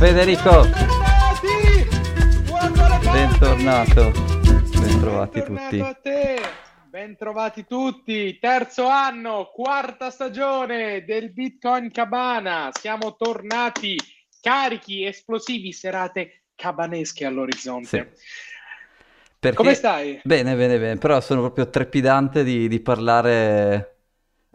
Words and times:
Federico, 0.00 0.66
bentornato. 3.12 4.10
Bentrovati 4.80 5.42
tutti. 5.42 5.80
a 5.80 5.92
te! 5.92 6.40
Bentrovati 6.88 7.66
tutti! 7.66 8.38
Terzo 8.38 8.86
anno, 8.86 9.50
quarta 9.52 10.08
stagione 10.08 11.04
del 11.04 11.34
Bitcoin 11.34 11.90
Cabana. 11.90 12.70
Siamo 12.72 13.14
tornati 13.14 13.98
carichi, 14.40 15.04
esplosivi, 15.04 15.70
serate 15.70 16.44
cabanesche 16.54 17.26
all'orizzonte. 17.26 18.14
Perché... 19.38 19.56
Come 19.56 19.74
stai? 19.74 20.18
Bene, 20.24 20.56
bene, 20.56 20.78
bene, 20.78 20.96
però 20.96 21.20
sono 21.20 21.42
proprio 21.42 21.68
trepidante 21.68 22.42
di, 22.42 22.68
di 22.68 22.80
parlare. 22.80 23.99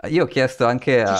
Io 0.07 0.23
ho 0.23 0.27
chiesto 0.27 0.65
anche 0.65 1.01
a- 1.03 1.13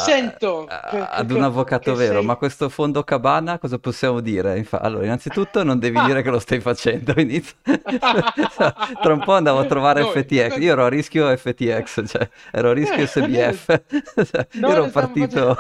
a- 0.68 1.10
ad 1.12 1.32
un 1.32 1.44
avvocato 1.44 1.92
che 1.92 1.98
vero, 1.98 2.18
sei- 2.20 2.26
ma 2.26 2.36
questo 2.36 2.70
fondo 2.70 3.04
cabana 3.04 3.58
cosa 3.60 3.78
possiamo 3.80 4.20
dire? 4.20 4.58
Infa- 4.58 4.82
allora, 4.82 5.06
innanzitutto 5.06 5.64
non 5.64 5.80
devi 5.80 6.00
dire 6.06 6.22
che 6.22 6.30
lo 6.30 6.40
stai 6.40 6.60
facendo, 6.60 7.14
inizio- 7.20 7.56
tra 9.02 9.14
un 9.14 9.24
po' 9.24 9.34
andavo 9.34 9.60
a 9.60 9.66
trovare 9.66 10.02
Noi- 10.02 10.12
FTX, 10.12 10.58
io 10.60 10.72
ero 10.72 10.86
a 10.86 10.90
rischio 10.90 11.36
FTX, 11.36 12.04
cioè 12.08 12.30
ero 12.52 12.70
a 12.70 12.74
rischio 12.74 13.04
Eh, 13.04 13.08
SBF, 13.08 13.82
Cioè, 14.32 14.48
io 14.52 14.68
ero 14.70 14.90
partito... 14.90 15.58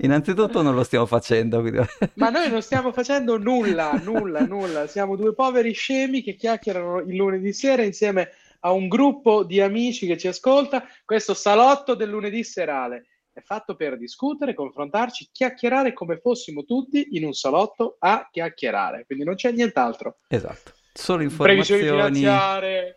innanzitutto 0.00 0.62
non 0.62 0.74
lo 0.74 0.82
stiamo 0.84 1.06
facendo, 1.06 1.60
quindi... 1.60 1.80
Ma 2.14 2.30
noi 2.30 2.50
non 2.50 2.62
stiamo 2.62 2.92
facendo 2.92 3.38
nulla, 3.38 4.00
nulla, 4.02 4.40
nulla. 4.40 4.86
Siamo 4.86 5.16
due 5.16 5.34
poveri 5.34 5.72
scemi 5.72 6.22
che 6.22 6.34
chiacchierano 6.34 7.00
il 7.00 7.14
lunedì 7.16 7.52
sera 7.52 7.82
insieme 7.82 8.22
a 8.22 8.28
un 8.72 8.88
gruppo 8.88 9.44
di 9.44 9.60
amici 9.60 10.06
che 10.06 10.16
ci 10.16 10.28
ascolta. 10.28 10.84
Questo 11.04 11.34
salotto 11.34 11.94
del 11.94 12.08
lunedì 12.08 12.44
serale 12.44 13.06
è 13.32 13.40
fatto 13.42 13.76
per 13.76 13.98
discutere, 13.98 14.54
confrontarci, 14.54 15.28
chiacchierare 15.30 15.92
come 15.92 16.18
fossimo 16.18 16.64
tutti 16.64 17.08
in 17.12 17.24
un 17.24 17.34
salotto 17.34 17.96
a 17.98 18.28
chiacchierare. 18.30 19.04
Quindi 19.04 19.24
non 19.24 19.34
c'è 19.34 19.52
nient'altro. 19.52 20.18
Esatto, 20.28 20.72
solo 20.92 21.18
Previsioni 21.18 21.82
informazioni... 21.82 21.82
finanziarie, 21.82 22.96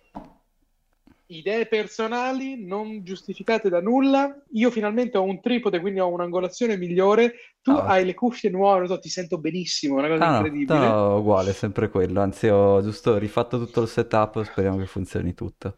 idee 1.30 1.68
personali 1.68 2.64
non 2.66 3.04
giustificate 3.04 3.70
da 3.70 3.82
nulla. 3.82 4.36
Io 4.54 4.72
finalmente 4.72 5.18
ho 5.18 5.24
un 5.24 5.40
tripode, 5.42 5.80
quindi 5.80 6.00
ho 6.00 6.08
un'angolazione 6.12 6.78
migliore. 6.78 7.34
Tu 7.62 7.78
Ah. 7.78 7.86
hai 7.86 8.06
le 8.06 8.14
cuffie 8.14 8.50
nuove, 8.50 8.80
non 8.80 8.88
so, 8.88 9.00
ti 9.00 9.10
sento 9.10 9.40
benissimo, 9.40 9.96
è 9.98 10.00
una 10.00 10.10
cosa 10.10 10.24
Ah, 10.24 10.42
no, 10.68 10.78
incredibile. 10.80 11.04
no, 11.14 11.18
uguale, 11.20 11.54
sempre 11.54 11.88
quello. 11.90 12.20
Anzi, 12.22 12.48
ho 12.50 12.82
giusto 12.82 13.18
rifatto 13.18 13.58
tutto 13.58 13.82
il 13.82 13.88
setup, 13.88 14.42
speriamo 14.44 14.78
che 14.78 14.86
funzioni 14.86 15.34
tutto. 15.34 15.78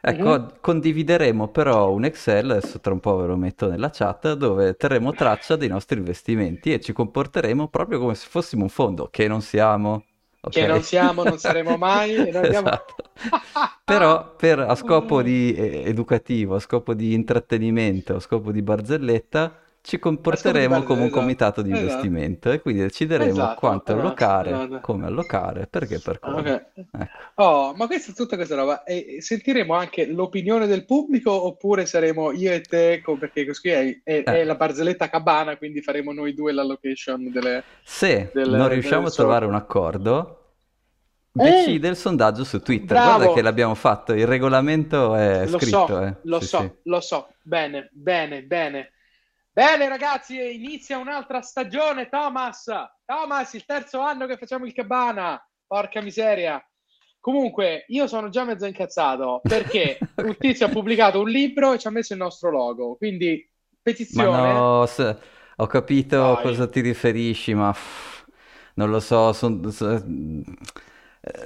Ecco, 0.00 0.46
Mhm. 0.46 0.60
condivideremo 0.62 1.48
però 1.48 1.92
un 1.92 2.04
Excel, 2.06 2.50
adesso 2.52 2.80
tra 2.80 2.92
un 2.94 3.00
po' 3.00 3.16
ve 3.16 3.26
lo 3.26 3.36
metto 3.36 3.68
nella 3.68 3.90
chat, 3.90 4.32
dove 4.32 4.74
terremo 4.76 5.12
traccia 5.12 5.56
dei 5.56 5.68
nostri 5.68 5.98
investimenti 5.98 6.72
e 6.72 6.80
ci 6.80 6.92
comporteremo 6.94 7.68
proprio 7.68 7.98
come 7.98 8.14
se 8.14 8.26
fossimo 8.28 8.62
un 8.62 8.70
fondo, 8.70 9.08
che 9.10 9.28
non 9.28 9.42
siamo, 9.42 10.06
Che 10.48 10.64
ok? 10.64 10.66
non 10.66 10.82
siamo, 10.82 11.22
non 11.24 11.38
saremo 11.38 11.76
mai, 11.76 12.28
abbiamo- 12.34 12.70
Esatto. 12.70 12.94
Però 13.84 14.36
per, 14.36 14.60
a 14.60 14.74
scopo 14.74 15.22
di 15.22 15.52
eh, 15.54 15.82
educativo, 15.86 16.54
a 16.54 16.60
scopo 16.60 16.94
di 16.94 17.12
intrattenimento, 17.14 18.16
a 18.16 18.20
scopo 18.20 18.52
di 18.52 18.62
barzelletta, 18.62 19.58
ci 19.82 19.98
comporteremo 19.98 20.82
come 20.82 21.04
un 21.04 21.10
comitato 21.10 21.62
di 21.62 21.70
Esatto. 21.70 21.84
investimento 21.86 22.50
e 22.52 22.60
quindi 22.60 22.82
decideremo 22.82 23.30
Esatto, 23.30 23.58
quanto 23.60 23.92
allocare, 23.92 24.50
esatto. 24.50 24.80
come 24.80 25.06
allocare, 25.06 25.66
perché 25.68 25.98
per 26.00 26.18
come. 26.18 26.38
Ok. 26.38 26.46
Ecco. 26.74 27.42
Oh, 27.42 27.74
ma 27.74 27.86
questa 27.86 28.12
è 28.12 28.14
tutta 28.14 28.36
questa 28.36 28.56
roba. 28.56 28.84
E 28.84 29.16
sentiremo 29.20 29.72
anche 29.74 30.06
l'opinione 30.06 30.66
del 30.66 30.84
pubblico 30.84 31.32
oppure 31.32 31.86
saremo 31.86 32.30
io 32.32 32.52
e 32.52 32.60
te, 32.60 33.02
perché 33.18 33.46
così 33.46 33.68
è, 33.70 34.00
è- 34.04 34.22
è 34.22 34.40
Eh. 34.40 34.44
la 34.44 34.54
barzelletta 34.54 35.08
cabana, 35.08 35.56
quindi 35.56 35.80
faremo 35.80 36.12
noi 36.12 36.34
due 36.34 36.52
l'allocation 36.52 37.30
delle... 37.32 37.64
Se 37.82 38.30
Delle- 38.34 38.56
non 38.58 38.68
riusciamo 38.68 39.06
a 39.06 39.10
trovare 39.10 39.46
un 39.46 39.54
accordo, 39.54 40.36
Eh! 41.38 41.42
decide 41.42 41.88
il 41.88 41.96
sondaggio 41.96 42.44
su 42.44 42.60
Twitter. 42.60 42.98
Bravo! 42.98 43.16
Guarda 43.16 43.32
che 43.34 43.42
l'abbiamo 43.42 43.74
fatto, 43.74 44.12
il 44.12 44.26
regolamento 44.26 45.14
è 45.14 45.46
Lo 45.46 45.58
scritto. 45.58 45.86
so, 45.86 46.00
eh. 46.02 46.16
lo 46.24 46.40
Sì, 46.40 46.46
so, 46.46 46.58
sì. 46.60 46.70
lo 46.82 47.00
so. 47.00 47.28
Bene, 47.42 47.88
bene, 47.92 48.42
bene. 48.42 48.90
Bene, 49.52 49.88
ragazzi, 49.88 50.54
inizia 50.54 50.98
un'altra 50.98 51.40
stagione, 51.42 52.08
Thomas. 52.08 52.66
Thomas, 53.04 53.52
il 53.54 53.64
terzo 53.64 54.00
anno 54.00 54.26
che 54.26 54.36
facciamo 54.36 54.64
il 54.64 54.72
cabana. 54.72 55.42
Porca 55.66 56.00
miseria. 56.00 56.62
Comunque, 57.18 57.84
io 57.88 58.06
sono 58.06 58.28
già 58.28 58.44
mezzo 58.44 58.66
incazzato 58.66 59.44
perché 59.46 60.08
un 60.20 60.36
tizio 60.38 60.66
ha 60.66 60.68
pubblicato 60.70 61.20
un 61.20 61.28
libro 61.28 61.72
e 61.72 61.78
ci 61.78 61.86
ha 61.86 61.90
messo 61.90 62.12
il 62.14 62.18
nostro 62.20 62.50
logo. 62.50 62.96
Quindi, 62.96 63.48
Ma 64.12 64.24
petizione. 64.24 64.72
no, 64.80 64.86
se- 64.86 65.18
ho 65.56 65.66
capito 65.66 66.16
Dai. 66.22 66.32
a 66.32 66.38
cosa 66.38 66.68
ti 66.68 66.80
riferisci, 66.80 67.54
ma 67.54 67.74
non 68.74 68.90
lo 68.90 69.00
so, 69.00 69.32
sono 69.32 69.60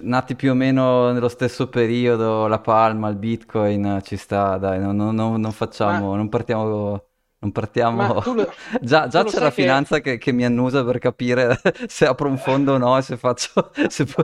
nati 0.03 0.35
più 0.37 0.51
o 0.53 0.55
meno 0.55 1.11
nello 1.13 1.29
stesso 1.29 1.69
periodo, 1.69 2.47
la 2.47 2.61
palma, 2.61 3.09
il 3.09 3.17
Bitcoin, 3.17 4.01
ci 4.03 4.17
sta, 4.17 4.57
dai, 4.59 4.79
non, 4.81 4.97
non- 4.97 5.15
non- 5.15 5.41
non 5.41 5.53
facciamo, 5.53 6.15
non 6.17 6.29
partiamo, 6.29 7.09
non 7.45 7.53
partiamo... 7.53 8.23
Lo- 8.25 8.53
Già, 8.81 9.07
già 9.07 9.23
c'è 9.25 9.39
la 9.39 9.51
che- 9.51 9.63
finanza 9.63 10.01
che, 10.01 10.19
che 10.19 10.33
mi 10.33 10.45
annusa 10.45 10.83
per 10.85 10.99
capire 10.99 11.61
se 11.87 12.07
apro 12.07 12.29
un 12.29 12.39
fondo 12.39 12.73
o 12.73 12.79
no 12.79 12.97
e 12.97 13.03
se 13.03 13.17
faccio, 13.17 13.71
se, 13.89 14.05
pu- 14.07 14.23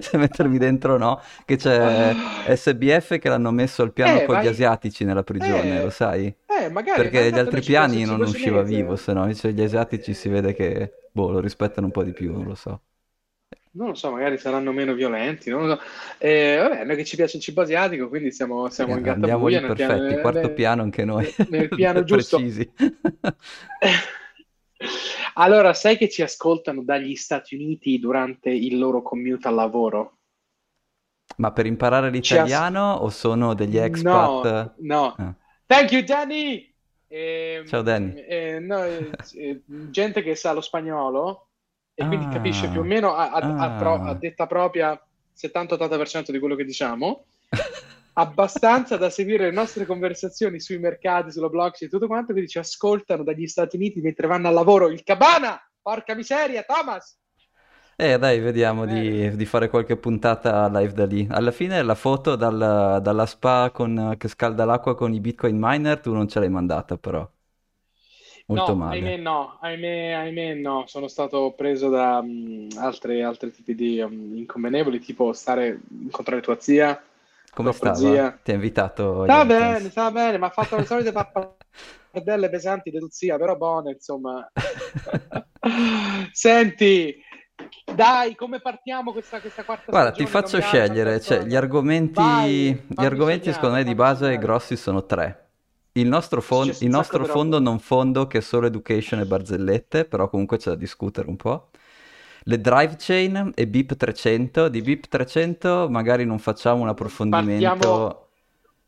se 0.00 0.16
mettermi 0.18 0.58
dentro 0.58 0.94
o 0.94 0.98
no, 0.98 1.20
che 1.44 1.56
c'è 1.56 2.14
SBF 2.54 3.18
che 3.18 3.28
l'hanno 3.28 3.50
messo 3.50 3.82
al 3.82 3.92
piano 3.92 4.20
Eh, 4.20 4.24
con 4.26 4.34
gli 4.36 4.38
vai- 4.38 4.48
asiatici 4.48 5.04
nella 5.04 5.22
prigione, 5.22 5.80
Eh, 5.80 5.82
lo 5.82 5.90
sai? 5.90 6.26
Eh, 6.46 6.68
magari 6.70 7.02
Perché 7.02 7.30
gli 7.30 7.38
altri 7.38 7.60
piani 7.62 8.04
non 8.04 8.20
usciva 8.20 8.62
vivo, 8.62 8.96
se 8.96 9.12
no 9.12 9.22
invece 9.22 9.52
gli 9.52 9.62
asiatici 9.62 10.12
si 10.14 10.28
vede 10.28 10.52
che 10.54 10.92
boh, 11.12 11.30
lo 11.30 11.40
rispettano 11.40 11.86
un 11.86 11.92
po' 11.92 12.02
di 12.02 12.12
più, 12.12 12.32
non 12.32 12.44
lo 12.44 12.54
so. 12.54 12.80
Non 13.72 13.88
lo 13.88 13.94
so, 13.94 14.10
magari 14.10 14.36
saranno 14.36 14.72
meno 14.72 14.94
violenti, 14.94 15.48
non 15.48 15.66
lo 15.68 15.76
so. 15.76 15.82
Eh, 16.18 16.56
vabbè, 16.56 16.84
noi 16.84 16.96
che 16.96 17.04
ci 17.04 17.14
piace 17.14 17.36
il 17.36 17.42
cibo 17.42 17.60
asiatico, 17.60 18.08
quindi 18.08 18.32
siamo, 18.32 18.68
siamo 18.68 18.96
in 18.98 19.06
Andiamo 19.06 19.46
lì 19.46 19.54
gattabuia 19.54 19.60
nel 19.60 19.76
perfetti, 19.76 20.06
piano, 20.06 20.20
quarto 20.22 20.40
nel- 20.40 20.54
piano 20.54 20.82
anche 20.82 21.04
noi, 21.04 21.34
nel 21.48 21.68
piano 21.74 22.02
giusto. 22.04 22.36
precisi. 22.36 22.72
Allora, 25.34 25.74
sai 25.74 25.96
che 25.96 26.08
ci 26.08 26.22
ascoltano 26.22 26.82
dagli 26.82 27.14
Stati 27.14 27.54
Uniti 27.54 27.98
durante 27.98 28.50
il 28.50 28.78
loro 28.78 29.02
commute 29.02 29.46
al 29.48 29.54
lavoro? 29.54 30.18
Ma 31.36 31.52
per 31.52 31.66
imparare 31.66 32.10
l'italiano 32.10 32.94
o 32.94 33.08
sono 33.10 33.54
degli 33.54 33.76
expat? 33.78 34.44
No, 34.44 34.74
no. 34.78 35.14
Ah. 35.16 35.34
Thank 35.66 35.92
you, 35.92 36.02
Danny! 36.02 36.74
Ehm, 37.08 37.66
Ciao, 37.66 37.82
Danny. 37.82 38.12
eh, 38.20 38.58
no, 38.58 38.84
eh, 38.84 39.10
eh, 39.34 39.62
gente 39.66 40.22
che 40.22 40.34
sa 40.34 40.52
lo 40.52 40.60
spagnolo 40.60 41.49
e 42.00 42.06
quindi 42.06 42.24
Ah. 42.24 42.28
capisce 42.30 42.68
più 42.68 42.80
o 42.80 42.82
meno 42.84 43.14
a, 43.14 43.30
a- 43.30 43.56
a 43.56 43.74
Ah. 43.74 43.78
pro- 43.78 44.00
a 44.02 44.14
detta 44.14 44.46
propria 44.46 44.98
70-80% 45.34 46.32
di 46.32 46.38
quello 46.38 46.54
che 46.54 46.64
diciamo. 46.64 47.24
abbastanza 48.14 48.96
da 48.96 49.08
seguire 49.10 49.44
le 49.44 49.50
nostre 49.52 49.84
conversazioni 49.86 50.60
sui 50.60 50.78
mercati, 50.78 51.30
sulla 51.30 51.48
blockchain 51.48 51.88
e 51.88 51.92
tutto 51.92 52.06
quanto, 52.06 52.32
quindi 52.32 52.50
ci 52.50 52.58
ascoltano 52.58 53.22
dagli 53.22 53.46
Stati 53.46 53.76
Uniti 53.76 54.00
mentre 54.00 54.26
vanno 54.26 54.48
al 54.48 54.54
lavoro. 54.54 54.88
Il 54.88 55.02
cabana! 55.02 55.58
Porca 55.80 56.14
miseria, 56.14 56.62
Thomas! 56.62 57.18
Eh 57.96 58.18
dai, 58.18 58.40
vediamo 58.40 58.86
di, 58.86 59.26
Eh. 59.26 59.36
di 59.36 59.44
fare 59.44 59.68
qualche 59.68 59.96
puntata 59.96 60.68
live 60.68 60.92
da 60.94 61.04
lì. 61.06 61.26
Alla 61.30 61.50
fine 61.50 61.82
la 61.82 61.94
foto 61.94 62.34
dal- 62.34 62.98
dalla 63.02 63.26
spa 63.26 63.70
con- 63.72 64.14
che 64.18 64.28
scalda 64.28 64.64
l'acqua 64.64 64.94
con 64.94 65.12
i 65.12 65.20
Bitcoin 65.20 65.56
miner 65.58 66.00
tu 66.00 66.12
non 66.14 66.26
ce 66.28 66.40
l'hai 66.40 66.48
mandata 66.50 66.96
però. 66.96 67.28
Molto 68.50 68.72
no, 68.72 68.76
male. 68.76 68.90
ahimè 68.90 69.16
no, 69.16 69.58
ahimè, 69.60 70.12
ahimè 70.12 70.54
no, 70.54 70.84
sono 70.86 71.08
stato 71.08 71.52
preso 71.52 71.88
da 71.88 72.20
mm, 72.22 72.70
altre, 72.76 73.22
altri 73.22 73.52
tipi 73.52 73.74
di 73.74 74.02
mm, 74.04 74.36
inconvenevoli, 74.36 74.98
tipo 75.00 75.32
stare, 75.32 75.80
incontrare 76.02 76.40
tua 76.42 76.58
zia, 76.60 77.00
Come 77.52 77.72
stava? 77.72 77.94
zia. 77.94 78.38
Ti 78.42 78.50
ha 78.50 78.54
invitato 78.54 79.24
Sta 79.24 79.44
bene, 79.44 79.90
sta 79.90 80.10
bene, 80.10 80.38
ma 80.38 80.46
ha 80.46 80.50
fatto 80.50 80.76
le 80.76 80.84
solite 80.84 81.12
pappardelle 81.12 82.48
pesanti 82.50 82.90
di 82.90 82.98
tua 82.98 83.08
zia, 83.10 83.36
però 83.38 83.56
buone, 83.56 83.92
insomma. 83.92 84.50
Senti, 86.32 87.16
dai, 87.94 88.34
come 88.34 88.60
partiamo 88.60 89.12
questa, 89.12 89.40
questa 89.40 89.64
quarta 89.64 89.92
Guarda, 89.92 90.12
ti 90.12 90.24
stagione? 90.24 90.26
faccio 90.26 90.56
Non 90.56 90.56
mi 90.56 90.62
ha- 90.62 90.68
scegliere, 90.68 91.20
cioè, 91.20 91.42
gli 91.44 91.54
argomenti, 91.54 92.72
Vai, 92.72 92.80
gli 92.88 93.04
argomenti 93.04 93.52
sognare, 93.52 93.52
secondo 93.52 93.76
me 93.76 93.84
di 93.84 93.94
base 93.94 94.38
grossi 94.38 94.76
sono 94.76 95.04
tre. 95.04 95.49
Il 95.92 96.06
nostro, 96.06 96.40
fon- 96.40 96.72
il 96.80 96.88
nostro 96.88 97.24
fondo 97.24 97.58
non 97.58 97.78
fondo 97.80 98.26
che 98.26 98.38
è 98.38 98.40
solo 98.40 98.66
education 98.66 99.20
e 99.20 99.26
barzellette, 99.26 100.04
però 100.04 100.28
comunque 100.28 100.56
c'è 100.56 100.70
da 100.70 100.76
discutere 100.76 101.28
un 101.28 101.36
po'. 101.36 101.70
Le 102.44 102.60
drive 102.60 102.96
chain 102.98 103.52
e 103.54 103.66
BIP 103.66 103.96
300. 103.96 104.68
Di 104.68 104.80
BIP 104.82 105.08
300 105.08 105.88
magari 105.90 106.24
non 106.24 106.38
facciamo 106.38 106.82
un 106.82 106.88
approfondimento. 106.88 107.68
Partiamo- 107.68 108.26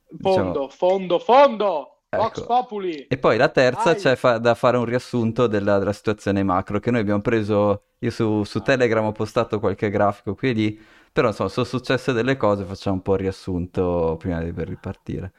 diciamo- 0.08 0.34
Fondo, 0.34 0.68
fondo, 0.68 1.18
fondo! 1.18 1.86
Vox 2.10 2.38
Ecco. 2.38 2.46
Populi! 2.46 3.06
E 3.08 3.16
poi 3.16 3.36
la 3.38 3.48
terza 3.48 3.92
Vai. 3.92 3.96
c'è 3.96 4.16
fa- 4.16 4.38
da 4.38 4.54
fare 4.54 4.76
un 4.76 4.84
riassunto 4.84 5.46
della, 5.46 5.78
della 5.78 5.94
situazione 5.94 6.42
macro, 6.42 6.78
che 6.78 6.90
noi 6.90 7.00
abbiamo 7.00 7.22
preso, 7.22 7.84
io 7.98 8.10
su, 8.10 8.44
su 8.44 8.60
Telegram 8.60 9.04
ho 9.04 9.12
postato 9.12 9.58
qualche 9.58 9.88
grafico 9.88 10.34
qui 10.34 10.50
e 10.50 10.52
lì, 10.52 10.80
però 11.10 11.28
insomma 11.28 11.48
sono 11.48 11.64
successe 11.64 12.12
delle 12.12 12.36
cose, 12.36 12.64
facciamo 12.64 12.96
un 12.96 13.02
po' 13.02 13.14
il 13.14 13.20
riassunto 13.20 14.16
prima 14.18 14.42
di 14.42 14.52
ripartire. 14.54 15.32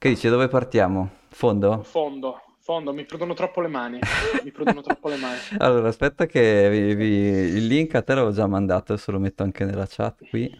Che 0.00 0.08
dici, 0.08 0.28
dove 0.30 0.48
partiamo? 0.48 1.10
Fondo? 1.28 1.82
Fondo, 1.82 2.40
Fondo, 2.60 2.94
mi 2.94 3.04
prudono 3.04 3.34
troppo 3.34 3.60
le 3.60 3.68
mani. 3.68 3.98
mi 4.42 4.50
prudono 4.50 4.80
troppo 4.80 5.10
le 5.10 5.16
mani. 5.16 5.38
Allora, 5.58 5.88
aspetta 5.88 6.24
che 6.24 6.70
vi, 6.70 6.94
vi- 6.94 7.56
il 7.58 7.66
link 7.66 7.94
a 7.94 8.00
te 8.00 8.14
l'avevo 8.14 8.32
già 8.32 8.46
mandato, 8.46 8.94
adesso 8.94 9.12
lo 9.12 9.18
metto 9.18 9.42
anche 9.42 9.66
nella 9.66 9.84
chat 9.86 10.26
qui, 10.30 10.50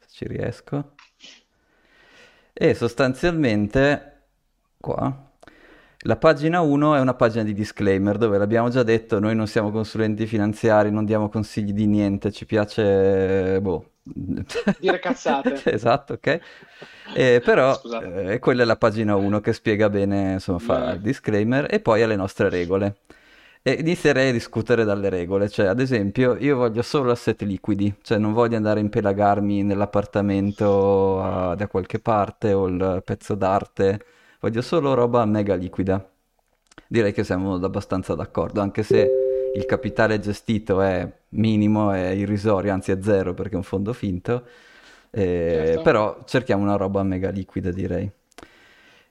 se 0.00 0.08
ci 0.10 0.26
riesco. 0.26 0.94
E 2.52 2.74
sostanzialmente, 2.74 4.22
qua, 4.80 5.30
la 6.02 6.16
pagina 6.16 6.60
1 6.60 6.96
è 6.96 7.00
una 7.00 7.14
pagina 7.14 7.44
di 7.44 7.52
disclaimer 7.52 8.18
dove 8.18 8.38
l'abbiamo 8.38 8.68
già 8.68 8.82
detto, 8.82 9.18
noi 9.18 9.34
non 9.34 9.46
siamo 9.46 9.70
consulenti 9.70 10.26
finanziari, 10.26 10.90
non 10.90 11.04
diamo 11.04 11.28
consigli 11.28 11.72
di 11.72 11.86
niente, 11.86 12.32
ci 12.32 12.46
piace, 12.46 13.60
boh, 13.60 13.92
Dire 14.04 14.98
cazzate. 14.98 15.60
Esatto, 15.70 16.14
ok. 16.14 16.40
Eh, 17.14 17.40
però 17.44 17.80
eh, 18.02 18.38
quella 18.40 18.62
è 18.62 18.64
la 18.64 18.76
pagina 18.76 19.14
1 19.14 19.40
che 19.40 19.52
spiega 19.52 19.88
bene, 19.88 20.32
insomma, 20.34 20.58
fa 20.58 20.92
il 20.92 21.00
disclaimer 21.00 21.66
e 21.72 21.80
poi 21.80 22.02
ha 22.02 22.06
le 22.06 22.16
nostre 22.16 22.48
regole. 22.48 22.96
E 23.64 23.74
inizierei 23.74 24.30
a 24.30 24.32
discutere 24.32 24.82
dalle 24.82 25.08
regole, 25.08 25.48
cioè 25.48 25.66
ad 25.66 25.78
esempio 25.78 26.36
io 26.36 26.56
voglio 26.56 26.82
solo 26.82 27.12
asset 27.12 27.42
liquidi, 27.42 27.94
cioè 28.02 28.18
non 28.18 28.32
voglio 28.32 28.56
andare 28.56 28.80
a 28.80 28.82
impelagarmi 28.82 29.62
nell'appartamento 29.62 31.22
ah, 31.22 31.54
da 31.54 31.68
qualche 31.68 32.00
parte 32.00 32.52
o 32.52 32.66
il 32.66 33.02
pezzo 33.04 33.36
d'arte, 33.36 34.04
voglio 34.42 34.60
solo 34.60 34.94
roba 34.94 35.24
mega 35.24 35.54
liquida. 35.54 36.04
Direi 36.88 37.12
che 37.12 37.22
siamo 37.22 37.54
abbastanza 37.54 38.14
d'accordo, 38.14 38.60
anche 38.60 38.82
se 38.82 39.08
il 39.54 39.64
capitale 39.66 40.18
gestito 40.18 40.82
è 40.82 41.10
minimo, 41.30 41.92
è 41.92 42.08
irrisorio, 42.08 42.72
anzi 42.72 42.90
è 42.90 42.98
zero 43.00 43.34
perché 43.34 43.54
è 43.54 43.56
un 43.56 43.62
fondo 43.62 43.92
finto, 43.92 44.44
eh, 45.10 45.62
Certo. 45.66 45.82
però 45.82 46.22
cerchiamo 46.26 46.62
una 46.64 46.76
roba 46.76 47.02
mega 47.02 47.30
liquida, 47.30 47.70
direi. 47.70 48.10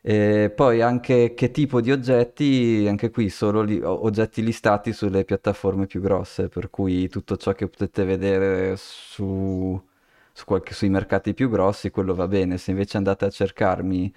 E 0.03 0.51
poi 0.53 0.81
anche 0.81 1.33
che 1.33 1.51
tipo 1.51 1.79
di 1.79 1.91
oggetti, 1.91 2.85
anche 2.89 3.09
qui 3.11 3.29
solo 3.29 3.61
li- 3.61 3.79
oggetti 3.83 4.43
listati 4.43 4.93
sulle 4.93 5.23
piattaforme 5.23 5.85
più 5.85 6.01
grosse, 6.01 6.49
per 6.49 6.69
cui 6.69 7.07
tutto 7.07 7.37
ciò 7.37 7.53
che 7.53 7.67
potete 7.67 8.03
vedere 8.03 8.75
su, 8.77 9.79
su 10.33 10.45
qualche- 10.45 10.73
sui 10.73 10.89
mercati 10.89 11.33
più 11.35 11.49
grossi, 11.49 11.91
quello 11.91 12.15
va 12.15 12.27
bene. 12.27 12.57
Se 12.57 12.71
invece 12.71 12.97
andate 12.97 13.25
a 13.25 13.29
cercarmi 13.29 14.13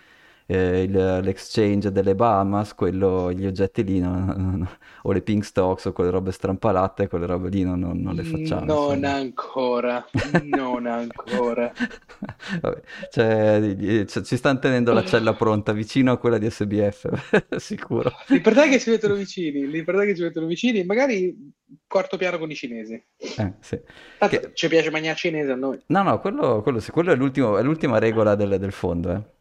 eh, 0.46 0.82
il- 0.82 1.20
l'exchange 1.23 1.91
delle 1.91 2.14
Bahamas, 2.14 2.75
quello, 2.75 3.32
gli 3.32 3.46
oggetti 3.46 3.82
lì, 3.85 3.99
non- 4.00 4.25
non- 4.37 4.69
o 5.02 5.12
le 5.12 5.23
pink 5.23 5.44
stocks 5.44 5.87
o 5.87 5.93
quelle 5.93 6.11
robe 6.11 6.32
strampalate, 6.32 7.08
quelle 7.08 7.26
robe 7.26 7.49
lì 7.49 7.62
non, 7.62 7.79
non- 7.81 8.14
le 8.14 8.23
facciamo. 8.23 8.64
Non 8.64 8.96
insomma. 8.96 9.14
ancora, 9.14 10.05
non 10.43 10.87
ancora. 10.87 11.73
Vabbè, 12.61 12.81
cioè, 13.11 13.75
di- 13.75 14.06
ci 14.06 14.37
stanno 14.37 14.58
tenendo 14.58 14.93
la 14.93 15.05
cella 15.05 15.35
pronta 15.35 15.73
vicino 15.73 16.12
a 16.12 16.19
quella 16.19 16.38
di 16.38 16.50
SBF, 16.50 17.08
sicuro. 17.58 18.12
L'importante 18.29 18.69
è 18.69 18.73
che 18.73 18.81
ci 18.81 18.90
mettono 18.90 19.14
vicini, 19.14 19.67
l'importante 19.69 20.08
è 20.08 20.12
che 20.12 20.19
ci 20.19 20.25
mettono 20.25 20.47
vicini, 20.47 20.85
magari 20.85 21.52
quarto 21.87 22.17
piano 22.17 22.38
con 22.38 22.50
i 22.50 22.55
cinesi. 22.55 22.94
Eh, 23.19 23.52
sì. 23.61 23.81
Tanto 24.19 24.38
Che- 24.40 24.50
ci 24.55 24.69
piace 24.69 24.90
mangiare 24.90 25.17
cinese 25.17 25.52
a 25.52 25.56
noi. 25.56 25.79
No, 25.87 26.02
no, 26.02 26.19
quello, 26.20 26.61
quello 26.62 26.81
sì, 26.81 26.90
quello 26.90 27.12
è 27.12 27.17
l'ultimo- 27.17 27.56
è 27.58 27.62
l'ultima 27.62 27.99
regola 27.99 28.35
del, 28.35 28.58
del 28.58 28.73
fondo. 28.73 29.11
eh. 29.12 29.32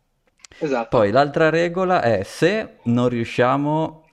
Esatto. 0.58 0.98
Poi 0.98 1.12
l'altra 1.12 1.50
regola 1.50 2.02
è 2.02 2.24
se 2.24 2.78
non 2.84 3.10
riusciamo, 3.10 4.06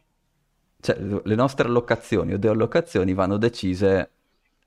cioè 0.80 0.96
le 0.98 1.34
nostre 1.34 1.66
allocazioni 1.68 2.32
o 2.32 2.38
deallocazioni 2.38 3.12
vanno 3.14 3.36
decise 3.36 4.10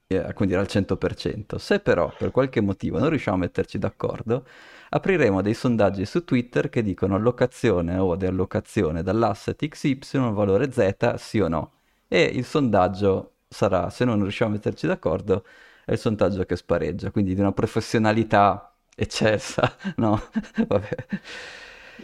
eh, 0.07 0.33
quindi 0.33 0.55
al 0.55 0.67
100%. 0.67 1.57
Se 1.57 1.79
però 1.79 2.13
per 2.15 2.31
qualche 2.31 2.61
motivo 2.61 2.99
non 2.99 3.09
riusciamo 3.09 3.37
a 3.37 3.39
metterci 3.39 3.79
d'accordo, 3.79 4.45
apriremo 4.89 5.41
dei 5.41 5.53
sondaggi 5.53 6.05
su 6.05 6.23
Twitter 6.23 6.69
che 6.69 6.83
dicono 6.83 7.15
allocazione 7.15 7.97
o 7.97 8.15
deallocazione 8.15 9.01
dall'asset 9.03 9.67
XY 9.67 10.31
valore 10.33 10.71
Z, 10.71 11.15
sì 11.15 11.39
o 11.39 11.47
no. 11.47 11.71
E 12.07 12.21
il 12.23 12.45
sondaggio 12.45 13.31
sarà, 13.47 13.89
se 13.89 14.05
non 14.05 14.21
riusciamo 14.21 14.51
a 14.51 14.53
metterci 14.53 14.85
d'accordo, 14.87 15.43
è 15.85 15.93
il 15.93 15.97
sondaggio 15.97 16.43
che 16.45 16.55
spareggia, 16.55 17.11
quindi 17.11 17.33
di 17.33 17.41
una 17.41 17.51
professionalità 17.51 18.73
eccelsa, 18.95 19.75
no? 19.97 20.21
Vabbè. 20.67 20.95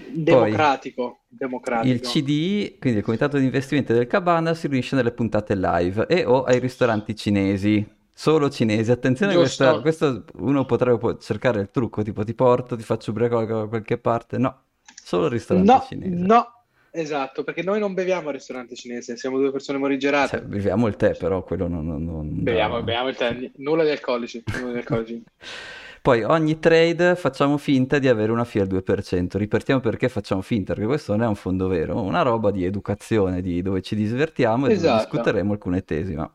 Democratico, 0.08 1.20
democratico. 1.28 1.94
il 1.94 2.00
CDI, 2.02 2.78
quindi 2.80 3.00
il 3.00 3.06
comitato 3.06 3.38
di 3.38 3.46
investimenti 3.46 3.94
del 3.94 4.08
Cabana, 4.08 4.54
si 4.54 4.68
riunisce 4.68 4.96
nelle 4.96 5.12
puntate 5.12 5.56
live 5.56 6.08
e 6.08 6.26
o 6.26 6.44
ai 6.44 6.60
ristoranti 6.60 7.16
cinesi. 7.16 7.98
Solo 8.14 8.50
cinesi, 8.50 8.92
attenzione, 8.92 9.34
questa, 9.36 9.80
questo 9.80 10.26
uno 10.40 10.66
potrebbe 10.66 10.98
po- 10.98 11.18
cercare 11.18 11.62
il 11.62 11.70
trucco, 11.72 12.02
tipo 12.04 12.24
ti 12.26 12.34
porto, 12.34 12.76
ti 12.76 12.84
faccio 12.84 13.12
ubriaco 13.12 13.44
da 13.46 13.66
qualche 13.68 13.98
parte. 13.98 14.38
No, 14.38 14.64
solo 15.02 15.26
il 15.26 15.32
ristorante 15.32 15.72
No, 15.72 15.86
cinese. 15.88 16.26
no, 16.26 16.64
esatto, 16.92 17.46
perché 17.46 17.64
noi 17.64 17.80
non 17.80 17.94
beviamo 17.94 18.28
al 18.28 18.34
ristorante 18.34 18.76
cinese, 18.76 19.16
siamo 19.16 19.38
due 19.38 19.52
persone 19.54 19.78
morigerate. 19.78 20.38
Cioè, 20.38 20.42
beviamo 20.46 20.88
il 20.88 20.98
tè, 20.98 21.16
però 21.16 21.44
quello 21.46 21.70
non... 21.70 21.88
non- 21.88 22.04
non 22.04 22.44
Beviamo, 22.44 22.80
dà- 22.80 22.84
beviamo 22.84 23.08
il 23.08 23.16
tè, 23.16 23.52
nulla 23.58 23.84
di 23.86 23.90
alcolici, 23.92 24.44
nulla 24.60 24.74
di 24.74 24.78
alcolici. 24.80 25.24
Poi 26.02 26.24
ogni 26.24 26.60
trade 26.60 27.16
facciamo 27.16 27.58
finta 27.58 28.00
di 28.00 28.08
avere 28.08 28.32
una 28.32 28.46
FIA 28.46 28.62
al 28.64 28.68
2%. 28.68 29.38
Ripartiamo 29.38 29.82
perché 29.82 30.10
facciamo 30.10 30.42
finta, 30.42 30.74
perché 30.74 30.88
questo 30.88 31.12
non 31.16 31.24
è 31.24 31.28
un 31.28 31.36
fondo 31.36 31.68
vero, 31.68 32.02
una 32.02 32.22
roba 32.22 32.52
di 32.52 32.64
educazione, 32.64 33.42
di 33.42 33.62
dove 33.62 33.82
ci 33.82 33.96
divertiamo 33.96 34.68
e 34.68 34.74
Esatto. 34.74 35.04
discuteremo 35.04 35.52
alcune 35.54 35.84
tesi. 35.84 36.16
Ma... 36.16 36.32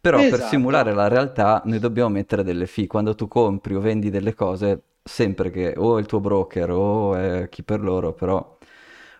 Però 0.00 0.18
per 0.18 0.26
Esatto. 0.34 0.48
simulare 0.48 0.92
la 0.92 1.08
realtà 1.08 1.62
noi 1.66 1.78
dobbiamo 1.78 2.10
mettere 2.10 2.42
delle 2.42 2.66
fee. 2.66 2.86
Quando 2.86 3.14
tu 3.14 3.28
compri 3.28 3.74
o 3.74 3.80
vendi 3.80 4.10
delle 4.10 4.34
cose, 4.34 4.82
sempre 5.02 5.50
che 5.50 5.74
o 5.76 5.96
è 5.96 6.00
il 6.00 6.06
tuo 6.06 6.20
broker 6.20 6.70
o 6.70 7.14
è 7.14 7.48
chi 7.48 7.62
per 7.62 7.80
loro, 7.80 8.12
però... 8.12 8.55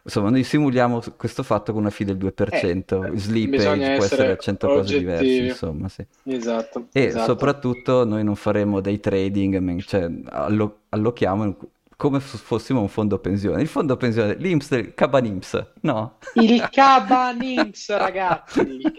Insomma, 0.07 0.31
noi 0.31 0.45
simuliamo 0.45 1.03
questo 1.17 1.43
fatto 1.43 1.73
con 1.73 1.81
una 1.81 1.91
fee 1.91 2.07
del 2.07 2.17
2%, 2.17 3.13
Eh, 3.13 3.19
slippage, 3.19 3.57
bisogna 3.57 3.95
può 3.97 4.05
essere 4.05 4.23
essere 4.23 4.39
100 4.39 4.69
cose 4.69 4.99
diverse, 4.99 5.25
insomma, 5.27 5.89
sì. 5.89 6.07
Esatto, 6.25 6.87
E 6.93 7.03
esatto. 7.07 7.25
soprattutto 7.33 8.05
noi 8.05 8.23
non 8.23 8.37
faremo 8.37 8.81
dei 8.81 9.01
trading, 9.01 9.81
cioè 9.83 10.09
allo- 10.27 10.83
allochiamo 10.91 11.45
in- 11.45 11.57
come 11.97 12.21
se 12.21 12.37
fossimo 12.39 12.81
un 12.81 12.89
fondo 12.89 13.19
pensione. 13.19 13.61
Il 13.63 13.69
fondo 13.69 13.97
pensione, 13.97 14.37
l'Inps 14.37 14.69
del 14.69 14.95
Cabanimps, 14.95 15.73
no? 15.81 16.19
Il 16.35 16.69
Cabanins, 16.71 17.89
ragazzi, 17.97 18.61
il 18.61 18.93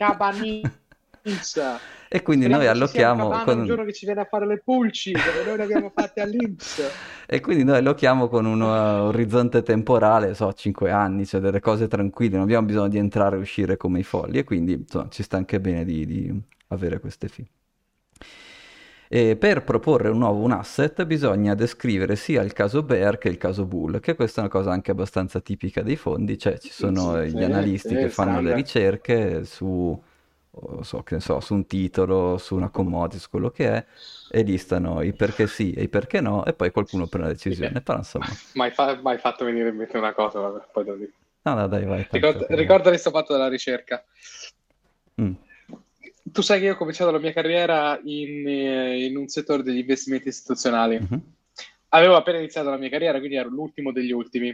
Cabanins. 1.27 1.61
E 2.09 2.21
quindi 2.21 2.47
noi 2.47 2.61
Speriamo 2.61 2.85
allochiamo 2.85 3.43
con... 3.43 3.59
un 3.59 3.65
giorno 3.65 3.83
che 3.83 3.93
ci 3.93 4.05
viene 4.05 4.21
a 4.21 4.25
fare 4.25 4.47
le 4.47 4.61
pulci, 4.63 5.11
come 5.11 5.45
noi 5.45 5.57
le 5.57 5.63
abbiamo 5.63 5.91
fatte 5.93 6.21
all'Inps. 6.21 6.81
E 7.29 7.41
quindi 7.41 7.65
noi 7.65 7.79
allochiamo 7.79 8.29
con 8.29 8.45
un 8.45 8.61
uh, 8.61 9.07
orizzonte 9.07 9.61
temporale, 9.61 10.33
so, 10.33 10.53
5 10.53 10.89
anni, 10.89 11.25
cioè 11.25 11.41
delle 11.41 11.59
cose 11.59 11.89
tranquille, 11.89 12.35
non 12.35 12.43
abbiamo 12.43 12.65
bisogno 12.65 12.87
di 12.87 12.97
entrare 12.97 13.35
e 13.35 13.39
uscire 13.39 13.75
come 13.75 13.99
i 13.99 14.03
folli 14.03 14.37
e 14.37 14.45
quindi 14.45 14.71
insomma, 14.71 15.09
ci 15.09 15.23
sta 15.23 15.35
anche 15.35 15.59
bene 15.59 15.83
di, 15.83 16.05
di 16.05 16.41
avere 16.67 17.01
queste 17.01 17.27
fee. 17.27 17.45
E 19.09 19.35
per 19.35 19.65
proporre 19.65 20.07
un 20.07 20.19
nuovo 20.19 20.41
un 20.41 20.51
asset 20.53 21.05
bisogna 21.05 21.53
descrivere 21.53 22.15
sia 22.15 22.41
il 22.41 22.53
caso 22.53 22.81
bear 22.81 23.17
che 23.17 23.27
il 23.27 23.37
caso 23.37 23.65
bull, 23.65 23.99
che 23.99 24.15
questa 24.15 24.39
è 24.39 24.43
una 24.45 24.53
cosa 24.53 24.71
anche 24.71 24.91
abbastanza 24.91 25.41
tipica 25.41 25.81
dei 25.81 25.97
fondi, 25.97 26.37
cioè 26.37 26.57
ci 26.59 26.71
sono 26.71 27.21
gli 27.25 27.43
analisti 27.43 27.93
che 27.93 28.09
fanno 28.09 28.39
le 28.39 28.53
ricerche 28.53 29.43
su, 29.43 30.01
so, 30.81 31.03
che 31.03 31.15
ne 31.15 31.21
so, 31.21 31.39
su 31.39 31.53
un 31.53 31.65
titolo, 31.67 32.37
su 32.37 32.55
una 32.55 32.69
commodity, 32.69 33.19
su 33.19 33.29
quello 33.29 33.49
che 33.51 33.67
è, 33.73 33.85
e 34.27 34.41
listano 34.43 35.01
i 35.01 35.13
perché 35.13 35.47
sì 35.47 35.71
e 35.73 35.83
i 35.83 35.89
perché 35.89 36.21
no, 36.21 36.45
e 36.45 36.53
poi 36.53 36.71
qualcuno 36.71 37.07
prende 37.07 37.27
la 37.29 37.33
decisione. 37.33 37.81
Però 37.81 37.97
insomma, 37.97 38.37
Ma 38.53 38.65
hai, 38.65 38.71
fa- 38.71 38.99
ma 39.01 39.11
hai 39.11 39.17
fatto 39.19 39.45
venire 39.45 39.69
in 39.69 39.75
mente 39.75 39.97
una 39.97 40.13
cosa, 40.13 40.39
vabbè, 40.39 40.67
poi 40.71 40.83
te 40.83 40.89
lo 40.91 40.97
dico. 40.97 41.13
no, 41.45 41.55
no, 41.55 41.67
dai, 41.67 41.85
vai. 41.85 42.07
Ricorda, 42.09 42.45
ricorda 42.55 42.91
che 42.91 42.97
sto 42.97 43.11
fatto 43.11 43.33
della 43.33 43.47
ricerca. 43.49 44.03
Mm, 45.19 45.35
Tu 46.31 46.41
sai 46.41 46.59
che 46.59 46.65
io 46.65 46.73
ho 46.73 46.77
cominciato 46.77 47.11
la 47.11 47.19
mia 47.19 47.31
carriera 47.33 47.99
in, 48.03 48.47
eh, 48.47 49.05
in 49.05 49.17
un 49.17 49.27
settore 49.27 49.63
degli 49.63 49.77
investimenti 49.77 50.27
istituzionali. 50.27 50.99
mhm, 50.99 51.21
Avevo 51.89 52.15
appena 52.15 52.37
iniziato 52.39 52.69
la 52.69 52.77
mia 52.77 52.89
carriera, 52.89 53.17
quindi 53.19 53.37
ero 53.37 53.49
l'ultimo 53.49 53.91
degli 53.91 54.11
ultimi. 54.11 54.49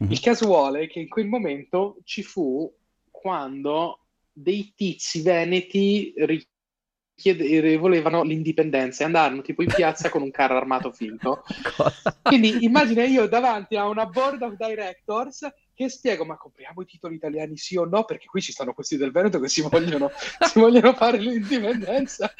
mhm. 0.00 0.10
Il 0.10 0.20
caso 0.20 0.46
vuole 0.46 0.86
che 0.86 1.00
in 1.00 1.08
quel 1.08 1.26
momento 1.26 1.98
ci 2.04 2.22
fu 2.22 2.72
quando 3.10 4.06
dei 4.40 4.72
tizi 4.74 5.22
veneti 5.22 6.12
richiede- 6.16 7.76
volevano 7.76 8.22
l'indipendenza 8.22 9.02
e 9.02 9.06
andarono 9.06 9.42
tipo 9.42 9.62
in 9.62 9.72
piazza 9.74 10.08
con 10.08 10.22
un 10.22 10.30
carro 10.30 10.56
armato 10.56 10.92
finto. 10.92 11.42
Quindi 12.22 12.64
immagina 12.64 13.04
io 13.04 13.26
davanti 13.26 13.76
a 13.76 13.88
una 13.88 14.06
board 14.06 14.42
of 14.42 14.54
directors 14.56 15.46
che 15.78 15.88
spiego, 15.88 16.24
ma 16.24 16.36
compriamo 16.36 16.82
i 16.82 16.84
titoli 16.86 17.14
italiani 17.14 17.56
sì 17.56 17.76
o 17.76 17.84
no? 17.84 18.04
Perché 18.04 18.26
qui 18.26 18.40
ci 18.40 18.50
stanno 18.50 18.74
questi 18.74 18.96
del 18.96 19.12
Veneto 19.12 19.38
che 19.38 19.48
si 19.48 19.62
vogliono, 19.62 20.10
si 20.50 20.58
vogliono 20.58 20.92
fare 20.94 21.18
l'indipendenza. 21.18 22.34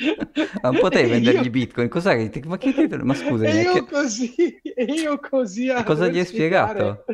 Ma 0.61 0.71
non 0.71 0.81
potevi 0.81 1.11
vendergli 1.11 1.45
io- 1.45 1.51
bitcoin? 1.51 1.89
Cos'è 1.89 2.17
che 2.17 2.29
ti... 2.31 2.41
Ma 2.49 2.59
che 2.59 2.75
titolo? 2.75 3.05
Ma 3.05 3.15
scusa, 3.15 3.45
E 3.45 3.61
io 3.63 3.73
che... 3.73 3.85
così, 3.85 4.35
e 4.63 4.85
io 4.85 5.21
così 5.21 5.73
Cosa 5.85 6.09
gli 6.09 6.19
hai 6.19 6.25
spiegato? 6.27 7.05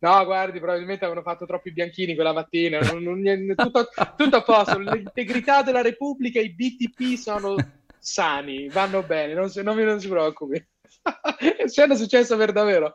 No, 0.00 0.24
guardi, 0.24 0.58
probabilmente 0.58 1.04
avevano 1.04 1.24
fatto 1.24 1.46
troppi 1.46 1.72
bianchini 1.72 2.14
quella 2.16 2.32
mattina. 2.32 2.80
non- 2.80 3.02
non- 3.02 3.54
tutto, 3.54 3.88
tutto 4.16 4.36
a 4.36 4.42
posto. 4.42 4.78
L'integrità 4.78 5.62
della 5.62 5.82
Repubblica, 5.82 6.40
i 6.40 6.52
BTP 6.52 7.16
sono 7.16 7.54
sani, 7.98 8.68
vanno 8.68 9.02
bene, 9.02 9.34
non, 9.34 9.50
si- 9.50 9.62
non, 9.62 9.76
non 9.76 10.00
si 10.00 10.08
preoccupi. 10.08 10.66
C'è 11.66 11.94
successo 11.94 12.36
per 12.36 12.52
davvero. 12.52 12.94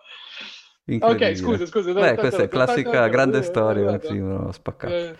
Ok, 0.87 1.35
scusa, 1.35 1.65
scusa. 1.65 1.93
Beh, 1.93 2.15
questa 2.15 2.43
è 2.43 2.47
classica 2.47 3.07
grande 3.07 3.41
storia, 3.41 3.99
sì, 3.99 4.17
uno 4.17 4.51
spaccato. 4.51 4.93
Eh. 4.93 5.15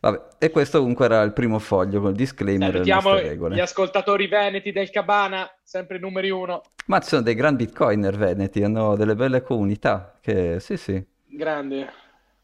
Vabbè, 0.00 0.20
e 0.38 0.50
questo 0.50 0.80
comunque 0.80 1.04
era 1.04 1.22
il 1.22 1.32
primo 1.32 1.60
foglio 1.60 2.00
con 2.00 2.10
il 2.10 2.16
disclaimer 2.16 2.72
Salutiamo 2.72 3.50
gli 3.50 3.60
ascoltatori 3.60 4.26
veneti 4.26 4.72
del 4.72 4.90
Cabana, 4.90 5.48
sempre 5.62 5.98
numeri 5.98 6.30
uno. 6.30 6.62
Ma 6.86 6.98
ci 6.98 7.08
sono 7.08 7.22
dei 7.22 7.34
gran 7.34 7.54
bitcoiner 7.54 8.16
veneti, 8.16 8.64
hanno 8.64 8.96
delle 8.96 9.14
belle 9.14 9.42
comunità, 9.42 10.18
che 10.20 10.58
sì 10.58 10.76
sì. 10.76 11.04
Grande, 11.26 11.92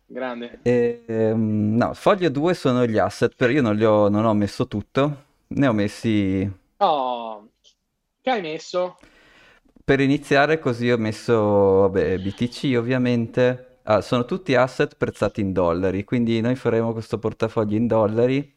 grande. 0.07 0.61
E, 0.63 1.03
um, 1.07 1.75
no, 1.77 1.95
foglio 1.95 2.29
2 2.29 2.55
sono 2.55 2.87
gli 2.87 2.99
asset, 2.99 3.35
però 3.35 3.51
io 3.53 3.63
non, 3.63 3.75
li 3.75 3.85
ho, 3.85 4.09
non 4.09 4.25
ho 4.25 4.35
messo 4.35 4.69
tutto, 4.69 5.25
ne 5.49 5.67
ho 5.67 5.73
messi... 5.73 6.49
Oh, 6.77 7.49
che 8.21 8.31
hai 8.31 8.41
messo? 8.41 8.99
Per 9.89 10.01
iniziare 10.01 10.59
così 10.59 10.91
ho 10.91 10.99
messo, 10.99 11.35
vabbè, 11.35 12.19
BTC 12.19 12.75
ovviamente, 12.77 13.69
Ah, 13.85 14.03
sono 14.03 14.27
tutti 14.27 14.55
asset 14.55 14.97
prezzati 14.97 15.41
in 15.41 15.55
dollari, 15.55 16.05
quindi 16.05 16.43
noi 16.43 16.57
faremo 16.57 16.93
questo 16.93 17.19
portafoglio 17.19 17.75
in 17.75 17.87
dollari. 17.87 18.55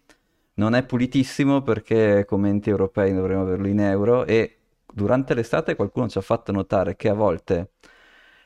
Non 0.55 0.75
è 0.75 0.83
pulitissimo 0.83 1.61
perché 1.61 2.25
come 2.25 2.49
enti 2.49 2.69
europei 2.69 3.13
dovremo 3.13 3.43
averlo 3.43 3.67
in 3.69 3.79
euro 3.79 4.25
e 4.25 4.57
durante 4.93 5.33
l'estate 5.33 5.75
qualcuno 5.77 6.09
ci 6.09 6.17
ha 6.17 6.21
fatto 6.21 6.51
notare 6.51 6.97
che 6.97 7.07
a 7.07 7.13
volte 7.13 7.71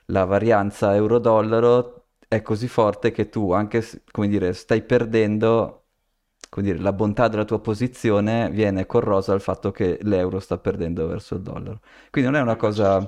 la 0.07 0.25
varianza 0.25 0.93
euro-dollaro 0.95 2.09
è 2.27 2.43
così 2.43 2.67
forte 2.67 3.09
che 3.11 3.29
tu 3.29 3.51
anche, 3.51 3.83
come 4.11 4.27
dire, 4.27 4.53
stai 4.53 4.83
perdendo, 4.83 5.84
come 6.55 6.67
dire, 6.67 6.79
la 6.79 6.93
bontà 6.93 7.27
della 7.27 7.43
tua 7.43 7.59
posizione 7.59 8.49
viene 8.49 8.85
corrosa 8.85 9.31
dal 9.31 9.41
fatto 9.41 9.71
che 9.71 9.99
l'euro 10.03 10.39
sta 10.39 10.57
perdendo 10.57 11.05
verso 11.05 11.35
il 11.35 11.41
dollaro. 11.41 11.81
Quindi 12.09 12.31
non 12.31 12.39
è 12.39 12.41
una 12.41 12.55
cosa 12.55 12.99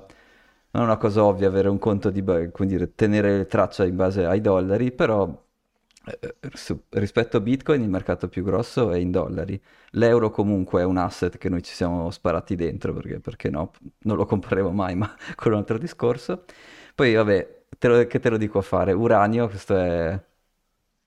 non 0.72 0.84
è 0.84 0.86
una 0.86 0.98
cosa 0.98 1.24
ovvia 1.24 1.48
avere 1.48 1.70
un 1.70 1.80
conto 1.80 2.10
di, 2.10 2.22
dire, 2.66 2.94
tenere 2.94 3.46
traccia 3.48 3.86
in 3.86 3.96
base 3.96 4.26
ai 4.26 4.42
dollari, 4.42 4.92
però 4.92 5.26
eh, 6.06 6.36
su, 6.54 6.84
rispetto 6.90 7.38
a 7.38 7.40
Bitcoin 7.40 7.82
il 7.82 7.90
mercato 7.90 8.28
più 8.28 8.44
grosso 8.44 8.92
è 8.92 8.98
in 8.98 9.12
dollari. 9.12 9.60
L'euro 9.92 10.30
comunque 10.30 10.82
è 10.82 10.84
un 10.84 10.98
asset 10.98 11.38
che 11.38 11.48
noi 11.48 11.64
ci 11.64 11.74
siamo 11.74 12.12
sparati 12.12 12.56
dentro, 12.56 12.94
perché, 12.94 13.20
perché 13.22 13.50
no, 13.50 13.72
non 14.00 14.18
lo 14.18 14.26
compreremo 14.26 14.72
mai, 14.72 14.96
ma 14.96 15.16
è 15.42 15.48
un 15.48 15.54
altro 15.54 15.78
discorso. 15.78 16.44
Poi 16.96 17.14
vabbè, 17.14 17.64
te 17.80 17.88
lo, 17.88 18.06
che 18.08 18.20
te 18.20 18.30
lo 18.30 18.38
dico 18.38 18.60
a 18.60 18.62
fare? 18.62 18.92
Uranio, 18.92 19.48
questo 19.48 19.76
è... 19.78 20.22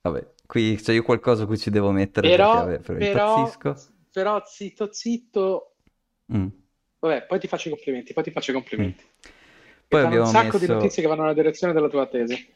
Vabbè, 0.03 0.27
qui 0.51 0.75
c'è 0.83 0.93
io 0.93 1.05
qualcosa 1.05 1.45
a 1.45 1.47
cui 1.47 1.57
ci 1.57 1.71
devo 1.71 1.93
mettere 1.93 2.29
però, 2.29 2.67
perché 2.67 2.93
vabbè, 2.93 3.13
però. 3.13 3.49
Però 4.13 4.43
zitto 4.45 4.89
zitto... 4.91 5.75
Mm. 6.35 6.47
Vabbè, 6.99 7.27
poi 7.27 7.39
ti 7.39 7.47
faccio 7.47 7.69
i 7.69 7.71
complimenti, 7.71 8.13
poi 8.13 8.25
ti 8.25 8.33
faccio 8.33 8.51
i 8.51 8.55
complimenti. 8.55 9.05
Mm. 9.05 9.31
Poi 9.87 10.03
abbiamo 10.03 10.25
un 10.25 10.31
sacco 10.31 10.59
messo... 10.59 10.59
di 10.59 10.67
notizie 10.67 11.03
che 11.03 11.09
vanno 11.09 11.23
nella 11.23 11.35
direzione 11.35 11.73
della 11.73 11.89
tua 11.89 12.05
tesi. 12.07 12.53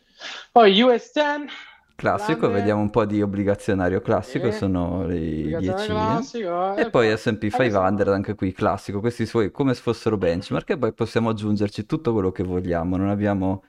Poi 0.51 0.83
US 0.83 1.13
10 1.13 1.47
classico, 1.95 2.41
grande... 2.41 2.59
vediamo 2.59 2.81
un 2.81 2.91
po' 2.91 3.05
di 3.05 3.23
obbligazionario 3.23 4.01
classico, 4.01 4.49
e... 4.49 4.53
sono 4.53 5.07
i 5.13 5.57
10 5.57 5.87
classico, 5.87 6.75
e, 6.75 6.81
e 6.81 6.91
poi 6.91 7.17
S&P 7.17 7.49
500, 7.49 8.11
anche 8.11 8.35
qui 8.35 8.53
classico, 8.53 8.99
questi 8.99 9.25
suoi 9.25 9.53
come 9.53 9.73
se 9.73 9.83
fossero 9.83 10.17
benchmark 10.17 10.71
e 10.71 10.79
poi 10.79 10.93
possiamo 10.93 11.29
aggiungerci 11.29 11.87
tutto 11.87 12.13
quello 12.13 12.33
che 12.33 12.43
vogliamo, 12.43 12.97
non 12.97 13.09
abbiamo 13.09 13.63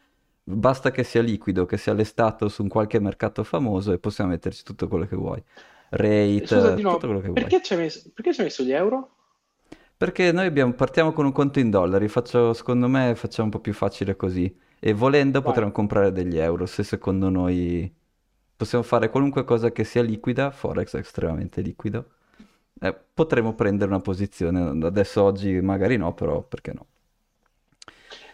basta 0.45 0.91
che 0.91 1.03
sia 1.03 1.21
liquido, 1.21 1.65
che 1.65 1.77
sia 1.77 1.93
lestato 1.93 2.47
su 2.49 2.61
un 2.61 2.69
qualche 2.69 2.99
mercato 2.99 3.43
famoso 3.43 3.91
e 3.91 3.99
possiamo 3.99 4.31
metterci 4.31 4.63
tutto 4.63 4.87
quello 4.87 5.05
che 5.05 5.15
vuoi. 5.15 5.43
Rate, 5.89 6.45
Scusa, 6.45 6.75
no, 6.75 6.93
tutto 6.93 7.07
quello 7.07 7.21
che 7.21 7.31
perché 7.31 7.49
vuoi. 7.49 7.63
Ci 7.63 7.75
messo, 7.75 8.11
perché 8.13 8.33
ci 8.33 8.39
hai 8.39 8.45
messo 8.45 8.63
gli 8.63 8.71
euro? 8.71 9.09
Perché 9.97 10.31
noi 10.31 10.45
abbiamo, 10.45 10.73
partiamo 10.73 11.13
con 11.13 11.25
un 11.25 11.31
conto 11.31 11.59
in 11.59 11.69
dollari, 11.69 12.07
faccio, 12.09 12.53
secondo 12.53 12.87
me 12.87 13.15
facciamo 13.15 13.45
un 13.45 13.51
po' 13.51 13.59
più 13.59 13.73
facile 13.73 14.15
così. 14.15 14.53
E 14.79 14.93
volendo 14.93 15.41
Vai. 15.41 15.47
potremmo 15.49 15.71
comprare 15.71 16.11
degli 16.11 16.37
euro, 16.37 16.65
se 16.65 16.83
secondo 16.83 17.29
noi 17.29 17.91
possiamo 18.55 18.83
fare 18.83 19.09
qualunque 19.09 19.43
cosa 19.43 19.71
che 19.71 19.83
sia 19.83 20.01
liquida, 20.03 20.51
Forex 20.51 20.95
è 20.95 20.99
estremamente 20.99 21.61
liquido, 21.61 22.11
eh, 22.79 22.93
potremmo 22.93 23.55
prendere 23.55 23.89
una 23.91 24.01
posizione. 24.01 24.85
Adesso 24.85 25.23
oggi 25.23 25.59
magari 25.61 25.97
no, 25.97 26.13
però 26.13 26.43
perché 26.43 26.73
no? 26.73 26.87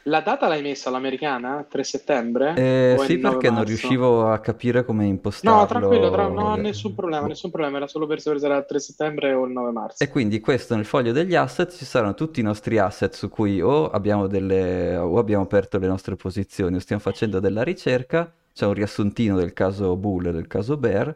La 0.03 0.21
data 0.21 0.47
l'hai 0.47 0.61
messa 0.61 0.89
all'americana? 0.89 1.65
3 1.69 1.83
settembre? 1.83 2.53
Eh, 2.55 2.95
sì, 2.99 3.19
perché 3.19 3.49
marzo? 3.49 3.51
non 3.51 3.63
riuscivo 3.65 4.31
a 4.31 4.39
capire 4.39 4.83
come 4.83 5.05
impostarlo. 5.05 5.59
No, 5.59 5.65
tranquillo, 5.67 6.09
tra... 6.09 6.27
no, 6.27 6.55
nessun 6.55 6.95
problema, 6.95 7.27
nessun 7.27 7.51
problema, 7.51 7.77
era 7.77 7.87
solo 7.87 8.07
per 8.07 8.19
sapere 8.19 8.39
se 8.39 8.45
era 8.47 8.57
il 8.57 8.65
3 8.67 8.79
settembre 8.79 9.33
o 9.33 9.45
il 9.45 9.51
9 9.51 9.71
marzo. 9.71 10.03
E 10.03 10.07
quindi 10.07 10.39
questo 10.39 10.75
nel 10.75 10.85
foglio 10.85 11.11
degli 11.11 11.35
asset 11.35 11.71
ci 11.71 11.85
saranno 11.85 12.15
tutti 12.15 12.39
i 12.39 12.43
nostri 12.43 12.79
asset 12.79 13.13
su 13.13 13.29
cui 13.29 13.61
o 13.61 13.89
abbiamo, 13.89 14.27
delle... 14.27 14.97
o 14.97 15.19
abbiamo 15.19 15.43
aperto 15.43 15.77
le 15.77 15.87
nostre 15.87 16.15
posizioni 16.15 16.75
o 16.75 16.79
stiamo 16.79 17.01
facendo 17.01 17.39
della 17.39 17.63
ricerca, 17.63 18.33
c'è 18.53 18.65
un 18.65 18.73
riassuntino 18.73 19.35
del 19.35 19.53
caso 19.53 19.95
Bull 19.95 20.27
e 20.27 20.31
del 20.31 20.47
caso 20.47 20.77
Bear, 20.77 21.15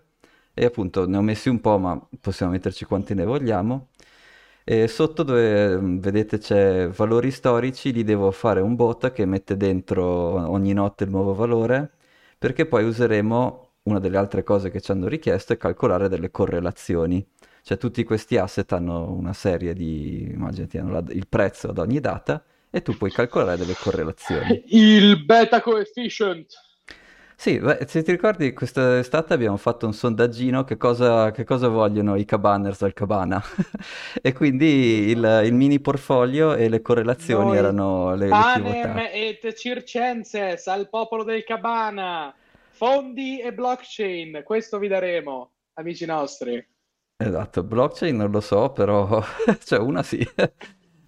e 0.54 0.64
appunto 0.64 1.08
ne 1.08 1.18
ho 1.18 1.22
messi 1.22 1.50
un 1.50 1.60
po', 1.60 1.78
ma 1.78 2.00
possiamo 2.22 2.54
metterci 2.54 2.86
quanti 2.86 3.14
ne 3.14 3.26
vogliamo. 3.26 3.88
E 4.68 4.88
sotto 4.88 5.22
dove 5.22 5.78
mm, 5.78 6.00
vedete 6.00 6.40
c'è 6.40 6.88
valori 6.88 7.30
storici, 7.30 7.94
li 7.94 8.04
devo 8.04 8.32
fare 8.32 8.62
un 8.62 8.76
bot 8.76 9.12
che 9.12 9.24
mette 9.26 9.58
dentro 9.58 10.04
ogni 10.50 10.74
notte 10.74 11.04
il 11.04 11.12
nuovo 11.12 11.36
valore, 11.36 11.92
perché 12.40 12.66
poi 12.66 12.84
useremo 12.84 13.74
una 13.84 14.00
delle 14.00 14.18
altre 14.18 14.42
cose 14.42 14.72
che 14.72 14.82
ci 14.82 14.90
hanno 14.90 15.08
richiesto 15.08 15.54
è 15.54 15.58
calcolare 15.58 16.10
delle 16.10 16.32
correlazioni. 16.32 17.24
Cioè 17.62 17.78
tutti 17.78 18.04
questi 18.04 18.38
asset 18.38 18.72
hanno 18.72 19.12
una 19.12 19.34
serie 19.34 19.74
di, 19.76 20.32
immaginati, 20.34 20.80
hanno 20.80 20.94
la, 20.94 21.04
il 21.10 21.28
prezzo 21.28 21.70
ad 21.70 21.78
ogni 21.78 22.00
data 22.00 22.44
e 22.72 22.82
tu 22.82 22.98
puoi 22.98 23.12
calcolare 23.12 23.58
delle 23.58 23.76
correlazioni. 23.80 24.64
Il 24.70 25.24
beta 25.26 25.62
coefficient. 25.62 26.65
Sì, 27.38 27.60
beh, 27.60 27.86
se 27.88 28.02
ti 28.02 28.12
ricordi, 28.12 28.54
quest'estate 28.54 29.34
abbiamo 29.34 29.58
fatto 29.58 29.86
un 29.86 29.94
sondaggino 29.94 30.64
che 30.64 30.78
cosa, 30.78 31.32
che 31.32 31.44
cosa 31.44 31.68
vogliono 31.68 32.16
i 32.16 32.26
cabanners 32.26 32.82
al 32.82 32.94
cabana. 32.94 33.42
e 34.22 34.34
quindi 34.34 35.10
il, 35.10 35.42
il, 35.44 35.54
mini 35.54 35.80
portfolio 35.80 36.56
e 36.56 36.70
le 36.70 36.82
correlazioni 36.82 37.50
Noi, 37.50 37.58
erano 37.58 38.16
le, 38.16 38.30
Panem 38.30 38.96
le 38.96 39.12
et 39.12 39.54
circenses 39.54 40.66
al 40.68 40.90
popolo 40.90 41.24
del 41.24 41.44
cabana, 41.44 42.34
fondi 42.72 43.42
e 43.42 43.54
blockchain, 43.54 44.42
questo 44.44 44.80
vi 44.80 44.88
daremo, 44.88 45.52
amici 45.74 46.06
nostri. 46.06 46.66
Esatto, 47.18 47.64
blockchain 47.64 48.16
non 48.16 48.32
lo 48.32 48.42
so, 48.42 48.72
però 48.72 49.24
cioè 49.64 49.80
una 49.80 50.04
sì. 50.04 50.26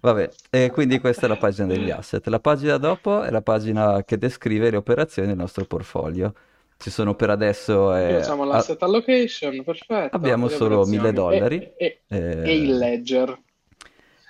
Vabbè, 0.00 0.30
e 0.50 0.70
quindi 0.70 1.00
questa 1.00 1.26
è 1.26 1.28
la 1.28 1.36
pagina 1.36 1.66
degli 1.66 1.90
asset. 1.90 2.26
La 2.28 2.40
pagina 2.40 2.76
dopo 2.76 3.22
è 3.22 3.30
la 3.30 3.42
pagina 3.42 4.04
che 4.04 4.16
descrive 4.16 4.70
le 4.70 4.76
operazioni 4.76 5.28
del 5.28 5.36
nostro 5.36 5.64
portfolio. 5.64 6.32
Ci 6.76 6.90
sono 6.90 7.14
per 7.14 7.30
adesso... 7.30 7.94
Eh, 7.94 8.20
Facciamo 8.20 8.44
l'asset 8.44 8.80
allocation, 8.82 9.64
perfetto. 9.64 10.14
Abbiamo 10.14 10.46
solo 10.48 10.84
1000 10.84 11.12
dollari. 11.12 11.72
E, 11.76 12.02
e, 12.06 12.16
eh, 12.16 12.42
e, 12.44 12.56
il 12.56 12.76
ledger. 12.76 13.36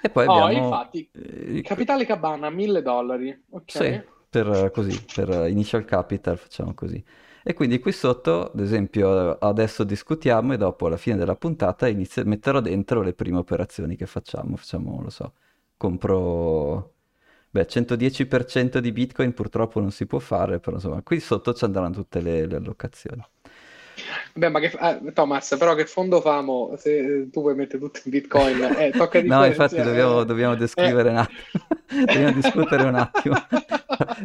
E 0.00 0.08
poi 0.08 0.26
oh, 0.26 0.44
abbiamo... 0.44 0.64
infatti, 0.64 1.10
eh, 1.12 1.62
capitale 1.62 2.06
cabana, 2.06 2.48
1000 2.48 2.80
dollari. 2.80 3.44
Ok. 3.50 3.70
Sì, 3.70 4.02
per, 4.30 4.70
così, 4.72 5.04
per 5.14 5.48
initial 5.50 5.84
capital 5.84 6.38
facciamo 6.38 6.72
così. 6.72 7.04
E 7.42 7.52
quindi 7.52 7.78
qui 7.78 7.92
sotto, 7.92 8.50
ad 8.52 8.60
esempio, 8.60 9.36
adesso 9.38 9.84
discutiamo 9.84 10.54
e 10.54 10.56
dopo 10.56 10.86
alla 10.86 10.96
fine 10.96 11.16
della 11.16 11.36
puntata 11.36 11.88
inizio, 11.88 12.24
metterò 12.24 12.60
dentro 12.60 13.02
le 13.02 13.12
prime 13.12 13.38
operazioni 13.38 13.96
che 13.96 14.06
facciamo. 14.06 14.56
Facciamo, 14.56 15.00
lo 15.02 15.10
so, 15.10 15.32
compro... 15.78 16.92
Beh, 17.50 17.66
110% 17.66 18.76
di 18.76 18.92
Bitcoin 18.92 19.32
purtroppo 19.32 19.80
non 19.80 19.90
si 19.90 20.04
può 20.04 20.18
fare, 20.18 20.60
però 20.60 20.76
insomma, 20.76 21.00
qui 21.00 21.18
sotto 21.18 21.54
ci 21.54 21.64
andranno 21.64 21.94
tutte 21.94 22.20
le, 22.20 22.44
le 22.44 22.56
allocazioni. 22.56 23.24
Beh, 24.34 24.48
ma 24.50 24.60
che, 24.60 24.76
eh, 24.78 25.12
Thomas, 25.12 25.56
però 25.58 25.74
che 25.74 25.86
fondo 25.86 26.20
famo 26.20 26.74
se 26.76 27.28
tu 27.30 27.40
vuoi 27.40 27.54
mettere 27.54 27.78
tutto 27.78 28.00
in 28.04 28.10
Bitcoin? 28.10 28.62
Eh, 28.78 28.90
tocca 28.90 29.20
no, 29.24 29.44
infatti 29.44 29.76
dobbiamo, 29.82 30.24
dobbiamo 30.24 30.54
descrivere 30.54 31.08
eh. 31.08 31.12
un 31.12 31.18
attimo, 31.18 31.66
dobbiamo 32.06 32.32
discutere 32.32 32.82
un 32.84 32.94
attimo. 32.94 33.46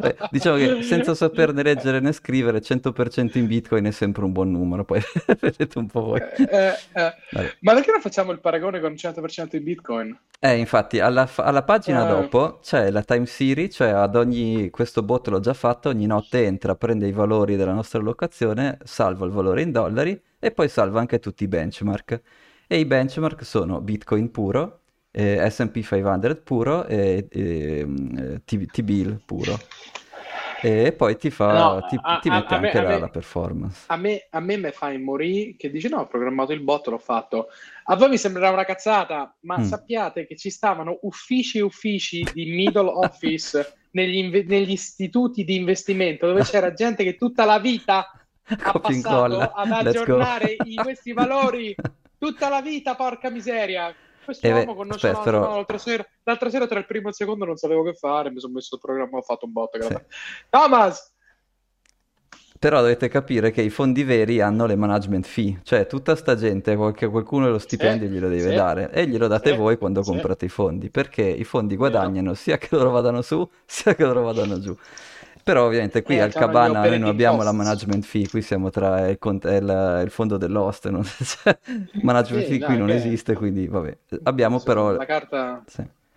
Eh, 0.02 0.16
diciamo 0.30 0.56
che 0.56 0.82
senza 0.82 1.14
saperne 1.14 1.62
leggere 1.62 2.00
né 2.00 2.12
scrivere, 2.12 2.60
100% 2.60 3.38
in 3.38 3.46
Bitcoin 3.46 3.84
è 3.86 3.90
sempre 3.90 4.24
un 4.24 4.32
buon 4.32 4.50
numero, 4.50 4.84
poi 4.84 5.00
vedete 5.40 5.78
un 5.78 5.86
po' 5.86 6.02
voi. 6.02 6.20
Eh, 6.20 6.74
eh, 6.92 7.56
ma 7.60 7.74
perché 7.74 7.90
non 7.90 8.00
facciamo 8.00 8.32
il 8.32 8.40
paragone 8.40 8.80
con 8.80 8.92
100% 8.92 9.56
in 9.56 9.62
Bitcoin? 9.62 10.18
Eh, 10.38 10.56
infatti, 10.56 11.00
alla, 11.00 11.28
alla 11.36 11.62
pagina 11.62 12.04
dopo 12.04 12.58
c'è 12.62 12.90
la 12.90 13.02
time 13.02 13.26
series, 13.26 13.74
cioè 13.74 13.88
ad 13.88 14.14
ogni, 14.14 14.70
questo 14.70 15.02
bot 15.02 15.28
l'ho 15.28 15.40
già 15.40 15.54
fatto, 15.54 15.88
ogni 15.88 16.06
notte 16.06 16.44
entra, 16.44 16.74
prende 16.74 17.06
i 17.06 17.12
valori 17.12 17.56
della 17.56 17.72
nostra 17.72 17.98
allocazione, 17.98 18.78
salva 18.84 19.24
il 19.24 19.32
valore 19.32 19.62
in 19.62 19.72
dollari 19.72 20.20
e 20.38 20.50
poi 20.50 20.68
salva 20.68 21.00
anche 21.00 21.18
tutti 21.18 21.44
i 21.44 21.48
benchmark. 21.48 22.20
E 22.66 22.78
i 22.78 22.84
benchmark 22.84 23.44
sono 23.44 23.80
Bitcoin 23.80 24.30
puro, 24.30 24.83
eh, 25.16 25.48
S&P 25.48 25.82
500 25.82 26.36
puro 26.42 26.86
e, 26.86 27.28
e 27.30 27.84
mm, 27.86 28.34
T-Bill 28.44 29.20
puro. 29.24 29.56
E 30.60 30.92
poi 30.92 31.16
ti, 31.18 31.30
fa, 31.30 31.52
no, 31.52 31.86
ti, 31.86 31.98
a, 32.00 32.18
ti 32.20 32.30
mette 32.30 32.54
a, 32.54 32.56
anche 32.56 32.78
me, 32.78 32.84
la, 32.84 32.94
me, 32.94 32.98
la, 33.00 33.08
performance. 33.08 33.84
A 33.88 33.96
me, 33.96 34.26
a 34.30 34.40
me 34.40 34.56
me 34.56 34.72
fa 34.72 34.96
morire 34.98 35.56
che 35.58 35.70
dice 35.70 35.90
no, 35.90 35.98
ho 35.98 36.06
programmato 36.06 36.52
il 36.52 36.60
bot, 36.60 36.86
l'ho 36.86 36.96
fatto. 36.96 37.48
A 37.84 37.96
voi 37.96 38.08
mi 38.08 38.16
sembrerà 38.16 38.50
una 38.50 38.64
cazzata, 38.64 39.36
ma 39.40 39.58
mm. 39.58 39.62
sappiate 39.62 40.26
che 40.26 40.36
ci 40.36 40.48
stavano 40.48 41.00
uffici 41.02 41.58
e 41.58 41.60
uffici 41.60 42.26
di 42.32 42.46
middle 42.46 42.88
office 42.96 43.74
negli, 43.90 44.16
inve- 44.16 44.44
negli 44.44 44.70
istituti 44.70 45.44
di 45.44 45.54
investimento 45.54 46.26
dove 46.26 46.42
c'era 46.44 46.72
gente 46.72 47.04
che 47.04 47.16
tutta 47.16 47.44
la 47.44 47.58
vita 47.58 48.10
ha 48.46 48.78
passato 48.78 49.38
ad 49.38 49.70
aggiornare 49.70 50.56
i, 50.64 50.76
questi 50.76 51.12
valori 51.12 51.74
tutta 52.18 52.48
la 52.48 52.62
vita, 52.62 52.94
porca 52.94 53.28
miseria. 53.28 53.94
Questo 54.24 54.46
eh 54.46 54.52
uomo 54.52 54.74
conosce 54.74 55.08
aspetta, 55.08 55.24
però... 55.24 55.54
l'altra, 55.54 55.78
sera, 55.78 56.06
l'altra 56.22 56.50
sera 56.50 56.66
tra 56.66 56.78
il 56.78 56.86
primo 56.86 57.06
e 57.06 57.10
il 57.10 57.14
secondo 57.14 57.44
non 57.44 57.56
sapevo 57.56 57.82
che 57.82 57.94
fare, 57.94 58.30
mi 58.30 58.40
sono 58.40 58.54
messo 58.54 58.76
il 58.76 58.80
programma, 58.80 59.18
ho 59.18 59.22
fatto 59.22 59.46
un 59.46 59.52
botto. 59.52 59.80
Sì. 59.82 59.96
Thomas! 60.48 61.12
Però 62.58 62.80
dovete 62.80 63.08
capire 63.08 63.50
che 63.50 63.60
i 63.60 63.68
fondi 63.68 64.04
veri 64.04 64.40
hanno 64.40 64.64
le 64.64 64.74
management 64.74 65.26
fee, 65.26 65.60
cioè 65.64 65.86
tutta 65.86 66.16
sta 66.16 66.34
gente, 66.34 66.76
qualche, 66.76 67.08
qualcuno 67.08 67.50
lo 67.50 67.58
stipendio 67.58 68.08
sì, 68.08 68.14
glielo 68.14 68.28
deve 68.28 68.48
sì, 68.48 68.54
dare 68.54 68.90
e 68.90 69.06
glielo 69.06 69.26
date 69.26 69.54
voi 69.54 69.76
quando 69.76 70.00
comprate 70.00 70.46
i 70.46 70.48
fondi, 70.48 70.88
perché 70.88 71.22
i 71.22 71.44
fondi 71.44 71.76
guadagnano 71.76 72.32
sia 72.32 72.56
che 72.56 72.68
loro 72.70 72.90
vadano 72.90 73.20
su 73.20 73.46
sia 73.66 73.94
che 73.94 74.04
loro 74.04 74.22
vadano 74.22 74.58
giù. 74.60 74.74
Però 75.44 75.66
ovviamente 75.66 76.02
qui 76.02 76.16
eh, 76.16 76.20
al 76.20 76.32
Cabana 76.32 76.80
noi 76.80 76.98
non 76.98 77.10
abbiamo 77.10 77.36
cost. 77.36 77.46
la 77.48 77.52
management 77.52 78.04
fee, 78.04 78.28
qui 78.28 78.40
siamo 78.40 78.70
tra 78.70 79.08
il, 79.08 79.18
il, 79.20 80.00
il 80.04 80.10
fondo 80.10 80.38
dell'host, 80.38 80.88
non, 80.88 81.04
management 82.02 82.46
fee 82.46 82.58
qui 82.60 82.78
non 82.78 82.90
esiste, 82.90 83.34
quindi 83.34 83.66
vabbè. 83.68 83.96
Abbiamo 84.22 84.60
però... 84.60 84.92
La 84.92 85.04
carta 85.04 85.62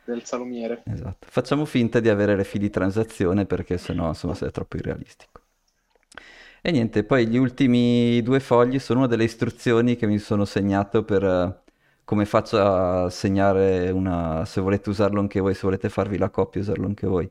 del 0.05 0.24
salumiere. 0.24 0.81
Esatto. 0.86 1.27
Facciamo 1.29 1.65
finta 1.65 2.00
di 2.00 2.07
avere 2.07 2.38
le 2.38 2.46
fee 2.46 2.62
di 2.62 2.69
transazione 2.69 3.46
perché 3.46 3.77
sennò 3.77 4.07
insomma 4.07 4.34
è 4.39 4.51
troppo 4.51 4.77
irrealistico. 4.77 5.41
E 6.62 6.72
niente, 6.72 7.03
poi 7.03 7.27
gli 7.27 7.38
ultimi 7.38 8.22
due 8.24 8.39
fogli 8.39 8.79
sono 8.79 9.00
una 9.00 9.07
delle 9.07 9.25
istruzioni 9.25 9.96
che 9.96 10.07
mi 10.07 10.17
sono 10.17 10.46
segnato 10.46 11.03
per 11.03 11.24
uh, 11.24 11.53
come 12.03 12.25
faccio 12.25 12.57
a 12.57 13.10
segnare 13.10 13.89
una, 13.89 14.46
se 14.46 14.62
volete 14.62 14.89
usarlo 14.89 15.19
anche 15.19 15.41
voi, 15.41 15.53
se 15.53 15.62
volete 15.63 15.89
farvi 15.89 16.17
la 16.17 16.29
coppia, 16.29 16.62
usarlo 16.62 16.86
anche 16.86 17.05
voi, 17.05 17.29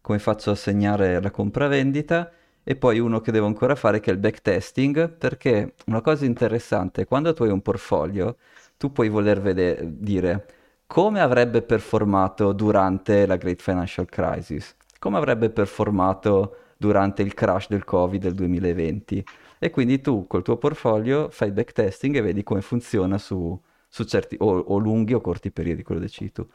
come 0.00 0.18
faccio 0.18 0.50
a 0.50 0.54
segnare 0.54 1.20
la 1.20 1.30
compravendita. 1.30 2.30
E 2.62 2.76
poi 2.76 2.98
uno 2.98 3.20
che 3.20 3.32
devo 3.32 3.46
ancora 3.46 3.74
fare 3.74 4.00
che 4.00 4.10
è 4.10 4.12
il 4.12 4.20
backtesting, 4.20 5.10
perché 5.10 5.74
una 5.86 6.00
cosa 6.02 6.24
interessante, 6.24 7.06
quando 7.06 7.32
tu 7.32 7.42
hai 7.42 7.50
un 7.50 7.62
portfolio, 7.62 8.36
tu 8.76 8.92
puoi 8.92 9.08
voler 9.08 9.40
vedere, 9.40 9.80
dire 9.98 10.46
come 10.86 11.20
avrebbe 11.20 11.62
performato 11.62 12.52
durante 12.52 13.24
la 13.24 13.36
Great 13.36 13.62
Financial 13.62 14.06
Crisis, 14.06 14.74
come 14.98 15.18
avrebbe 15.18 15.50
performato 15.50 16.56
durante 16.76 17.22
il 17.22 17.34
crash 17.34 17.68
del 17.68 17.84
Covid 17.84 18.20
del 18.20 18.34
2020. 18.34 19.24
E 19.58 19.70
quindi 19.70 20.00
tu 20.00 20.26
col 20.26 20.42
tuo 20.42 20.56
portfolio 20.56 21.28
fai 21.30 21.52
backtesting 21.52 22.16
e 22.16 22.22
vedi 22.22 22.42
come 22.42 22.60
funziona 22.62 23.18
su, 23.18 23.56
su 23.86 24.04
certi 24.04 24.36
o, 24.40 24.58
o, 24.58 24.78
lunghi 24.78 25.12
o 25.12 25.20
corti 25.20 25.50
periodi, 25.50 25.82
quello 25.82 26.00
decidi 26.00 26.32
tu. 26.32 26.48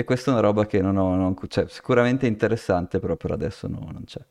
E 0.00 0.04
questa 0.04 0.30
è 0.30 0.32
una 0.32 0.42
roba 0.42 0.64
che 0.64 0.80
non 0.80 0.96
ho, 0.96 1.14
non, 1.14 1.36
cioè, 1.46 1.68
sicuramente 1.68 2.26
interessante, 2.26 2.98
però 2.98 3.16
per 3.16 3.32
adesso 3.32 3.68
no, 3.68 3.86
non 3.92 4.04
c'è. 4.06 4.24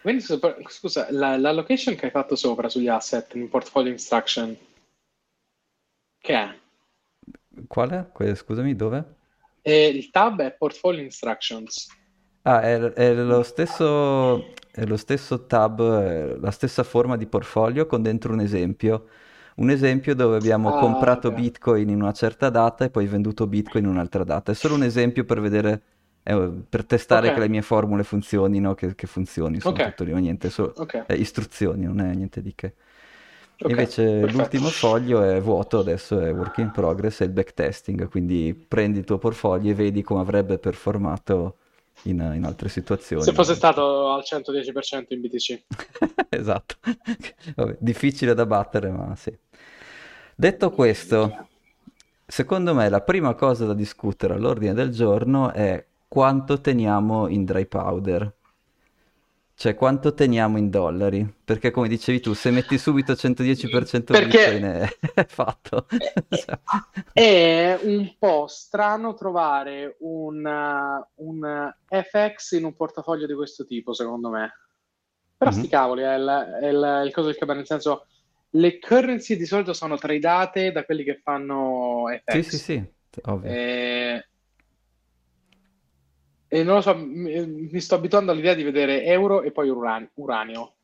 Quindi, 0.00 0.22
scusa, 0.68 1.08
la, 1.10 1.36
l'allocation 1.36 1.96
che 1.96 2.04
hai 2.04 2.10
fatto 2.12 2.36
sopra 2.36 2.68
sugli 2.68 2.86
asset 2.86 3.34
in 3.34 3.48
portfolio 3.48 3.90
instruction, 3.90 4.56
che 6.20 6.34
è? 6.34 6.58
Quale? 7.66 8.10
Que- 8.12 8.36
scusami, 8.36 8.76
dove? 8.76 9.16
E 9.62 9.88
il 9.88 10.10
tab 10.10 10.40
è 10.42 10.52
portfolio 10.52 11.02
instructions. 11.02 11.88
Ah, 12.42 12.60
è, 12.60 12.78
è 12.78 13.14
lo 13.14 13.42
stesso, 13.42 14.52
è 14.70 14.84
lo 14.84 14.96
stesso 14.96 15.46
tab, 15.46 16.38
la 16.40 16.50
stessa 16.52 16.84
forma 16.84 17.16
di 17.16 17.26
portfolio 17.26 17.86
con 17.86 18.00
dentro 18.00 18.32
un 18.32 18.38
esempio. 18.38 19.08
Un 19.56 19.70
esempio 19.70 20.14
dove 20.14 20.36
abbiamo 20.36 20.76
ah, 20.76 20.80
comprato 20.80 21.28
okay. 21.28 21.40
Bitcoin 21.40 21.88
in 21.88 22.00
una 22.00 22.12
certa 22.12 22.50
data 22.50 22.84
e 22.84 22.90
poi 22.90 23.06
venduto 23.06 23.46
Bitcoin 23.46 23.84
in 23.84 23.90
un'altra 23.90 24.24
data. 24.24 24.52
È 24.52 24.54
solo 24.54 24.74
un 24.74 24.82
esempio 24.82 25.24
per 25.24 25.40
vedere, 25.40 25.82
eh, 26.22 26.50
per 26.68 26.84
testare 26.84 27.26
okay. 27.26 27.34
che 27.34 27.44
le 27.44 27.48
mie 27.48 27.62
formule 27.62 28.02
funzionino, 28.02 28.74
che, 28.74 28.94
che 28.94 29.06
funzioni, 29.06 29.60
sono 29.60 29.74
okay. 29.74 29.90
tutto 29.90 30.04
lì, 30.04 30.12
niente, 30.20 30.50
solo 30.50 30.74
è 31.06 31.12
istruzioni, 31.12 31.84
non 31.84 32.00
è 32.00 32.12
niente 32.14 32.42
di 32.42 32.52
che. 32.54 32.74
Invece 33.58 34.02
perfetto. 34.02 34.36
l'ultimo 34.36 34.68
foglio 34.68 35.22
è 35.22 35.40
vuoto, 35.40 35.78
adesso 35.78 36.18
è 36.18 36.32
work 36.32 36.58
in 36.58 36.70
progress, 36.72 37.20
è 37.20 37.24
il 37.24 37.30
backtesting, 37.30 38.08
quindi 38.08 38.52
prendi 38.52 38.98
il 38.98 39.04
tuo 39.04 39.18
portfolio 39.18 39.70
e 39.70 39.74
vedi 39.74 40.02
come 40.02 40.20
avrebbe 40.20 40.58
performato 40.58 41.58
in, 42.02 42.32
in 42.34 42.44
altre 42.44 42.68
situazioni. 42.68 43.22
Se 43.22 43.32
fosse 43.32 43.54
stato 43.54 44.12
al 44.12 44.22
110% 44.26 45.04
in 45.08 45.20
BTC. 45.20 45.62
esatto, 46.28 46.76
Vabbè, 47.54 47.76
difficile 47.78 48.34
da 48.34 48.44
battere, 48.44 48.90
ma 48.90 49.14
sì. 49.14 49.36
Detto 50.36 50.70
questo, 50.70 51.48
secondo 52.26 52.74
me 52.74 52.88
la 52.88 53.02
prima 53.02 53.34
cosa 53.34 53.66
da 53.66 53.74
discutere 53.74 54.34
all'ordine 54.34 54.74
del 54.74 54.90
giorno 54.90 55.52
è 55.52 55.84
quanto 56.08 56.60
teniamo 56.60 57.28
in 57.28 57.44
dry 57.44 57.66
powder. 57.66 58.32
Cioè, 59.56 59.76
quanto 59.76 60.14
teniamo 60.14 60.58
in 60.58 60.68
dollari? 60.68 61.32
Perché, 61.44 61.70
come 61.70 61.86
dicevi 61.86 62.18
tu, 62.18 62.34
se 62.34 62.50
metti 62.50 62.76
subito 62.76 63.12
110% 63.12 64.02
Perché 64.02 64.26
Bitcoin 64.26 64.64
è, 65.14 65.24
fatto. 65.28 65.86
è 67.12 67.78
un 67.80 68.14
po' 68.18 68.46
strano 68.48 69.14
trovare 69.14 69.96
un, 70.00 70.44
un, 71.14 71.74
FX 71.88 72.52
in 72.58 72.64
un 72.64 72.74
portafoglio 72.74 73.26
di 73.26 73.34
questo 73.34 73.64
tipo, 73.64 73.92
secondo 73.92 74.28
me. 74.28 74.52
Però 75.36 75.50
mm-hmm. 75.50 75.60
sti 75.60 75.68
cavoli, 75.68 76.02
è 76.02 76.14
il, 76.14 76.58
è 76.60 76.66
il, 76.66 77.02
il 77.06 77.12
coso 77.12 77.28
del 77.28 77.36
cabana, 77.36 77.58
nel 77.58 77.68
senso, 77.68 78.06
le 78.56 78.78
currency 78.78 79.36
di 79.36 79.46
solito 79.46 79.72
sono 79.72 79.96
tradate 79.96 80.72
da 80.72 80.84
quelli 80.84 81.04
che 81.04 81.20
fanno 81.22 82.04
FX. 82.24 82.32
Sì, 82.32 82.42
sì, 82.42 82.58
sì, 82.58 83.20
ovvio. 83.22 83.50
E 83.50 84.26
e 86.54 86.62
non 86.62 86.76
lo 86.76 86.80
so, 86.82 86.94
mi, 86.96 87.46
mi 87.46 87.80
sto 87.80 87.96
abituando 87.96 88.30
all'idea 88.30 88.54
di 88.54 88.62
vedere 88.62 89.02
euro 89.02 89.42
e 89.42 89.50
poi 89.50 89.68
uran- 89.68 90.08
uranio. 90.14 90.74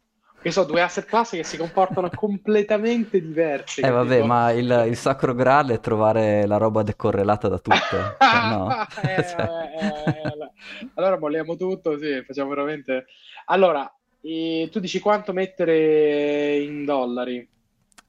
Che 0.43 0.51
sono 0.51 0.67
due 0.67 0.83
asset 0.83 1.05
class 1.05 1.31
che 1.31 1.45
si 1.45 1.57
comportano 1.57 2.11
completamente 2.17 3.21
diversi. 3.21 3.83
Eh 3.83 3.91
vabbè, 3.91 4.17
dico. 4.17 4.27
ma 4.27 4.51
il, 4.51 4.87
il, 4.89 4.97
sacro 4.97 5.33
graal 5.33 5.69
è 5.69 5.79
trovare 5.79 6.45
la 6.45 6.57
roba 6.57 6.83
decorrelata 6.83 7.47
da 7.47 7.59
tutto. 7.61 7.77
cioè, 8.19 8.49
no. 8.49 8.85
eh, 9.03 9.23
cioè... 9.23 9.73
eh, 9.79 10.29
eh, 10.29 10.51
allora 10.95 11.21
molliamo 11.21 11.55
tutto, 11.55 11.97
sì, 11.99 12.21
facciamo 12.27 12.49
veramente... 12.49 13.07
Allora, 13.45 13.85
tu 14.21 14.81
dici 14.81 14.99
quanto 14.99 15.33
mettere 15.33 16.59
in 16.59 16.85
dollari? 16.85 17.49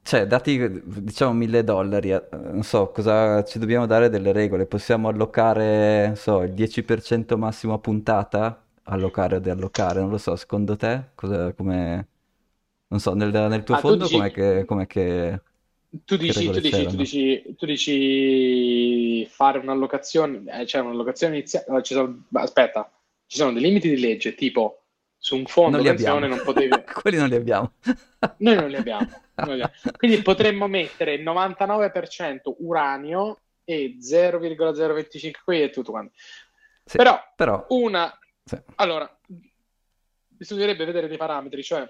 Cioè, 0.03 0.25
dati 0.25 0.81
diciamo 0.83 1.31
mille 1.33 1.63
dollari, 1.63 2.11
eh, 2.11 2.27
non 2.31 2.63
so, 2.63 2.89
cosa 2.89 3.43
ci 3.43 3.59
dobbiamo 3.59 3.85
dare 3.85 4.09
delle 4.09 4.31
regole? 4.31 4.65
Possiamo 4.65 5.07
allocare, 5.07 6.07
non 6.07 6.15
so, 6.15 6.41
il 6.41 6.53
10% 6.53 7.37
massimo 7.37 7.73
a 7.73 7.79
puntata? 7.79 8.65
Allocare 8.83 9.35
o 9.35 9.39
deallocare? 9.39 9.99
Non 10.01 10.09
lo 10.09 10.17
so, 10.17 10.35
secondo 10.35 10.75
te? 10.75 11.11
Cosa, 11.15 11.53
come... 11.53 12.07
Non 12.87 12.99
so, 12.99 13.13
nel, 13.13 13.31
nel 13.31 13.63
tuo 13.63 13.75
ah, 13.75 13.79
fondo 13.79 14.07
com'è 14.09 14.31
che... 14.31 14.65
Com'è 14.65 14.87
che... 14.87 15.41
Tu 16.05 16.17
dici, 16.17 16.49
tu, 16.49 16.59
dici, 16.59 16.85
tu, 16.85 16.95
dici, 16.95 17.55
tu 17.57 17.65
dici, 17.65 19.25
fare 19.25 19.59
un'allocazione, 19.59 20.61
eh, 20.61 20.65
cioè 20.65 20.81
un'allocazione 20.81 21.35
iniziale, 21.35 21.83
ci 21.83 21.93
sono, 21.93 22.23
aspetta, 22.31 22.89
ci 23.27 23.37
sono 23.37 23.51
dei 23.51 23.61
limiti 23.61 23.89
di 23.89 23.99
legge, 23.99 24.33
tipo 24.35 24.80
su 25.23 25.35
un 25.35 25.45
fondo 25.45 25.77
non 25.77 25.85
pensione 25.85 26.27
non 26.27 26.41
potevi... 26.43 26.69
Quelli 26.99 27.17
non 27.17 27.29
li 27.29 27.35
abbiamo. 27.35 27.73
Noi 28.37 28.55
non 28.55 28.69
li 28.69 28.75
abbiamo. 28.75 29.07
Non 29.35 29.55
li 29.55 29.61
abbiamo. 29.61 29.73
Quindi 29.95 30.19
potremmo 30.23 30.65
mettere 30.65 31.13
il 31.13 31.21
99% 31.21 32.55
uranio 32.57 33.37
e 33.63 33.97
0,025 34.01 35.41
qui 35.43 35.61
e 35.61 35.69
tutto 35.69 35.91
quanto. 35.91 36.13
Sì, 36.83 36.97
però, 36.97 37.21
però, 37.35 37.67
una... 37.69 38.11
Sì. 38.43 38.59
Allora, 38.77 39.15
bisognerebbe 40.27 40.85
vedere 40.85 41.07
dei 41.07 41.17
parametri, 41.17 41.61
cioè 41.61 41.87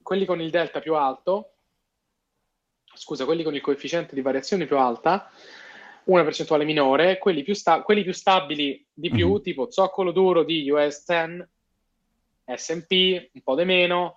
quelli 0.00 0.24
con 0.24 0.40
il 0.40 0.48
delta 0.48 0.80
più 0.80 0.94
alto, 0.94 1.56
scusa, 2.94 3.26
quelli 3.26 3.42
con 3.42 3.54
il 3.54 3.60
coefficiente 3.60 4.14
di 4.14 4.22
variazione 4.22 4.64
più 4.64 4.78
alta, 4.78 5.30
una 6.12 6.24
percentuale 6.24 6.64
minore, 6.64 7.18
quelli 7.18 7.42
più, 7.42 7.54
sta- 7.54 7.82
quelli 7.82 8.02
più 8.02 8.12
stabili 8.12 8.84
di 8.92 9.10
più, 9.10 9.28
mm-hmm. 9.28 9.42
tipo 9.42 9.70
zoccolo 9.70 10.10
duro 10.10 10.42
di 10.42 10.68
US 10.70 11.04
10, 11.06 11.46
SP, 12.50 12.90
un 13.32 13.42
po' 13.42 13.54
di 13.54 13.64
meno. 13.64 14.16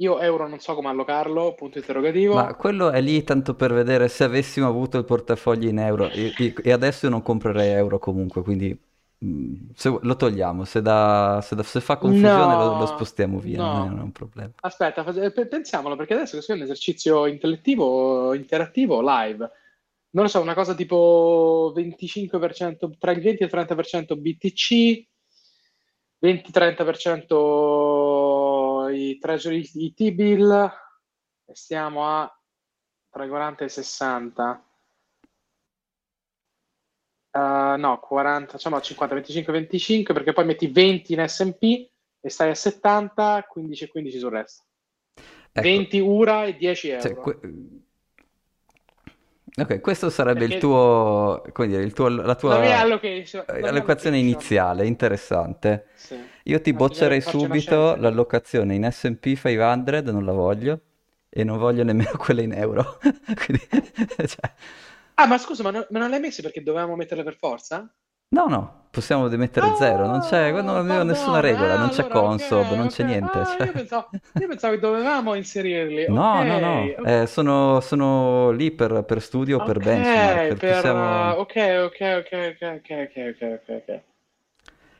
Io 0.00 0.20
euro 0.20 0.46
non 0.46 0.60
so 0.60 0.74
come 0.74 0.88
allocarlo, 0.88 1.54
punto 1.54 1.78
interrogativo. 1.78 2.34
Ma 2.34 2.54
quello 2.54 2.90
è 2.90 3.00
lì 3.00 3.22
tanto 3.24 3.54
per 3.54 3.72
vedere 3.72 4.08
se 4.08 4.24
avessimo 4.24 4.68
avuto 4.68 4.96
il 4.96 5.04
portafoglio 5.04 5.68
in 5.68 5.78
euro 5.78 6.08
e, 6.08 6.32
e 6.62 6.72
adesso 6.72 7.06
io 7.06 7.10
non 7.10 7.22
comprerei 7.22 7.72
euro 7.72 7.98
comunque, 7.98 8.42
quindi 8.42 8.78
mm, 9.24 9.70
se, 9.74 9.98
lo 10.00 10.16
togliamo, 10.16 10.64
se, 10.64 10.80
da, 10.82 11.40
se, 11.42 11.56
da, 11.56 11.64
se 11.64 11.80
fa 11.80 11.96
confusione 11.96 12.54
no, 12.54 12.64
lo, 12.64 12.78
lo, 12.78 12.86
spostiamo 12.86 13.40
via, 13.40 13.58
no. 13.58 13.86
non 13.86 13.98
è 13.98 14.02
un 14.02 14.12
problema. 14.12 14.52
Aspetta, 14.60 15.02
pensiamolo 15.02 15.96
perché 15.96 16.14
adesso 16.14 16.34
questo 16.34 16.52
è 16.52 16.54
un 16.54 16.62
esercizio 16.62 17.26
intellettivo, 17.26 18.34
interattivo, 18.34 19.00
live 19.02 19.50
non 20.10 20.24
lo 20.24 20.30
so, 20.30 20.40
una 20.40 20.54
cosa 20.54 20.74
tipo 20.74 21.72
25%, 21.76 22.90
tra 22.98 23.12
il 23.12 23.20
20 23.20 23.42
e 23.42 23.46
il 23.46 23.52
30% 23.52 24.16
BTC, 24.16 25.06
20-30% 26.20 28.90
i 28.90 29.18
treasury, 29.18 29.68
i 29.74 29.94
T-bill, 29.94 30.72
e 31.44 31.54
stiamo 31.54 32.06
a 32.06 32.32
tra 33.10 33.24
i 33.24 33.28
40 33.28 33.62
e 33.62 33.66
i 33.66 33.70
60. 33.70 34.62
Uh, 37.30 37.76
no, 37.76 38.00
40, 38.00 38.54
diciamo 38.54 38.80
50, 38.80 39.14
25, 39.14 39.52
25, 39.52 40.14
perché 40.14 40.32
poi 40.32 40.46
metti 40.46 40.66
20 40.66 41.12
in 41.12 41.28
S&P 41.28 41.88
e 42.20 42.30
stai 42.30 42.50
a 42.50 42.54
70, 42.54 43.46
15 43.48 43.84
e 43.84 43.88
15 43.88 44.18
sul 44.18 44.30
resto. 44.30 44.64
Ecco. 45.52 45.60
20 45.60 46.00
URA 46.00 46.46
e 46.46 46.56
10 46.56 46.88
euro. 46.88 47.02
Cioè, 47.02 47.14
que- 47.14 47.38
Ok, 49.58 49.80
questo 49.80 50.08
sarebbe 50.08 50.40
Perché... 50.40 50.54
il 50.54 50.60
tuo, 50.60 51.42
come 51.52 51.68
dire, 51.68 51.82
il 51.82 51.92
tuo, 51.92 52.08
la 52.08 52.34
tua 52.34 52.58
la 52.58 52.80
allocation, 52.80 53.44
allocazione 53.46 54.18
iniziale, 54.18 54.86
interessante. 54.86 55.86
Sì. 55.94 56.16
Io 56.44 56.60
ti 56.60 56.72
boccerei 56.72 57.20
subito 57.20 57.96
l'allocazione 57.96 58.74
in 58.74 58.88
S&P 58.90 59.34
500, 59.34 60.12
non 60.12 60.24
la 60.24 60.32
voglio, 60.32 60.80
e 61.28 61.44
non 61.44 61.58
voglio 61.58 61.82
nemmeno 61.82 62.12
quella 62.18 62.42
in 62.42 62.52
euro. 62.52 62.98
Quindi, 63.44 63.66
cioè... 64.26 64.52
Ah, 65.14 65.26
ma 65.26 65.38
scusa, 65.38 65.64
ma, 65.64 65.70
no, 65.70 65.86
ma 65.90 65.98
non 65.98 66.10
l'hai 66.10 66.20
messa 66.20 66.40
perché 66.42 66.62
dovevamo 66.62 66.94
metterla 66.94 67.24
per 67.24 67.36
forza? 67.36 67.92
No, 68.30 68.46
no, 68.46 68.88
possiamo 68.90 69.26
mettere 69.28 69.74
zero, 69.78 70.06
non 70.06 70.20
c'è, 70.20 70.52
non 70.52 70.68
avevo 70.76 71.02
nessuna 71.02 71.40
regola, 71.40 71.78
non 71.78 71.88
c'è 71.88 72.02
allora, 72.02 72.20
Consob, 72.20 72.60
ok, 72.66 72.76
non 72.76 72.88
c'è 72.88 73.02
ok. 73.02 73.08
niente. 73.08 73.38
Ah, 73.38 73.44
cioè. 73.44 73.66
io, 73.66 73.72
pensavo, 73.72 74.10
io 74.38 74.48
pensavo 74.48 74.74
che 74.74 74.80
dovevamo 74.80 75.34
inserirli. 75.34 76.08
No, 76.08 76.38
Ok, 76.38 76.46
no, 76.46 76.58
no, 76.58 77.04
eh, 77.04 77.26
sono, 77.26 77.80
sono 77.80 78.50
lì 78.50 78.70
per, 78.70 79.02
per 79.04 79.22
studio 79.22 79.62
per 79.62 79.78
benchmark, 79.78 80.56
per... 80.56 80.56
possiamo... 80.56 81.30
Ok, 81.32 81.56
ok, 81.56 82.00
ok, 82.18 82.56
ok, 82.60 82.60
ok, 82.60 82.90
ok, 82.90 83.16
ok, 83.16 83.60
ok. 83.66 83.82
ok. 83.88 84.02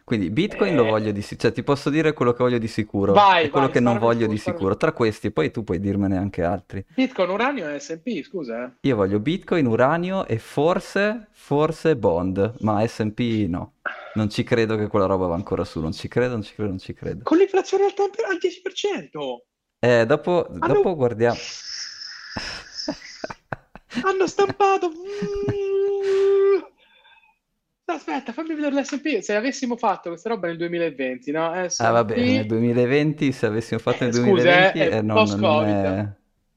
Quindi 0.09 0.31
Bitcoin 0.31 0.75
lo 0.75 0.87
Eh, 0.87 0.89
voglio 0.89 1.11
di 1.13 1.21
sicuro, 1.21 1.41
cioè 1.43 1.53
ti 1.53 1.63
posso 1.63 1.91
dire 1.91 2.15
quello 2.15 2.33
che 2.33 2.43
voglio 2.43 2.57
di 2.57 2.67
sicuro 2.67 3.13
Vai, 3.13 3.45
e 3.45 3.51
quello 3.51 3.67
vai, 3.67 3.75
che 3.75 3.81
non 3.81 3.99
voglio 3.99 4.25
su, 4.25 4.31
di 4.31 4.39
sicuro. 4.39 4.75
Tra 4.79 4.93
questi 4.93 5.31
poi 5.31 5.51
tu 5.51 5.65
puoi 5.65 5.79
dirmene 5.81 6.17
anche 6.17 6.43
altri. 6.43 6.83
Bitcoin, 6.95 7.29
uranio 7.29 7.69
e 7.69 7.79
S&P, 7.79 8.23
scusa. 8.23 8.65
eh. 8.65 8.71
Io 8.89 8.97
voglio 8.97 9.21
Bitcoin, 9.21 9.67
uranio 9.67 10.25
e 10.27 10.39
forse, 10.39 11.27
forse 11.33 11.95
Bond, 11.95 12.55
ma 12.61 12.87
S&P 12.87 13.45
no. 13.51 13.75
Non 14.15 14.31
ci 14.31 14.45
credo 14.45 14.77
che 14.77 14.87
quella 14.87 15.05
roba 15.05 15.27
va 15.27 15.35
ancora 15.35 15.65
su, 15.65 15.79
non 15.81 15.93
ci 15.93 16.09
credo, 16.09 16.33
non 16.33 16.43
ci 16.43 16.55
credo, 16.55 16.71
non 16.71 16.79
ci 16.79 16.95
credo. 16.95 17.21
Con 17.25 17.37
l'inflazione 17.37 17.85
al, 17.85 17.93
tempo- 17.93 18.23
al 18.27 18.39
10%. 18.39 19.43
Eh, 19.81 20.07
dopo, 20.07 20.47
dopo 20.51 20.65
Hanno, 20.65 20.95
guardiamo. 20.97 21.37
hanno 24.05 24.27
stampato... 24.27 24.91
Aspetta, 27.91 28.33
fammi 28.33 28.55
vedere 28.55 28.75
l'S&P. 28.81 29.19
Se 29.21 29.35
avessimo 29.35 29.77
fatto 29.77 30.11
questa 30.11 30.29
roba 30.29 30.47
nel 30.47 30.57
2020, 30.59 31.31
no? 31.33 31.53
Ah, 31.81 31.91
vabbè, 31.93 32.25
nel 32.25 32.45
S&P... 32.45 32.47
2020, 32.47 33.31
se 33.33 33.47
avessimo 33.47 33.79
fatto 33.79 34.05
nel 34.05 34.13
Eh, 34.13 34.13
scusa, 34.13 34.73
2020, 34.73 34.79
eh, 34.79 34.87
eh, 34.87 34.89
è 34.99 35.03
non, 35.03 35.29
non 35.39 35.61
post-Covid. 35.61 35.61
è... 35.63 36.09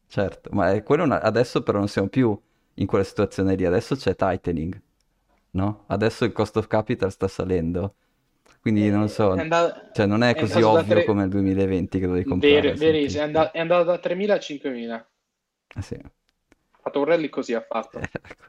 Certo, 0.08 0.50
ma 0.54 0.72
è 0.74 0.84
quello 0.84 1.04
una- 1.04 1.22
adesso 1.22 1.62
però 1.64 1.78
non 1.78 1.88
siamo 1.88 2.10
più 2.10 2.38
in 2.76 2.86
quella 2.88 3.04
situazione 3.04 3.56
lì, 3.56 3.66
adesso 3.66 3.96
c'è 3.96 4.16
tightening, 4.16 4.82
no? 5.52 5.86
Adesso 5.88 6.26
il 6.26 6.32
cost 6.34 6.58
of 6.58 6.68
capital 6.68 7.12
sta 7.12 7.28
salendo, 7.30 7.96
quindi 8.62 8.90
non 8.90 9.08
so, 9.10 9.32
andato, 9.40 9.90
cioè 9.94 10.06
non 10.08 10.24
è 10.24 10.36
è 10.36 10.36
così 10.36 10.62
ovvio 10.62 10.96
3... 10.96 11.04
come 11.04 11.24
il 11.24 11.30
2020 11.30 12.00
che 12.00 12.08
dovevi 12.08 12.26
comprare 12.26 12.62
Vero, 12.62 12.78
verissimo, 12.78 13.24
è 13.24 13.26
S&P. 13.26 13.52
andato, 13.54 13.84
da 13.84 13.98
3.000 14.00 14.34
a 14.36 14.40
5.000. 14.40 14.96
Ha 14.96 15.06
Ah, 15.76 15.82
sì. 15.82 15.98
Fatto 16.82 17.00
un 17.00 17.06
rally 17.06 17.30
così, 17.30 17.54
ha 17.54 17.62
fatto. 17.62 18.00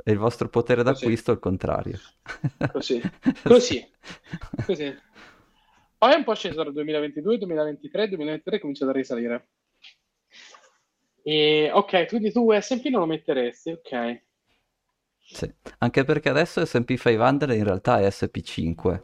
E 0.05 0.13
il 0.13 0.19
vostro 0.19 0.49
potere 0.49 0.83
d'acquisto 0.83 1.31
è 1.31 1.35
il 1.35 1.41
contrario. 1.41 1.99
così, 2.71 3.01
Sì. 3.01 3.11
così, 3.45 3.91
così. 4.65 4.97
Poi 5.99 6.13
è 6.13 6.17
un 6.17 6.25
po' 6.25 6.35
sceso 6.35 6.63
dal 6.63 6.73
2022, 6.73 7.39
2023, 7.39 8.09
2023 8.09 8.61
comincia 8.61 8.89
a 8.89 8.93
risalire. 8.93 9.49
E, 11.25 11.71
ok, 11.73 12.07
quindi 12.09 12.33
tu 12.33 12.51
S&P 12.53 12.89
non 12.91 13.01
lo 13.01 13.07
metteresti, 13.07 13.71
ok. 13.71 14.23
Sì, 15.25 15.51
anche 15.79 16.05
perché 16.05 16.29
adesso 16.29 16.65
S&P 16.65 16.97
500 16.97 17.53
in 17.53 17.65
realtà 17.65 18.01
è 18.01 18.07
SP5, 18.07 19.03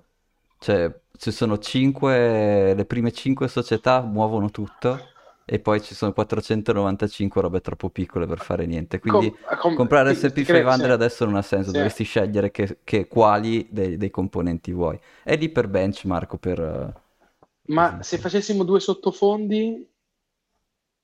cioè 0.58 0.92
ci 1.16 1.30
sono 1.30 1.58
5, 1.58 2.74
le 2.74 2.84
prime 2.84 3.12
5 3.12 3.48
società 3.48 4.02
muovono 4.02 4.50
tutto 4.50 5.12
e 5.50 5.58
poi 5.60 5.80
ci 5.82 5.94
sono 5.94 6.12
495 6.12 7.40
robe 7.40 7.60
troppo 7.60 7.88
piccole 7.90 8.26
per 8.26 8.38
fare 8.38 8.66
niente, 8.66 8.98
quindi 8.98 9.34
Com- 9.34 9.56
com- 9.60 9.80
comprare 9.80 10.10
ti- 10.10 10.14
SP 10.14 10.32
ti 10.32 10.44
credo, 10.44 10.70
500 10.70 10.70
sì, 10.70 10.88
adesso 10.92 11.24
non 11.24 11.36
ha 11.36 11.42
senso, 11.42 11.72
sì. 11.72 11.72
dovresti 11.72 12.04
scegliere 12.04 12.50
che, 12.50 12.78
che- 12.84 13.06
quali 13.08 13.66
dei, 13.70 13.96
dei 13.96 14.10
componenti 14.10 14.72
vuoi. 14.72 14.98
È 15.22 15.36
lì 15.36 15.48
per 15.50 15.68
benchmark 15.68 16.36
per... 16.36 16.60
eh, 16.60 17.00
Ma 17.68 17.84
così, 17.84 18.02
se 18.02 18.18
facessimo 18.18 18.64
due 18.64 18.80
sottofondi, 18.80 19.88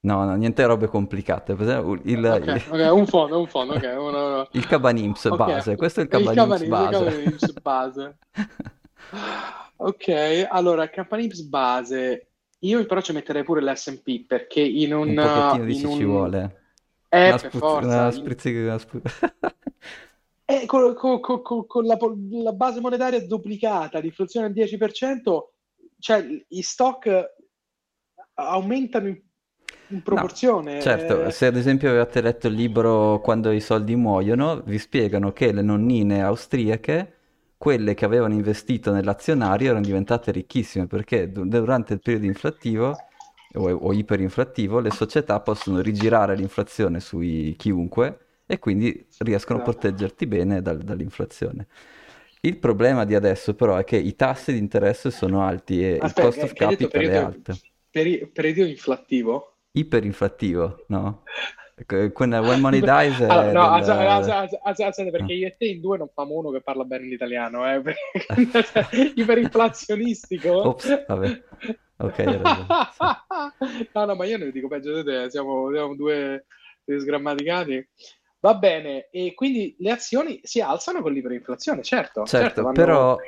No, 0.02 0.24
no, 0.26 0.34
niente 0.36 0.64
robe 0.66 0.86
complicate, 0.88 1.54
per 1.54 1.66
il, 2.04 2.20
il, 2.44 2.62
ok, 2.70 2.92
un 2.92 3.06
fondo, 3.06 3.38
un 3.40 3.48
fondo, 3.48 3.74
ok, 3.74 3.94
uno, 3.98 4.48
il 4.52 4.66
Cabanimps 4.66 5.28
Ok, 5.28 5.44
base, 5.44 5.76
questo 5.76 6.00
è 6.00 6.02
il 6.04 6.08
il 6.10 6.30
Cabanimps 6.30 6.30
Cavanese, 6.30 6.82
il 6.82 6.88
base. 6.88 6.88
Cavanese 6.88 7.52
base. 7.54 8.18
Ok, 9.78 10.08
allora, 10.50 10.88
Campanips 10.90 11.42
base. 11.42 12.28
Io 12.60 12.84
però 12.86 13.00
ci 13.00 13.12
metterei 13.12 13.44
pure 13.44 13.60
l'S&P 13.62 14.24
perché 14.26 14.60
in 14.60 14.94
un... 14.94 15.08
Un 15.08 15.14
pochettino 15.14 15.64
in 15.64 15.66
dici 15.66 15.80
ci 15.90 16.02
un... 16.02 16.04
vuole. 16.04 16.60
Eh, 17.08 17.28
Una 17.28 17.38
per 17.38 17.50
spuz- 17.50 17.58
forza. 17.58 17.86
una 17.86 18.10
sprizzica, 18.10 18.58
una 18.58 18.78
eh, 20.46 20.66
con, 20.66 20.94
con- 20.94 21.20
con- 21.20 21.66
con- 21.66 21.84
la, 21.86 21.98
la 22.42 22.52
base 22.52 22.80
monetaria 22.80 23.24
duplicata, 23.26 23.98
l'inflazione 23.98 24.46
al 24.46 24.52
10%, 24.52 25.52
cioè 25.98 26.24
i 26.48 26.62
stock 26.62 27.32
aumentano 28.34 29.08
in, 29.08 29.20
in 29.88 30.02
No, 30.12 30.26
proporzione. 30.26 30.80
certo, 30.80 31.24
eh. 31.24 31.30
se 31.30 31.46
ad 31.46 31.56
esempio 31.56 31.90
avete 31.90 32.20
letto 32.20 32.46
il 32.48 32.54
libro 32.54 33.20
Quando 33.20 33.50
i 33.52 33.60
soldi 33.60 33.96
muoiono, 33.96 34.60
vi 34.62 34.78
spiegano 34.78 35.32
che 35.32 35.52
le 35.52 35.62
nonnine 35.62 36.22
austriache, 36.22 37.12
quelle 37.56 37.94
che 37.94 38.04
avevano 38.04 38.34
investito 38.34 38.92
nell'azionario, 38.92 39.70
erano 39.70 39.84
diventate 39.84 40.30
ricchissime 40.32 40.86
perché 40.86 41.30
du- 41.30 41.46
durante 41.46 41.94
il 41.94 42.00
periodo 42.00 42.26
inflattivo 42.26 42.96
o, 43.54 43.70
o 43.70 43.92
iperinflattivo 43.92 44.80
le 44.80 44.90
società 44.90 45.40
possono 45.40 45.80
rigirare 45.80 46.36
l'inflazione 46.36 47.00
sui 47.00 47.54
chiunque 47.56 48.18
e 48.46 48.58
quindi 48.58 49.06
riescono 49.18 49.58
a 49.58 49.62
Esatto. 49.62 49.78
proteggerti 49.78 50.26
bene 50.26 50.60
dal- 50.62 50.78
dall'inflazione. 50.82 51.66
Il 52.40 52.58
problema 52.58 53.04
di 53.04 53.14
adesso 53.14 53.54
però 53.54 53.76
è 53.76 53.84
che 53.84 53.96
i 53.96 54.14
tassi 54.16 54.52
di 54.52 54.58
interesse 54.58 55.10
sono 55.10 55.42
alti 55.42 55.82
e 55.82 55.92
il 55.92 56.00
Aspetta, 56.02 56.12
cost 56.12 56.38
che, 56.38 56.44
of 56.44 56.52
capital 56.54 57.06
è 57.06 57.14
alto. 57.14 57.58
peri- 57.90 58.26
periodo 58.30 58.64
inflattivo? 58.68 59.56
Iperinflattivo, 59.72 60.84
no? 60.88 61.22
Ecco, 61.76 61.96
When, 61.96 62.32
when 62.32 62.60
money 62.60 62.80
dies 62.82 63.18
è 63.18 63.26
Allora, 63.26 63.52
no, 63.52 63.68
del... 63.68 63.90
alza- 63.90 64.60
alza- 64.62 64.86
alzate, 64.86 65.10
perché 65.10 65.32
io 65.32 65.48
e 65.48 65.56
te 65.56 65.66
in 65.66 65.80
due 65.80 65.98
non 65.98 66.08
famo 66.14 66.34
uno 66.34 66.50
che 66.50 66.60
parla 66.60 66.84
bene 66.84 67.06
l'italiano, 67.06 67.68
eh? 67.68 67.82
Iperinflazionistico. 69.16 70.68
Ops, 70.68 71.04
vabbè. 71.06 71.42
Ok. 71.98 72.14
Sì. 72.16 73.88
No, 73.92 74.04
no, 74.04 74.14
ma 74.14 74.24
io 74.24 74.38
ne 74.38 74.50
dico 74.50 74.68
peggio 74.68 74.94
di 74.94 75.04
te, 75.04 75.30
siamo, 75.30 75.70
siamo 75.72 75.94
due, 75.96 76.46
due 76.84 77.00
sgrammaticati. 77.00 77.88
Va 78.40 78.54
bene, 78.54 79.08
e 79.10 79.32
quindi 79.34 79.74
le 79.78 79.90
azioni 79.90 80.38
si 80.42 80.60
alzano 80.60 81.00
con 81.00 81.12
l'iperinflazione, 81.12 81.82
certo, 81.82 82.24
certo, 82.24 82.46
Certo, 82.46 82.62
vanno... 82.62 82.74
però 82.74 83.18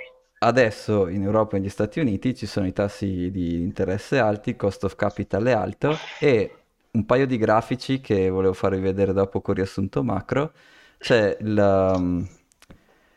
adesso 0.41 1.09
in 1.09 1.23
Europa 1.23 1.57
e 1.57 1.61
negli 1.61 1.71
Stati 1.71 2.01
Uniti 2.01 2.35
ci 2.35 2.45
sono 2.47 2.67
i 2.67 2.73
tassi 2.73 3.31
di 3.31 3.63
interesse 3.63 4.19
alti, 4.19 4.51
il 4.51 4.57
cost 4.57 4.85
of 4.85 4.95
capital 4.95 5.45
è 5.47 5.53
alto 5.53 5.97
e 6.21 6.66
un 6.97 7.05
paio 7.07 7.27
di 7.27 7.37
grafici 7.39 8.01
che 8.01 8.29
volevo 8.31 8.53
farvi 8.55 8.81
vedere 8.81 9.13
dopo 9.13 9.41
con 9.41 9.55
riassunto 9.55 10.03
macro. 10.03 10.53
C'è 10.99 11.37
il, 11.41 11.57
um, 11.97 12.27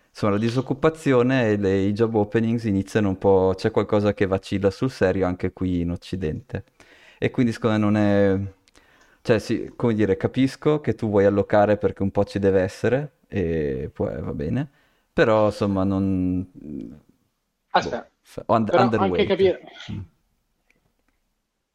insomma, 0.10 0.34
la 0.34 0.38
disoccupazione 0.40 1.50
e 1.52 1.58
le- 1.58 1.78
i 1.82 1.94
job 1.94 2.16
openings 2.16 2.64
iniziano 2.66 3.10
un 3.10 3.18
po', 3.18 3.54
c'è 3.56 3.72
qualcosa 3.72 4.14
che 4.14 4.26
vacilla 4.28 4.70
sul 4.72 4.92
serio 4.92 5.26
anche 5.28 5.52
qui 5.54 5.82
in 5.82 5.92
Occidente. 5.92 6.64
E 7.18 7.32
quindi 7.32 7.52
secondo 7.52 7.78
me 7.78 7.84
non 7.84 7.98
è, 7.98 8.40
cioè 9.22 9.40
sì, 9.40 9.72
come 9.76 9.94
dire, 9.94 10.18
capisco 10.18 10.80
che 10.82 10.96
tu 10.96 11.10
vuoi 11.10 11.26
allocare 11.26 11.78
perché 11.78 12.04
un 12.04 12.12
po' 12.12 12.24
ci 12.26 12.40
deve 12.40 12.62
essere 12.62 13.14
e 13.28 13.90
poi 13.94 14.20
va 14.22 14.34
bene, 14.34 14.70
però 15.14 15.48
insomma 15.48 15.84
non, 15.84 16.46
boh, 16.54 17.00
Aspetta, 17.72 18.12
f- 18.24 18.44
under- 18.48 18.76
anche 18.96 19.26
capire... 19.26 19.60
Mm. 19.92 20.00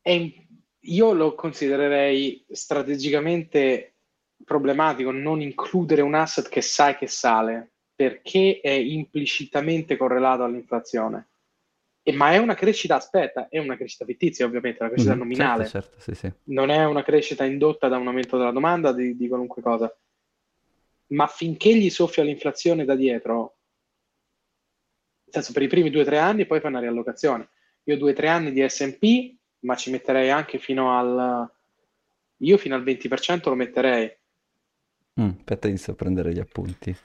è 0.02 0.43
io 0.84 1.12
lo 1.12 1.34
considererei 1.34 2.44
strategicamente 2.50 3.94
problematico 4.44 5.10
non 5.10 5.40
includere 5.40 6.02
un 6.02 6.14
asset 6.14 6.48
che 6.48 6.60
sai 6.60 6.96
che 6.96 7.06
sale 7.06 7.70
perché 7.94 8.60
è 8.60 8.70
implicitamente 8.70 9.96
correlato 9.96 10.42
all'inflazione. 10.42 11.28
E- 12.02 12.12
ma 12.12 12.32
è 12.32 12.38
una 12.38 12.54
crescita, 12.54 12.96
aspetta, 12.96 13.48
è 13.48 13.58
una 13.58 13.76
crescita 13.76 14.04
fittizia 14.04 14.44
ovviamente, 14.44 14.78
una 14.80 14.90
crescita 14.90 15.14
certo, 15.14 15.26
nominale, 15.26 15.66
certo, 15.66 15.98
sì, 16.00 16.14
sì. 16.14 16.32
non 16.44 16.70
è 16.70 16.84
una 16.84 17.02
crescita 17.02 17.44
indotta 17.44 17.88
da 17.88 17.96
un 17.96 18.08
aumento 18.08 18.36
della 18.36 18.50
domanda 18.50 18.92
di, 18.92 19.16
di 19.16 19.28
qualunque 19.28 19.62
cosa. 19.62 19.96
Ma 21.08 21.26
finché 21.28 21.74
gli 21.76 21.90
soffia 21.90 22.24
l'inflazione 22.24 22.84
da 22.84 22.94
dietro, 22.94 23.56
nel 25.24 25.32
senso 25.32 25.52
per 25.52 25.62
i 25.62 25.68
primi 25.68 25.90
due 25.90 26.02
o 26.02 26.04
tre 26.04 26.18
anni 26.18 26.46
poi 26.46 26.60
fa 26.60 26.68
una 26.68 26.80
riallocazione. 26.80 27.48
Io 27.84 27.96
due 27.96 28.10
o 28.10 28.14
tre 28.14 28.28
anni 28.28 28.52
di 28.52 28.68
S&P, 28.68 29.36
ma 29.64 29.76
ci 29.76 29.90
metterei 29.90 30.30
anche 30.30 30.58
fino 30.58 30.96
al... 30.98 31.50
Io 32.38 32.58
fino 32.58 32.74
al 32.74 32.82
20% 32.82 33.48
lo 33.48 33.54
metterei. 33.56 34.16
Mm, 35.20 35.30
aspetta, 35.38 35.66
inizio 35.68 35.92
a 35.92 35.96
prendere 35.96 36.32
gli 36.32 36.38
appunti. 36.38 36.96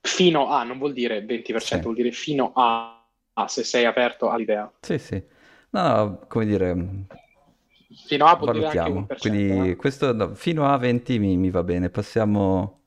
Fino 0.00 0.48
a, 0.48 0.62
non 0.62 0.78
vuol 0.78 0.94
dire 0.94 1.22
20%, 1.22 1.82
Sì, 1.82 1.82
vuol 1.82 1.96
dire 1.96 2.10
fino 2.10 2.52
a, 2.54 3.06
a 3.34 3.46
se 3.48 3.62
sei 3.62 3.84
aperto 3.84 4.30
all'idea. 4.30 4.72
sì, 4.80 4.98
sì. 4.98 5.22
No, 5.70 5.82
no, 6.04 6.26
come 6.28 6.46
dire, 6.46 6.74
Fino 8.06 8.26
a 8.26 8.36
vuol 8.36 8.50
dire 8.50 8.66
anche 8.68 8.90
valutiamo. 8.90 8.90
1%, 8.90 9.16
Quindi 9.16 9.70
eh? 9.70 9.76
questo 9.76 10.12
no, 10.12 10.34
fino 10.34 10.66
a 10.70 10.76
20 10.78 11.18
mi, 11.18 11.36
mi 11.36 11.50
va 11.50 11.62
bene. 11.62 11.90
Passiamo, 11.90 12.85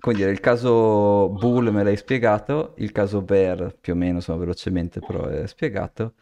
come 0.00 0.14
dire, 0.14 0.30
il 0.30 0.40
caso 0.40 1.28
Bull 1.30 1.70
me 1.70 1.82
l'hai 1.82 1.96
spiegato, 1.96 2.74
il 2.78 2.92
caso 2.92 3.22
Bear 3.22 3.74
più 3.80 3.92
o 3.94 3.96
meno, 3.96 4.16
insomma, 4.16 4.38
velocemente 4.38 5.00
però 5.02 5.24
è 5.26 5.46
spiegato. 5.46 6.14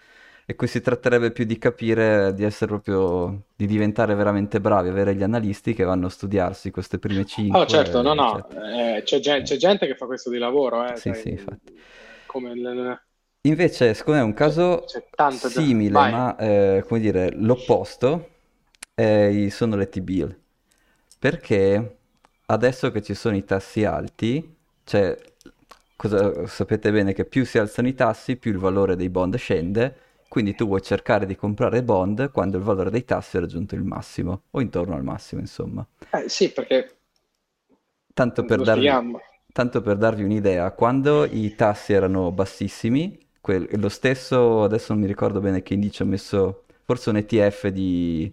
E 0.46 0.54
qui 0.56 0.66
si 0.66 0.80
tratterebbe 0.80 1.32
più 1.32 1.44
di 1.44 1.58
capire, 1.58 2.34
di 2.34 2.44
essere 2.44 2.70
proprio, 2.72 3.46
di 3.56 3.66
diventare 3.66 4.14
veramente 4.14 4.60
bravi, 4.60 4.88
avere 4.88 5.14
gli 5.14 5.22
analisti 5.22 5.74
che 5.74 5.84
vanno 5.84 6.06
a 6.06 6.10
studiarsi 6.10 6.70
queste 6.70 6.98
prime 6.98 7.24
Oh, 7.52 7.66
certo, 7.66 8.02
no, 8.02 8.12
5, 8.12 8.14
no, 8.14 8.48
eccetera. 8.48 8.62
eh, 8.96 9.02
c'è, 9.04 9.20
c'è 9.20 9.56
gente 9.56 9.86
che 9.86 9.94
fa 9.94 10.06
questo 10.06 10.28
di 10.30 10.38
lavoro, 10.38 10.84
eh, 10.92 11.00
Sì, 11.00 11.12
sai, 11.12 11.22
sì, 11.22 11.28
infatti. 11.30 11.72
come 12.26 12.52
il- 12.52 13.00
Invece, 13.46 13.92
secondo 13.94 14.20
me, 14.20 14.24
è 14.24 14.28
un 14.28 14.34
caso 14.34 15.02
simile, 15.26 16.02
Vai. 16.02 16.04
ma 16.04 16.34
eh, 16.36 16.84
come 16.86 17.00
dire, 17.00 17.30
l'opposto 17.34 18.30
i- 18.96 19.50
sono 19.50 19.76
le 19.76 19.88
T-bill. 19.88 20.38
Perché 21.18 21.98
adesso 22.46 22.90
che 22.90 23.02
ci 23.02 23.14
sono 23.14 23.36
i 23.36 23.44
tassi 23.44 23.84
alti, 23.84 24.56
cioè, 24.84 25.16
cosa- 25.96 26.46
sapete 26.46 26.90
bene 26.92 27.12
che 27.12 27.24
più 27.24 27.44
si 27.44 27.58
alzano 27.58 27.88
i 27.88 27.94
tassi, 27.94 28.36
più 28.36 28.50
il 28.52 28.58
valore 28.58 28.96
dei 28.96 29.08
bond 29.08 29.36
scende, 29.36 29.96
quindi 30.28 30.54
tu 30.54 30.66
vuoi 30.66 30.82
cercare 30.82 31.26
di 31.26 31.36
comprare 31.36 31.82
bond 31.82 32.30
quando 32.30 32.56
il 32.58 32.62
valore 32.64 32.90
dei 32.90 33.04
tassi 33.04 33.36
ha 33.36 33.40
raggiunto 33.40 33.74
il 33.74 33.84
massimo, 33.84 34.42
o 34.50 34.60
intorno 34.60 34.94
al 34.94 35.04
massimo, 35.04 35.40
insomma. 35.40 35.86
Eh, 36.12 36.28
sì, 36.30 36.50
perché 36.52 36.96
Tanto 38.12 38.44
per 38.44 38.62
darvi, 38.62 39.02
tanto 39.52 39.80
per 39.82 39.96
darvi 39.96 40.22
un'idea, 40.22 40.70
quando 40.72 41.24
i 41.24 41.54
tassi 41.56 41.92
erano 41.92 42.30
bassissimi, 42.30 43.18
quel- 43.40 43.68
lo 43.72 43.88
stesso, 43.88 44.62
adesso 44.62 44.92
non 44.92 45.02
mi 45.02 45.08
ricordo 45.08 45.40
bene 45.40 45.62
che 45.62 45.74
indice 45.74 46.04
ho 46.04 46.06
messo, 46.06 46.64
forse 46.84 47.10
un 47.10 47.16
ETF 47.16 47.66
di, 47.68 48.32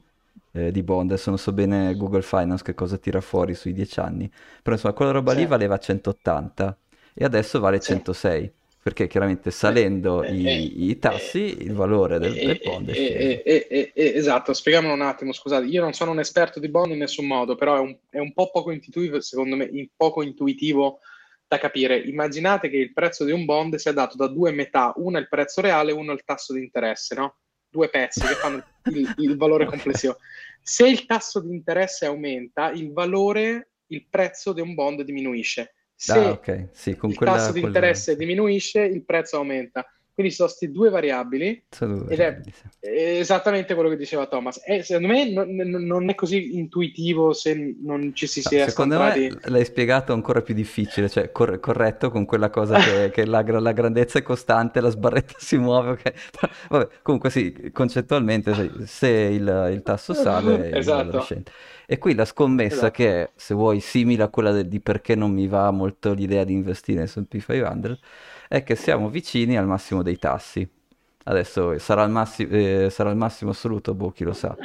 eh, 0.51 0.71
di 0.71 0.83
bond, 0.83 1.11
adesso 1.11 1.29
non 1.29 1.39
so 1.39 1.51
bene 1.53 1.95
Google 1.95 2.21
Finance 2.21 2.63
che 2.63 2.73
cosa 2.73 2.97
tira 2.97 3.21
fuori 3.21 3.53
sui 3.55 3.73
10 3.73 3.99
anni, 3.99 4.31
però 4.61 4.75
insomma 4.75 4.93
quella 4.93 5.11
roba 5.11 5.33
lì 5.33 5.45
Sì, 5.45 5.45
valeva 5.45 5.77
180 5.77 6.77
e 7.13 7.23
adesso 7.25 7.59
vale 7.59 7.79
sì. 7.79 7.81
106, 7.81 8.51
perché 8.81 9.07
chiaramente 9.07 9.49
Eh, 9.49 9.51
salendo 9.51 10.23
eh, 10.23 10.33
i, 10.33 10.85
i 10.85 10.97
eh, 10.99 10.99
tassi 10.99 11.61
il 11.63 11.73
valore 11.73 12.19
del, 12.19 12.39
del 12.39 12.57
eh, 12.57 12.61
bond 12.61 12.89
è 12.89 12.95
eh, 12.95 13.41
eh, 13.43 13.43
eh, 13.45 13.67
eh, 13.69 13.91
eh, 13.93 14.13
esatto, 14.15 14.53
spieghiamolo 14.53 14.93
un 14.93 15.01
attimo, 15.01 15.31
scusate, 15.33 15.65
io 15.65 15.81
non 15.81 15.93
sono 15.93 16.11
un 16.11 16.19
esperto 16.19 16.59
di 16.59 16.69
bond 16.69 16.91
in 16.91 16.97
nessun 16.99 17.25
modo, 17.27 17.55
però 17.55 17.77
è 17.77 17.79
un, 17.79 17.97
è 18.09 18.19
un 18.19 18.33
po' 18.33 18.51
poco 18.51 18.71
intuitivo, 18.71 19.21
secondo 19.21 19.55
me, 19.55 19.69
poco 19.95 20.21
intuitivo 20.23 20.99
da 21.47 21.57
capire. 21.57 21.97
Immaginate 21.99 22.69
che 22.69 22.77
il 22.77 22.93
prezzo 22.93 23.23
di 23.25 23.31
un 23.31 23.45
bond 23.45 23.75
sia 23.75 23.91
dato 23.93 24.15
da 24.17 24.27
due 24.27 24.51
metà, 24.51 24.93
una 24.97 25.17
è 25.19 25.21
il 25.21 25.29
prezzo 25.29 25.61
reale, 25.61 25.91
uno 25.91 26.11
è 26.11 26.15
il 26.15 26.23
tasso 26.25 26.53
di 26.53 26.61
interesse, 26.61 27.15
no? 27.15 27.37
Due 27.71 27.89
pezzi 27.89 28.19
che 28.19 28.33
fanno 28.33 28.63
il, 28.91 29.13
il 29.17 29.37
valore 29.37 29.65
complessivo. 29.65 30.17
Se 30.61 30.85
il 30.87 31.05
tasso 31.05 31.39
di 31.39 31.49
interesse 31.55 32.05
aumenta, 32.05 32.69
il 32.71 32.91
valore, 32.91 33.69
il 33.87 34.05
prezzo 34.09 34.51
di 34.53 34.59
un 34.61 34.73
bond 34.73 35.01
diminuisce. 35.03 35.61
Ah, 35.61 35.73
Se 35.95 36.19
ok, 36.19 36.67
sì, 36.73 36.95
con 36.95 37.09
il 37.11 37.17
tasso 37.17 37.35
quella, 37.35 37.51
di 37.51 37.59
quel- 37.61 37.71
interesse 37.71 38.11
sì. 38.11 38.17
diminuisce, 38.17 38.81
il 38.81 39.05
prezzo 39.05 39.37
aumenta. 39.37 39.85
Quindi 40.21 40.31
sono 40.31 40.47
queste 40.49 40.71
due 40.71 40.89
variabili 40.89 41.63
due 41.79 41.99
ed 42.05 42.19
è 42.19 42.41
variabili, 42.41 42.51
sì. 42.51 42.69
esattamente 42.79 43.73
quello 43.73 43.89
che 43.89 43.97
diceva 43.97 44.27
Thomas. 44.27 44.61
E 44.65 44.83
secondo 44.83 45.07
me 45.09 45.29
non, 45.31 45.55
non- 45.55 46.09
è 46.09 46.15
così 46.15 46.57
intuitivo 46.57 47.33
se 47.33 47.75
non 47.81 48.13
ci 48.13 48.27
si 48.27 48.41
No, 48.43 48.49
sia 48.49 48.67
secondo 48.67 48.97
me 48.97 49.29
l'hai 49.45 49.65
spiegato 49.65 50.13
ancora 50.13 50.41
più 50.41 50.53
difficile, 50.55 51.07
cioè 51.09 51.31
cor- 51.31 51.59
corretto 51.59 52.09
con 52.09 52.25
quella 52.25 52.49
cosa 52.49 52.77
che, 52.79 53.09
che 53.13 53.25
la, 53.25 53.41
la 53.43 53.71
grandezza 53.71 54.17
è 54.19 54.23
costante, 54.23 54.81
la 54.81 54.89
sbarretta 54.89 55.35
si 55.37 55.57
muove, 55.57 55.91
ok? 55.91 56.13
Però, 56.31 56.51
Vabbè, 56.69 56.87
comunque 57.03 57.29
sì, 57.29 57.69
concettualmente 57.71 58.53
sì, 58.53 58.71
se 58.85 59.07
il, 59.09 59.69
il 59.73 59.81
tasso 59.83 60.13
sale 60.13 60.71
Esatto. 60.71 61.25
E 61.85 61.97
qui 61.97 62.15
la 62.15 62.25
scommessa 62.25 62.87
esatto. 62.87 62.91
che 62.91 63.23
è, 63.23 63.31
se 63.35 63.53
vuoi, 63.53 63.79
simile 63.81 64.23
a 64.23 64.29
quella 64.29 64.51
de- 64.51 64.67
di 64.67 64.79
perché 64.79 65.15
non 65.15 65.31
mi 65.31 65.47
va 65.47 65.69
molto 65.71 66.13
l'idea 66.13 66.43
di 66.43 66.53
investire 66.53 67.01
in 67.01 67.07
S&P 67.07 67.31
500, 67.39 67.99
è 68.51 68.63
che 68.63 68.75
siamo 68.75 69.09
vicini 69.09 69.57
al 69.57 69.65
massimo 69.65 70.03
dei 70.03 70.17
tassi. 70.17 70.67
Adesso 71.23 71.77
sarà 71.79 72.03
il, 72.03 72.11
massi- 72.11 72.45
eh, 72.49 72.89
sarà 72.89 73.09
il 73.09 73.15
massimo 73.15 73.51
assoluto, 73.51 73.93
boh, 73.93 74.11
chi 74.11 74.25
lo 74.25 74.33
sa. 74.33 74.57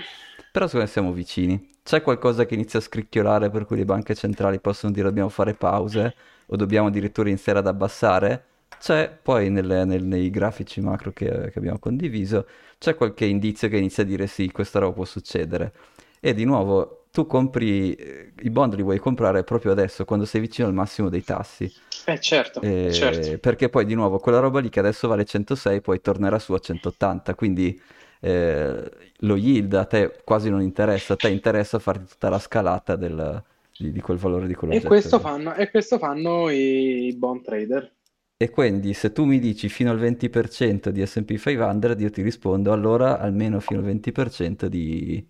Però 0.51 0.67
secondo 0.67 0.87
me 0.87 0.91
siamo 0.91 1.13
vicini. 1.13 1.71
C'è 1.85 2.03
qualcosa 2.03 2.47
che 2.47 2.55
inizia 2.55 2.81
a 2.81 2.83
scricchiolare 2.83 3.49
per 3.49 3.65
cui 3.65 3.77
le 3.77 3.85
banche 3.85 4.17
centrali 4.17 4.59
possono 4.59 4.93
dire 4.93 5.07
dobbiamo 5.07 5.29
fare 5.29 5.55
pause 5.55 6.15
o 6.47 6.57
dobbiamo 6.57 6.89
addirittura 6.89 7.29
iniziare 7.29 7.61
ad 7.61 7.69
abbassare? 7.69 8.45
C'è 8.81 9.09
poi 9.23 9.51
nelle- 9.51 9.85
nel- 9.85 10.03
nei 10.05 10.31
grafici 10.31 10.81
macro 10.81 11.13
che, 11.13 11.51
che 11.53 11.59
abbiamo 11.59 11.79
condiviso, 11.79 12.45
c'è 12.79 12.97
qualche 12.97 13.25
indizio 13.27 13.69
che 13.69 13.77
inizia 13.77 14.03
a 14.03 14.07
dire 14.07 14.27
sì, 14.27 14.51
questa 14.51 14.81
roba 14.81 14.95
può 14.95 15.05
succedere. 15.05 15.73
E 16.19 16.35
di 16.35 16.45
nuovo, 16.45 16.96
tu 17.17 17.27
compri, 17.27 17.95
eh, 17.95 18.33
i 18.43 18.51
bond 18.51 18.75
li 18.75 18.83
vuoi 18.83 18.99
comprare 18.99 19.43
proprio 19.43 19.73
adesso, 19.73 20.05
quando 20.05 20.27
sei 20.27 20.43
vicino 20.43 20.69
al 20.69 20.75
massimo 20.75 21.09
dei 21.09 21.25
tassi. 21.25 21.73
Eh 22.07 22.19
certo, 22.21 22.61
eh, 22.61 22.79
certo. 22.89 23.39
Perché 23.41 23.69
poi 23.71 23.85
di 23.87 23.95
nuovo 23.95 24.19
quella 24.19 24.39
roba 24.39 24.61
lì 24.61 24.69
che 24.69 24.81
adesso 24.81 25.09
vale 25.09 25.25
106 25.25 25.81
poi 25.81 26.01
tornerà 26.01 26.39
su 26.39 26.53
a 26.53 26.59
180, 26.59 27.35
quindi 27.35 27.81
eh, 28.21 28.91
lo 29.21 29.37
yield 29.37 29.75
a 29.75 29.85
te 29.87 30.21
quasi 30.25 30.51
non 30.51 30.61
interessa, 30.63 31.15
a 31.15 31.17
te 31.17 31.29
interessa 31.31 31.79
farti 31.79 32.07
tutta 32.13 32.29
la 32.29 32.39
scalata 32.39 32.97
del- 32.97 33.43
di, 33.77 33.93
di 33.93 34.01
quel 34.01 34.19
valore 34.19 34.47
di 34.47 34.55
E 34.69 34.85
quell'oggetto 34.85 34.85
questo 34.85 35.19
lì. 35.19 35.19
fanno, 35.19 35.55
e 35.55 35.71
questo 35.71 35.99
fanno 35.99 36.51
i 36.51 37.13
bond 37.19 37.43
trader. 37.43 37.93
E 38.39 38.51
quindi 38.51 38.93
se 38.95 39.13
tu 39.13 39.25
mi 39.25 39.39
dici 39.39 39.69
fino 39.71 39.91
al 39.91 39.99
20% 39.99 40.91
di 40.91 41.05
S&P 41.07 41.37
500, 41.39 41.93
io 42.03 42.11
ti 42.11 42.21
rispondo 42.23 42.71
allora 42.73 43.19
almeno 43.19 43.61
fino 43.61 43.81
al 43.81 43.87
20% 43.87 44.69
di, 44.69 45.27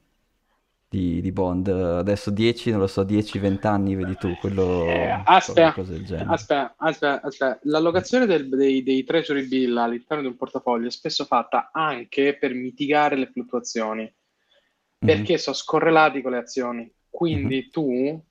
di, 0.88 1.20
di 1.20 1.32
bond. 1.32 1.68
Adesso 1.68 2.30
10, 2.30 2.70
non 2.70 2.80
lo 2.80 2.86
so, 2.86 3.04
10-20 3.04 3.66
anni, 3.66 3.94
vedi 3.94 4.16
tu, 4.16 4.28
Eh, 4.28 4.36
quello, 4.40 5.22
aspetta, 5.24 5.82
del 5.82 6.04
genere. 6.04 6.30
aspetta, 6.32 6.74
aspetta, 6.78 7.20
aspetta. 7.22 7.58
L'allocazione 7.64 8.26
del- 8.26 8.48
dei, 8.48 8.82
dei 8.82 9.04
treasury 9.04 9.46
bill 9.46 9.76
all'interno 9.76 10.22
di 10.22 10.28
un 10.28 10.36
portafoglio 10.36 10.86
è 10.86 10.90
spesso 10.90 11.24
fatta 11.24 11.70
anche 11.72 12.36
per 12.38 12.54
mitigare 12.54 13.16
le 13.16 13.26
fluttuazioni, 13.26 14.02
Mhm, 14.02 14.12
perché 14.98 15.38
sono 15.38 15.56
scorrelati 15.56 16.22
con 16.22 16.32
le 16.32 16.38
azioni. 16.38 16.90
Quindi 17.08 17.68
tu 17.70 18.22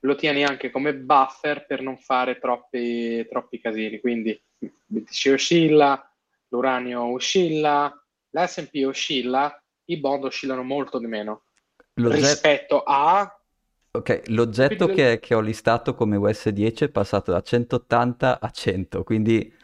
lo 0.00 0.14
tieni 0.16 0.44
anche 0.44 0.70
come 0.70 0.94
buffer 0.94 1.66
per 1.66 1.80
non 1.80 1.96
fare 1.96 2.38
troppi, 2.38 3.26
troppi 3.28 3.58
casini. 3.60 4.00
Quindi 4.00 4.38
il 4.58 4.72
BTC 4.86 5.30
oscilla, 5.32 6.12
l'uranio 6.48 7.04
oscilla, 7.04 7.90
l'S&P 8.30 8.84
oscilla, 8.86 9.58
i 9.86 9.96
bond 9.98 10.24
oscillano 10.24 10.62
molto 10.62 10.98
di 10.98 11.06
meno 11.06 11.43
L'oggetto... 11.94 12.26
rispetto 12.26 12.82
a... 12.82 13.38
Ok, 13.92 14.22
l'oggetto 14.26 14.86
che, 14.86 15.20
che 15.20 15.34
ho 15.34 15.40
listato 15.40 15.94
come 15.94 16.16
US10 16.16 16.86
è 16.86 16.88
passato 16.88 17.30
da 17.30 17.40
180 17.40 18.40
a 18.40 18.50
100, 18.50 19.04
quindi 19.04 19.54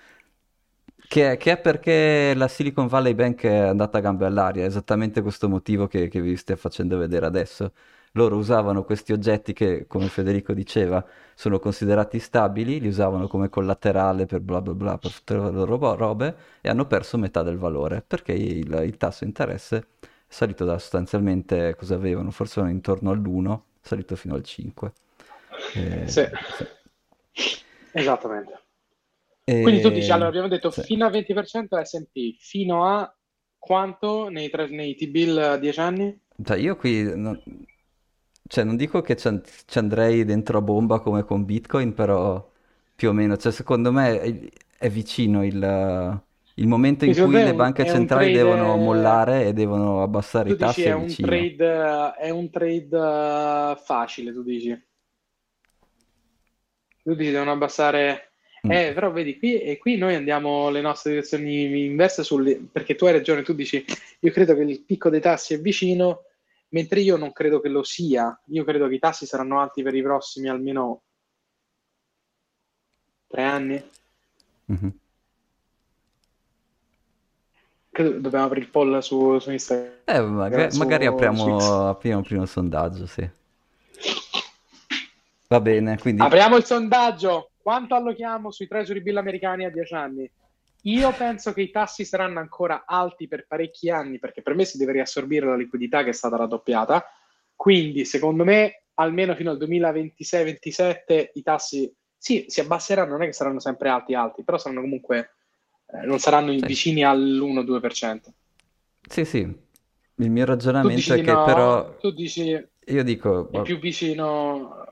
che, 1.09 1.37
che 1.39 1.53
è 1.53 1.59
perché 1.61 2.35
la 2.37 2.47
Silicon 2.47 2.87
Valley 2.87 3.15
Bank 3.15 3.43
è 3.43 3.57
andata 3.57 3.99
a 3.99 4.01
gambe 4.01 4.27
all'aria, 4.27 4.63
è 4.63 4.67
esattamente 4.67 5.23
questo 5.23 5.49
motivo 5.49 5.89
che, 5.89 6.07
che 6.07 6.21
vi 6.21 6.37
stia 6.37 6.55
facendo 6.55 6.97
vedere 6.99 7.27
adesso. 7.27 7.73
Loro 8.13 8.37
usavano 8.37 8.85
questi 8.85 9.13
oggetti 9.13 9.53
che, 9.53 9.87
come 9.89 10.07
Federico 10.09 10.53
diceva, 10.53 11.05
sono 11.35 11.59
considerati 11.59 12.21
stabili, 12.21 12.79
li 12.81 12.87
usavano 12.89 13.27
come 13.27 13.49
collaterale 13.49 14.27
per 14.27 14.41
bla 14.41 14.61
bla 14.61 14.75
bla, 14.75 14.99
per 14.99 15.13
tutte 15.13 15.35
le 15.35 15.51
loro 15.51 15.77
ro- 15.77 15.95
robe, 15.97 16.37
e 16.61 16.69
hanno 16.69 16.87
perso 16.87 17.19
metà 17.19 17.43
del 17.43 17.57
valore, 17.59 18.05
perché 18.07 18.33
il, 18.33 18.73
il 18.85 18.97
tasso 18.97 19.25
di 19.25 19.31
interesse 19.31 19.77
è 19.79 20.00
salito 20.31 20.65
da 20.65 20.79
sostanzialmente, 20.79 21.75
cosa 21.77 21.95
avevano? 21.97 22.31
Forse 22.31 22.61
erano 22.61 22.75
intorno 22.75 23.11
all'1, 23.11 23.65
è 23.83 23.87
salito 23.87 24.17
fino 24.17 24.35
al 24.35 24.45
5. 24.45 24.93
Eh, 25.73 26.15
Sì, 26.15 26.23
sì. 26.49 26.65
esattamente. 27.93 28.67
Quindi 29.59 29.81
tu 29.81 29.91
dici, 29.91 30.11
allora 30.13 30.29
E... 30.29 30.31
abbiamo 30.31 30.49
detto 30.49 30.71
sì. 30.71 30.83
fino 30.83 31.07
a 31.07 31.11
20% 31.11 31.83
S&P, 31.83 32.37
fino 32.39 32.87
a 32.87 33.15
quanto 33.59 34.29
nei, 34.29 34.51
tre- 34.51 34.69
nei 34.69 34.95
T-bill 34.97 35.39
a 35.39 35.57
10 35.59 35.81
anni? 35.81 36.21
Cioè, 36.43 36.57
io 36.59 36.77
qui 36.77 37.03
non, 37.17 37.41
cioè, 38.47 38.65
non 38.65 38.77
dico 38.77 39.01
che 39.01 39.17
ci 39.17 39.29
andrei 39.79 40.25
dentro 40.25 40.59
a 40.59 40.61
bomba 40.63 41.01
come 41.01 41.23
con 41.25 41.45
Bitcoin, 41.45 41.95
però 41.95 42.51
più 42.95 43.11
o 43.11 43.13
meno, 43.13 43.37
cioè, 43.37 43.53
secondo 43.53 43.93
me 43.93 44.21
è, 44.21 44.49
è 44.79 44.91
vicino 44.91 45.45
il, 45.45 46.23
il 46.61 46.69
momento 46.69 47.05
in 47.05 47.15
cui 47.15 47.33
le 47.33 47.55
banche 47.55 47.87
centrali 47.87 48.33
devono 48.33 48.65
trade, 48.65 48.83
mollare 48.83 49.47
e 49.47 49.53
devono 49.53 50.03
abbassare 50.03 50.49
tu 50.49 50.55
i 50.55 50.59
tassi, 50.59 50.83
è 50.83 50.93
un 50.93 51.15
trade, 51.15 52.15
è 52.17 52.31
un 52.31 52.51
trade 52.51 52.97
eh, 52.97 53.77
facile, 53.83 54.33
tu 54.33 54.43
dici. 54.43 54.85
Tu 57.03 57.15
dici 57.15 57.31
devono 57.31 57.53
abbassare... 57.53 58.33
Mm. 58.67 58.71
Eh, 58.73 58.93
però 58.93 59.11
vedi, 59.11 59.39
qui, 59.39 59.59
e 59.59 59.79
qui 59.79 59.97
noi 59.97 60.15
andiamo 60.15 60.69
le 60.69 60.83
nostre 60.83 61.13
direzioni 61.13 61.87
inverse 61.87 62.23
sul, 62.23 62.69
perché 62.71 62.95
tu 62.95 63.07
hai 63.07 63.13
ragione, 63.13 63.41
tu 63.41 63.55
dici, 63.55 63.83
io 64.21 64.31
credo 64.31 64.55
che 64.55 64.61
il 64.61 64.83
picco 64.83 65.09
dei 65.09 65.21
tassi 65.21 65.55
è 65.55 65.61
vicino, 65.61 66.25
mentre 66.69 67.01
io 67.01 67.17
non 67.17 67.33
credo 67.33 67.61
che 67.61 67.71
lo 67.71 67.83
sia. 67.83 68.39
Io 68.49 68.65
credo 68.65 68.87
che 68.87 68.97
i 68.97 68.99
tassi 68.99 69.25
saranno 69.25 69.61
alti 69.61 69.83
per 69.83 69.95
i 69.95 70.03
prossimi 70.03 70.49
almeno 70.49 71.05
Tre 73.31 73.45
anni? 73.45 73.81
Mhm. 74.65 74.93
Credo 78.01 78.19
dobbiamo 78.19 78.47
aprire 78.47 78.65
il 78.65 78.71
poll 78.71 78.99
su, 79.01 79.39
su 79.39 79.51
Instagram, 79.51 79.93
Eh, 80.05 80.21
maga- 80.21 80.71
su, 80.71 80.79
magari 80.79 81.05
apriamo, 81.05 81.89
apriamo 81.89 82.23
prima 82.23 82.41
un 82.41 82.47
sondaggio, 82.47 83.05
sì. 83.05 83.29
Va 85.49 85.61
bene, 85.61 85.99
quindi 85.99 86.23
Apriamo 86.23 86.57
il 86.57 86.65
sondaggio. 86.65 87.51
Quanto 87.61 87.95
allochiamo 87.95 88.51
sui 88.51 88.67
treasury 88.67 89.03
bill 89.03 89.19
americani 89.19 89.67
a 89.67 89.71
10 89.71 89.95
anni? 89.95 90.31
Io 90.85 91.13
penso 91.13 91.53
che 91.53 91.61
i 91.61 91.71
tassi 91.71 92.07
saranno 92.07 92.39
ancora 92.39 92.85
alti 92.87 93.29
per 93.29 93.45
parecchi 93.47 93.91
anni, 93.91 94.19
perché 94.19 94.41
per 94.41 94.55
me 94.55 94.65
si 94.65 94.79
deve 94.79 94.93
riassorbire 94.93 95.45
la 95.45 95.57
liquidità 95.57 96.03
che 96.03 96.11
è 96.11 96.15
stata 96.15 96.37
raddoppiata. 96.37 97.05
Quindi, 97.55 98.07
secondo 98.07 98.45
me, 98.45 98.85
almeno 98.95 99.35
fino 99.35 99.51
al 99.51 99.59
2026-27 99.59 101.31
i 101.35 101.43
tassi 101.43 101.95
sì, 102.17 102.47
si 102.49 102.61
abbasseranno, 102.61 103.11
non 103.11 103.23
è 103.23 103.27
che 103.27 103.33
saranno 103.33 103.61
sempre 103.61 103.91
alti 103.91 104.15
alti, 104.15 104.43
però 104.43 104.57
saranno 104.57 104.81
comunque 104.81 105.33
non 106.05 106.19
saranno 106.19 106.53
sì, 106.53 106.65
vicini 106.65 107.05
all'1-2%. 107.05 108.33
sì, 109.09 109.25
sì. 109.25 109.39
Il 110.17 110.31
mio 110.31 110.45
ragionamento 110.45 111.15
è 111.15 111.21
che 111.23 111.33
no, 111.33 111.45
però 111.45 111.97
tu 111.97 112.11
dici 112.11 112.69
io 112.87 113.05
dico, 113.05 113.51
è 113.51 113.63
più 113.63 113.79
vicino 113.79 114.85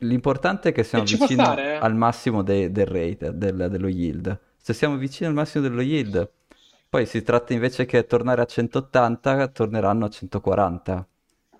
L'importante 0.00 0.70
è 0.70 0.72
che 0.72 0.84
siamo 0.84 1.04
stare, 1.06 1.74
eh? 1.74 1.76
al 1.76 1.94
massimo 1.94 2.42
de- 2.42 2.70
del 2.70 2.86
rate, 2.86 3.36
del- 3.36 3.68
dello 3.70 3.88
yield. 3.88 4.38
Se 4.56 4.72
siamo 4.72 4.96
vicini 4.96 5.28
al 5.28 5.34
massimo 5.34 5.66
dello 5.66 5.80
yield, 5.82 6.30
poi 6.88 7.06
si 7.06 7.22
tratta 7.22 7.52
invece 7.52 7.84
che 7.86 8.06
tornare 8.06 8.42
a 8.42 8.44
180, 8.46 9.48
torneranno 9.48 10.04
a 10.06 10.08
140. 10.08 11.06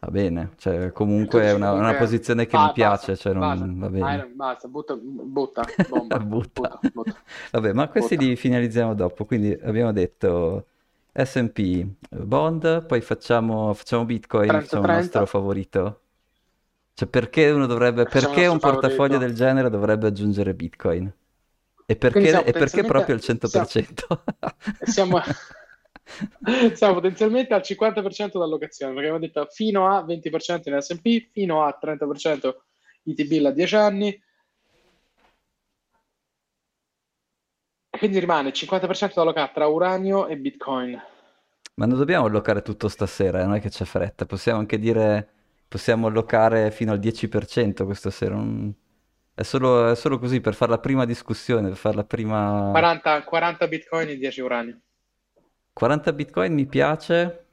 Va 0.04 0.10
bene, 0.10 0.52
cioè 0.58 0.92
comunque 0.92 1.42
è 1.44 1.52
una, 1.54 1.72
una 1.72 1.94
posizione 1.94 2.44
che 2.46 2.58
mi 2.58 2.64
vai, 2.64 2.72
piace, 2.72 3.12
basta, 3.12 3.16
cioè 3.16 3.32
basta, 3.32 3.64
non 3.64 3.78
va 3.78 3.88
Vai, 3.96 4.18
bene. 4.18 4.26
basta, 4.34 4.68
butta, 4.68 4.96
butta, 4.96 5.74
bomba, 5.88 6.18
Butta. 6.52 6.60
butta, 6.60 6.84
butta, 6.92 7.22
Vabbè, 7.52 7.72
ma 7.72 7.88
questi 7.88 8.16
li 8.18 8.36
finalizziamo 8.36 8.94
dopo, 8.94 9.24
quindi 9.24 9.52
abbiamo 9.62 9.92
detto 9.92 10.66
S&P, 11.12 11.86
bond, 12.10 12.84
poi 12.86 13.00
facciamo, 13.00 13.72
facciamo 13.72 14.04
Bitcoin, 14.04 14.60
facciamo 14.60 14.86
il 14.86 14.92
nostro 14.92 15.24
30-30, 15.24 15.26
favorito. 15.26 16.00
Cioè, 16.94 17.08
perché 17.08 17.50
uno 17.50 17.66
dovrebbe, 17.66 18.06
perché 18.06 18.46
un 18.46 18.58
nostro 18.58 18.58
portafoglio 18.58 19.18
del 19.18 19.30
favorito. 19.30 19.34
genere 19.34 19.70
dovrebbe 19.70 20.06
aggiungere 20.08 20.54
Bitcoin? 20.54 21.12
E 21.86 21.96
perché, 21.96 22.42
e 22.44 22.54
perché 22.54 22.84
proprio 22.84 23.16
potenzialmente, 23.16 23.16
il 23.16 23.22
siamo, 23.42 23.66
100%? 23.66 24.22
siamo, 24.82 25.20
siamo 26.74 26.94
potenzialmente 26.94 27.55
al 27.55 27.61
50% 27.62 28.38
d'allocazione, 28.38 28.92
perché 28.92 29.09
abbiamo 29.09 29.24
detto 29.24 29.46
fino 29.50 29.88
a 29.88 30.05
20% 30.05 30.68
in 30.68 30.81
S&P, 30.81 31.31
fino 31.33 31.62
a 31.64 31.79
30% 31.81 32.55
ITB 33.05 33.46
a 33.46 33.50
10 33.50 33.77
anni, 33.77 34.22
quindi 37.90 38.18
rimane 38.18 38.48
il 38.48 38.55
50% 38.55 39.14
da 39.14 39.22
allocare 39.22 39.50
tra 39.55 39.66
uranio 39.66 40.27
e 40.27 40.37
Bitcoin. 40.37 41.00
Ma 41.77 41.87
non 41.87 41.98
dobbiamo 41.98 42.27
allocare 42.27 42.62
tutto 42.62 42.88
stasera, 42.88 43.40
eh, 43.40 43.44
non 43.44 43.55
è 43.55 43.61
che 43.61 43.68
c'è 43.68 43.85
fretta. 43.85 44.27
Possiamo 44.27 44.59
anche 44.61 44.79
dire, 44.79 45.29
possiamo 45.66 46.07
allocare 46.07 46.70
fino 46.70 46.92
al 46.92 46.98
10% 47.00 47.85
questa 47.85 48.11
sera. 48.11 48.35
non- 48.37 48.72
È 49.35 49.42
solo, 49.42 49.88
è 49.90 49.96
solo 49.96 50.18
così 50.20 50.40
per 50.40 50.55
fare 50.55 50.70
la 50.70 50.79
prima 50.79 51.05
discussione, 51.05 51.68
per 51.68 51.77
fare 51.77 51.96
la 51.96 52.05
prima... 52.05 52.68
40, 52.70 53.24
40 53.24 53.66
Bitcoin 53.66 54.09
e 54.11 54.16
10 54.16 54.40
uranio. 54.40 54.81
40 55.74 56.12
Bitcoin 56.14 56.54
mi 56.54 56.66
piace, 56.66 57.44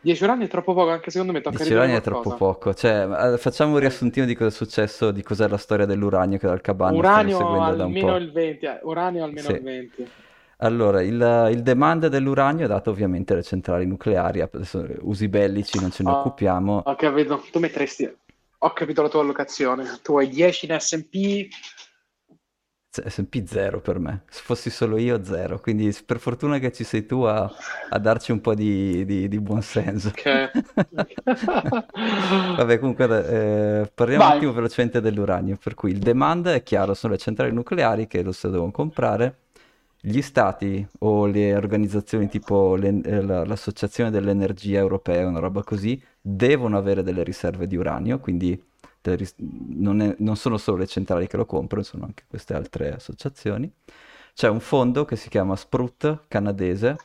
10 0.00 0.22
uranio 0.24 0.46
è 0.46 0.48
troppo 0.48 0.74
poco, 0.74 0.90
anche 0.90 1.10
secondo 1.10 1.32
me 1.32 1.40
tocca 1.40 1.56
10 1.56 1.64
ridurre 1.64 1.78
uranio 1.84 1.98
è 1.98 2.00
troppo 2.00 2.34
poco. 2.34 2.74
Cioè, 2.74 3.36
facciamo 3.38 3.72
un 3.74 3.78
riassuntino 3.78 4.26
di 4.26 4.34
cosa 4.34 4.48
è 4.48 4.52
successo, 4.52 5.10
di 5.10 5.22
cos'è 5.22 5.48
la 5.48 5.56
storia 5.56 5.86
dell'uranio 5.86 6.38
che 6.38 6.46
dal 6.46 6.60
stiamo 6.60 6.96
Uranio 6.96 7.36
seguendo 7.36 7.74
da 7.74 7.84
un 7.84 7.96
almeno 7.96 8.16
il 8.16 8.32
20, 8.32 8.66
eh, 8.66 8.80
uranio 8.82 9.24
almeno 9.24 9.50
il 9.50 9.54
Sì. 9.56 9.62
20. 9.62 10.12
Allora, 10.60 11.02
il, 11.02 11.48
il 11.52 11.62
demand 11.62 12.06
dell'uranio 12.08 12.64
è 12.64 12.68
dato 12.68 12.90
ovviamente 12.90 13.32
alle 13.32 13.42
centrali 13.44 13.86
nucleari, 13.86 14.40
adesso 14.40 14.86
usi 15.02 15.28
bellici 15.28 15.78
non 15.78 15.90
ce 15.92 16.02
ne 16.02 16.10
Ho, 16.10 16.14
occupiamo. 16.18 16.82
ho 16.84 16.94
capito, 16.96 17.44
tu 17.50 17.58
metteresti, 17.60 18.16
ho 18.58 18.72
capito 18.72 19.02
la 19.02 19.08
tua 19.08 19.20
allocazione. 19.20 19.84
Tu 20.02 20.16
hai 20.18 20.28
10 20.28 20.66
in 20.66 20.80
S&P, 20.80 21.48
S&P 23.06 23.44
0 23.46 23.80
per 23.80 23.98
me, 23.98 24.24
se 24.28 24.42
fossi 24.44 24.70
solo 24.70 24.96
io 24.98 25.22
0, 25.24 25.60
quindi 25.60 25.94
per 26.04 26.18
fortuna 26.20 26.58
che 26.58 26.72
ci 26.72 26.84
sei 26.84 27.06
tu 27.06 27.22
a, 27.22 27.50
a 27.88 27.98
darci 27.98 28.32
un 28.32 28.40
po' 28.40 28.54
di, 28.54 29.04
di, 29.04 29.28
di 29.28 29.40
buonsenso. 29.40 30.12
ok. 30.12 30.50
Vabbè, 32.56 32.78
comunque 32.78 33.04
eh, 33.82 33.90
parliamo 33.94 34.24
un 34.24 34.30
Vai. 34.30 34.30
attimo 34.30 34.52
velocemente 34.52 35.00
dell'uranio, 35.00 35.56
per 35.56 35.74
cui 35.74 35.90
il 35.92 35.98
demand 35.98 36.48
è 36.48 36.62
chiaro, 36.62 36.94
sono 36.94 37.12
le 37.12 37.18
centrali 37.18 37.52
nucleari 37.52 38.06
che 38.06 38.22
lo 38.22 38.32
si 38.32 38.48
devono 38.50 38.70
comprare, 38.70 39.38
gli 40.00 40.20
stati 40.22 40.86
o 41.00 41.26
le 41.26 41.54
organizzazioni 41.56 42.28
tipo 42.28 42.76
le- 42.76 43.00
eh, 43.04 43.22
la- 43.22 43.44
l'Associazione 43.44 44.10
dell'Energia 44.10 44.78
Europea, 44.78 45.26
una 45.26 45.40
roba 45.40 45.62
così, 45.62 46.00
devono 46.20 46.76
avere 46.78 47.02
delle 47.02 47.22
riserve 47.24 47.66
di 47.66 47.76
uranio, 47.76 48.18
quindi 48.20 48.60
non, 49.36 50.00
è- 50.00 50.14
non 50.18 50.36
sono 50.36 50.56
solo 50.58 50.78
le 50.78 50.86
centrali 50.86 51.26
che 51.26 51.36
lo 51.36 51.46
comprano, 51.46 51.82
sono 51.84 52.04
anche 52.04 52.24
queste 52.28 52.54
altre 52.54 52.92
associazioni. 52.94 53.70
C'è 54.34 54.48
un 54.48 54.60
fondo 54.60 55.04
che 55.04 55.16
si 55.16 55.28
chiama 55.28 55.56
Sprut 55.56 56.26
canadese 56.28 56.96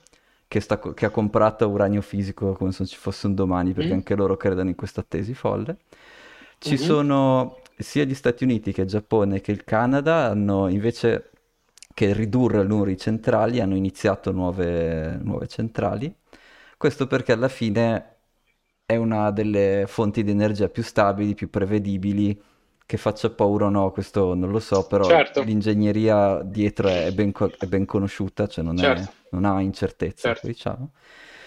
che, 0.47 0.59
sta 0.59 0.79
che 0.79 1.05
ha 1.05 1.09
comprato 1.09 1.67
uranio 1.69 2.01
fisico 2.01 2.53
come 2.53 2.71
se 2.71 2.77
non 2.79 2.87
ci 2.87 2.97
fosse 2.97 3.27
un 3.27 3.33
domani 3.35 3.73
perché 3.73 3.93
Mm? 3.93 3.93
anche 3.93 4.15
loro 4.15 4.37
credono 4.37 4.69
in 4.69 4.75
questa 4.75 5.03
tesi 5.03 5.33
folle. 5.33 5.77
Ci 6.57 6.77
Mhm. 6.77 6.77
sono 6.77 7.57
sia 7.77 8.05
gli 8.05 8.13
Stati 8.13 8.43
Uniti 8.43 8.71
che 8.71 8.81
il 8.81 8.87
Giappone 8.87 9.41
che 9.41 9.51
il 9.51 9.63
Canada 9.63 10.27
hanno 10.29 10.67
invece 10.69 11.31
che 11.93 12.13
ridurre 12.13 12.61
il 12.61 12.67
numero 12.67 12.89
di 12.89 12.97
centrali 12.97 13.59
hanno 13.59 13.75
iniziato 13.75 14.31
nuove, 14.31 15.17
nuove 15.21 15.47
centrali. 15.47 16.13
Questo 16.77 17.07
perché 17.07 17.31
alla 17.33 17.47
fine 17.49 18.12
è 18.85 18.95
una 18.95 19.31
delle 19.31 19.85
fonti 19.87 20.23
di 20.23 20.31
energia 20.31 20.69
più 20.69 20.83
stabili, 20.83 21.35
più 21.35 21.49
prevedibili, 21.49 22.39
che 22.85 22.97
faccia 22.97 23.29
paura 23.31 23.65
o 23.67 23.69
no, 23.69 23.91
questo 23.91 24.33
non 24.35 24.51
lo 24.51 24.59
so, 24.59 24.85
però 24.85 25.09
Certo, 25.09 25.41
l'ingegneria 25.41 26.41
dietro 26.43 26.89
è 26.89 27.11
ben, 27.13 27.31
co- 27.31 27.55
è 27.57 27.65
ben 27.67 27.85
conosciuta, 27.85 28.47
cioè 28.47 28.63
non 28.63 28.81
è- 28.81 29.03
certo, 29.03 29.13
non 29.29 29.45
ha 29.45 29.61
incertezza, 29.61 30.37
certo, 30.37 30.41
diciamo. 30.41 30.91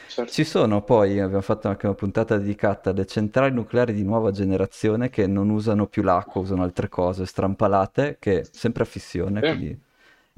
certo. 0.07 0.33
Ci 0.33 0.43
sono 0.45 0.83
poi, 0.83 1.21
abbiamo 1.21 1.41
fatto 1.43 1.69
anche 1.69 1.87
una 1.87 1.95
puntata 1.95 2.37
dedicata 2.37 2.91
alle 2.91 3.07
centrali 3.07 3.55
nucleari 3.55 3.93
di 3.93 4.03
nuova 4.03 4.33
generazione 4.33 5.09
che 5.09 5.27
non 5.29 5.51
usano 5.51 5.87
più 5.87 6.03
l'acqua, 6.03 6.41
usano 6.41 6.63
altre 6.65 6.89
cose 6.89 7.27
strampalate, 7.27 8.17
che 8.19 8.49
sempre 8.51 8.83
a 8.83 8.87
fissione, 8.87 9.43
Sì, 9.43 9.47
quindi... 9.47 9.79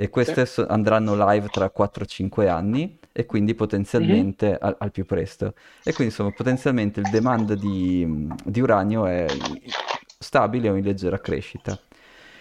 E 0.01 0.11
queste 0.11 0.47
so- 0.47 0.67
andranno 0.67 1.15
live 1.29 1.49
tra 1.51 1.71
4-5 1.71 2.49
anni 2.49 2.99
e 3.11 3.27
quindi 3.27 3.55
potenzialmente 3.57 4.57
al, 4.57 4.77
al 4.79 4.93
più 4.93 5.05
presto. 5.05 5.55
E 5.83 5.93
quindi 5.93 6.13
insomma 6.13 6.31
potenzialmente 6.31 7.01
il 7.01 7.09
demand 7.09 7.55
di, 7.55 8.07
di 8.45 8.61
uranio 8.61 9.07
è 9.07 9.27
stabile 10.19 10.69
o 10.71 10.77
in 10.77 10.85
leggera 10.85 11.21
crescita. 11.21 11.81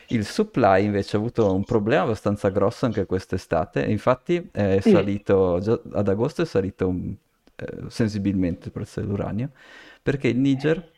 Il 0.10 0.26
supply 0.26 0.86
invece 0.86 1.16
ha 1.18 1.20
avuto 1.20 1.54
un 1.54 1.66
problema 1.66 2.04
abbastanza 2.04 2.50
grosso 2.50 2.86
anche 2.86 3.06
quest'estate, 3.06 3.84
infatti 3.86 4.50
è 4.52 4.76
Mm. 4.78 4.80
salito, 4.80 5.60
già 5.60 5.80
ad 5.94 6.08
agosto 6.08 6.44
è 6.44 6.46
salito 6.46 6.88
un- 6.88 7.14
eh, 7.56 7.84
sensibilmente 7.90 8.68
il 8.68 8.72
prezzo 8.72 9.02
dell'uranio, 9.02 9.52
perché 10.02 10.28
il 10.30 10.38
Niger 10.38 10.94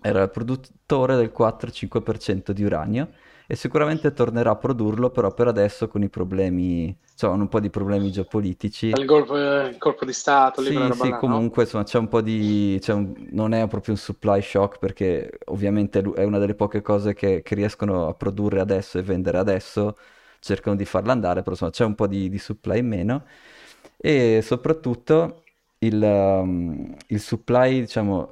era 0.00 0.22
il 0.22 0.30
produttore 0.30 1.16
del 1.16 1.32
4-5% 1.32 2.52
di 2.52 2.64
uranio 2.64 3.12
e 3.50 3.56
sicuramente 3.56 4.12
tornerà 4.12 4.50
a 4.52 4.56
produrlo, 4.56 5.10
però 5.10 5.32
per 5.34 5.48
adesso 5.48 5.88
con 5.88 6.02
i 6.02 6.08
problemi, 6.08 6.96
cioè 7.14 7.30
un 7.30 7.48
po' 7.48 7.60
di 7.60 7.70
problemi 7.70 8.10
geopolitici. 8.12 8.98
Il 8.98 9.04
colpo, 9.04 9.36
il 9.36 9.78
colpo 9.78 10.04
di 10.04 10.12
Stato, 10.12 10.60
lì 10.60 10.70
Sì, 10.70 10.92
sì, 10.92 11.14
là, 11.14 11.22
no? 11.22 11.48
comunque 11.48 11.62
insomma 11.62 11.84
c'è 11.84 11.96
un 11.98 12.08
po' 12.08 12.20
di... 12.20 12.76
c'è 12.80 12.92
un- 12.92 13.28
non 13.30 13.54
è 13.54 13.66
proprio 13.66 13.94
un 13.94 13.98
supply 14.00 14.42
shock 14.42 14.78
perché 14.78 15.38
ovviamente 15.46 16.00
è 16.00 16.22
una 16.24 16.38
delle 16.38 16.54
poche 16.54 16.82
cose 16.82 17.14
che, 17.14 17.40
che 17.42 17.54
riescono 17.54 18.08
a 18.08 18.14
produrre 18.14 18.60
adesso 18.60 18.98
e 18.98 19.02
vendere 19.02 19.38
adesso, 19.38 19.96
cercano 20.38 20.76
di 20.76 20.84
farla 20.84 21.12
andare, 21.12 21.40
però 21.40 21.52
insomma 21.52 21.70
c'è 21.70 21.84
un 21.84 21.94
po' 21.94 22.06
di, 22.06 22.28
di 22.28 22.38
supply 22.38 22.78
in 22.80 22.86
meno 22.88 23.24
e 23.96 24.40
soprattutto 24.42 25.44
il, 25.78 26.00
um, 26.02 26.94
il 27.08 27.20
supply, 27.20 27.80
diciamo, 27.80 28.30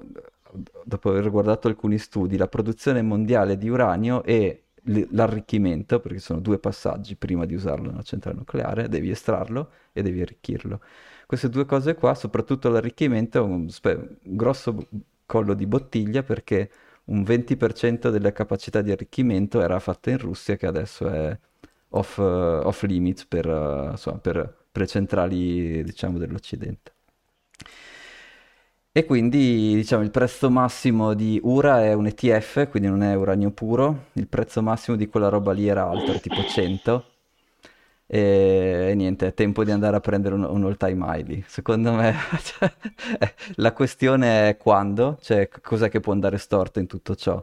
dopo 0.85 1.11
aver 1.11 1.31
guardato 1.31 1.69
alcuni 1.69 1.99
studi, 1.99 2.37
la 2.37 2.49
produzione 2.49 3.03
mondiale 3.03 3.57
di 3.57 3.69
uranio 3.69 4.23
l- 4.25 4.59
l'arricchimento, 5.11 6.01
perché 6.01 6.19
sono 6.19 6.41
due 6.41 6.59
passaggi 6.59 7.17
prima 7.17 7.45
di 7.45 7.55
usarlo 7.55 7.91
nella 7.91 8.03
centrale 8.03 8.37
nucleare, 8.37 8.89
devi 8.89 9.11
estrarlo 9.11 9.71
e 9.93 10.03
devi 10.03 10.21
arricchirlo. 10.21 10.81
Queste 11.27 11.49
due 11.49 11.67
cose 11.67 11.95
qua, 11.95 12.15
soprattutto 12.15 12.69
l'arricchimento, 12.71 13.39
è 13.39 13.41
un, 13.43 13.69
un 13.69 14.37
grosso 14.37 14.89
collo 15.27 15.55
di 15.55 15.67
bottiglia 15.67 16.23
perché 16.23 16.71
un 17.07 17.23
20% 17.23 18.11
delle 18.11 18.33
capacità 18.33 18.81
di 18.81 18.91
arricchimento 18.91 19.61
era 19.61 19.79
fatta 19.79 20.11
in 20.11 20.19
Russia, 20.19 20.57
che 20.57 20.67
adesso 20.67 21.09
è 21.09 21.39
off, 21.91 22.19
eh, 22.19 22.23
off 22.23 22.83
limits 22.83 23.25
per, 23.27 23.47
eh, 23.49 23.91
insomma, 23.91 24.19
per, 24.19 24.67
per 24.71 24.89
centrali, 24.89 25.83
diciamo, 25.85 26.19
dell'Occidente. 26.19 26.93
E 28.99 29.05
quindi 29.05 29.77
diciamo 29.77 30.03
il 30.03 30.11
prezzo 30.11 30.51
massimo 30.51 31.15
di 31.15 31.39
Ura 31.45 31.85
è 31.85 31.93
un 31.93 32.07
ETF, 32.09 32.69
quindi 32.69 32.89
non 32.89 33.05
è 33.05 33.15
uranio 33.15 33.53
puro, 33.53 34.07
il 34.15 34.27
prezzo 34.27 34.61
massimo 34.61 34.97
di 34.97 35.07
quella 35.07 35.29
roba 35.29 35.53
lì 35.53 35.69
era 35.69 35.89
alto, 35.89 36.11
era 36.11 36.19
tipo 36.19 36.43
100. 36.43 37.05
E, 38.07 38.89
e 38.91 38.95
niente, 38.97 39.29
è 39.29 39.35
tempo 39.35 39.63
di 39.63 39.71
andare 39.71 39.95
a 39.97 40.01
prendere 40.01 40.35
un, 40.35 40.43
un 40.43 40.65
all-time 40.65 41.05
high 41.07 41.29
lì. 41.29 41.45
Secondo 41.47 41.93
me 41.93 42.13
cioè, 42.43 42.73
la 43.57 43.73
questione 43.73 44.49
è 44.49 44.57
quando, 44.57 45.17
cioè 45.21 45.49
cos'è 45.49 45.89
che 45.89 46.01
può 46.01 46.13
andare 46.13 46.37
storto 46.37 46.81
in 46.81 46.89
tutto 46.89 47.15
ciò. 47.15 47.37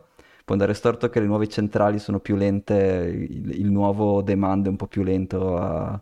Può 0.44 0.56
andare 0.56 0.74
storto 0.74 1.10
che 1.10 1.22
le 1.22 1.26
nuove 1.26 1.48
centrali 1.48 2.00
sono 2.00 2.20
più 2.20 2.36
lente, 2.36 2.76
il, 2.76 3.62
il 3.62 3.72
nuovo 3.72 4.22
demand 4.22 4.66
è 4.66 4.70
un 4.70 4.76
po' 4.76 4.88
più 4.88 5.04
lento 5.04 5.56
a, 5.58 6.02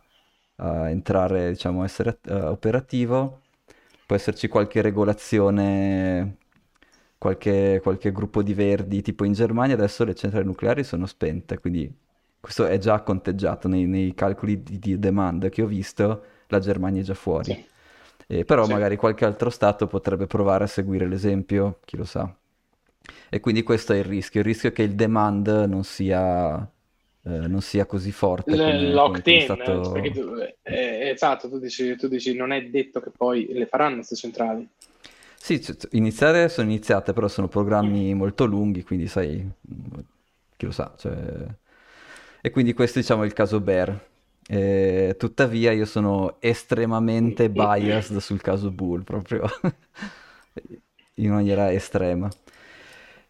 a 0.56 0.90
entrare, 0.90 1.50
diciamo, 1.50 1.82
a 1.82 1.84
essere 1.84 2.18
uh, 2.26 2.46
operativo 2.46 3.42
può 4.06 4.16
esserci 4.16 4.48
qualche 4.48 4.82
regolazione, 4.82 6.36
qualche, 7.18 7.80
qualche 7.82 8.12
gruppo 8.12 8.42
di 8.42 8.54
verdi, 8.54 9.02
tipo 9.02 9.24
in 9.24 9.32
Germania 9.32 9.74
adesso 9.74 10.04
le 10.04 10.14
centrali 10.14 10.44
nucleari 10.44 10.84
sono 10.84 11.06
spente, 11.06 11.58
quindi 11.58 11.92
questo 12.40 12.66
è 12.66 12.76
già 12.78 13.00
conteggiato 13.00 13.68
nei, 13.68 13.86
nei 13.86 14.14
calcoli 14.14 14.62
di, 14.62 14.78
di, 14.78 14.98
demand 14.98 15.48
che 15.48 15.62
ho 15.62 15.66
visto, 15.66 16.24
la 16.48 16.60
Germania 16.60 17.00
è 17.00 17.04
già 17.04 17.14
fuori. 17.14 17.52
Sì. 17.52 17.64
Eh, 18.26 18.44
però 18.44 18.64
sì. 18.64 18.72
magari 18.72 18.96
qualche 18.96 19.24
altro 19.24 19.50
Stato 19.50 19.86
potrebbe 19.86 20.26
provare 20.26 20.64
a 20.64 20.66
seguire 20.66 21.06
l'esempio, 21.06 21.78
chi 21.84 21.96
lo 21.96 22.04
sa. 22.04 22.32
E 23.28 23.40
quindi 23.40 23.62
questo 23.62 23.92
è 23.92 23.96
il 23.96 24.04
rischio, 24.04 24.40
il 24.40 24.46
rischio 24.46 24.68
è 24.68 24.72
che 24.72 24.82
il 24.82 24.94
demand 24.94 25.46
non 25.68 25.84
sia 25.84 26.70
eh, 27.26 27.48
non 27.48 27.62
sia 27.62 27.86
così 27.86 28.12
forte. 28.12 28.54
Locked 28.92 29.26
in, 29.26 29.40
stato... 29.42 29.92
perché 29.92 30.10
tu, 30.10 30.34
eh, 30.62 31.08
esatto, 31.10 31.48
tu 31.48 31.58
dici, 31.58 31.96
tu 31.96 32.06
dici 32.06 32.34
non 32.34 32.52
è 32.52 32.62
detto 32.64 33.00
che 33.00 33.10
poi 33.10 33.48
le 33.52 33.66
faranno 33.66 33.96
queste 33.96 34.16
centrali. 34.16 34.68
Sì, 35.36 35.62
iniziare 35.92 36.48
sono 36.48 36.68
iniziate, 36.68 37.12
però 37.12 37.28
sono 37.28 37.48
programmi 37.48 38.14
molto 38.14 38.46
lunghi, 38.46 38.82
quindi 38.82 39.06
sai, 39.06 39.46
chi 40.56 40.64
lo 40.64 40.72
sa. 40.72 40.94
Cioè... 40.96 41.46
E 42.40 42.50
quindi 42.50 42.74
questo 42.74 42.98
diciamo 42.98 43.22
è 43.22 43.26
il 43.26 43.32
caso 43.32 43.60
Bear. 43.60 44.12
Eh, 44.46 45.16
tuttavia 45.18 45.72
io 45.72 45.86
sono 45.86 46.36
estremamente 46.40 47.48
biased 47.48 48.18
sul 48.18 48.42
caso 48.42 48.70
Bull, 48.70 49.02
proprio 49.02 49.44
in 51.16 51.30
maniera 51.30 51.72
estrema. 51.72 52.28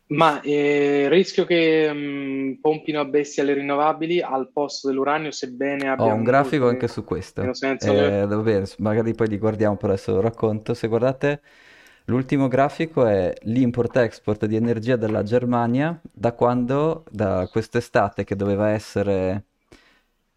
Ma 0.06 0.42
eh, 0.42 1.08
rischio 1.08 1.46
che 1.46 1.90
mh, 1.90 1.96
mm, 1.96 2.52
pompino 2.60 3.00
a 3.00 3.06
bestia 3.06 3.42
le 3.42 3.54
rinnovabili 3.54 4.20
al 4.20 4.50
posto 4.52 4.88
dell'uranio, 4.88 5.30
sebbene 5.30 5.88
abbia 5.88 6.04
Ho 6.04 6.14
un 6.14 6.22
grafico 6.22 6.68
anche 6.68 6.88
su 6.88 7.04
questo. 7.04 7.42
Eh, 7.42 7.76
che... 7.78 8.26
bene, 8.26 8.66
magari 8.78 9.14
poi 9.14 9.28
li 9.28 9.38
guardiamo, 9.38 9.76
però 9.76 9.92
adesso 9.92 10.12
lo 10.12 10.20
racconto. 10.20 10.74
Se 10.74 10.88
guardate, 10.88 11.40
l'ultimo 12.06 12.48
grafico 12.48 13.06
è 13.06 13.32
l'import-export 13.44 14.44
di 14.44 14.56
energia 14.56 14.96
dalla 14.96 15.22
Germania 15.22 15.98
da 16.02 16.32
quando, 16.32 17.04
da 17.10 17.48
quest'estate 17.50 18.24
che 18.24 18.36
doveva 18.36 18.68
essere... 18.70 19.44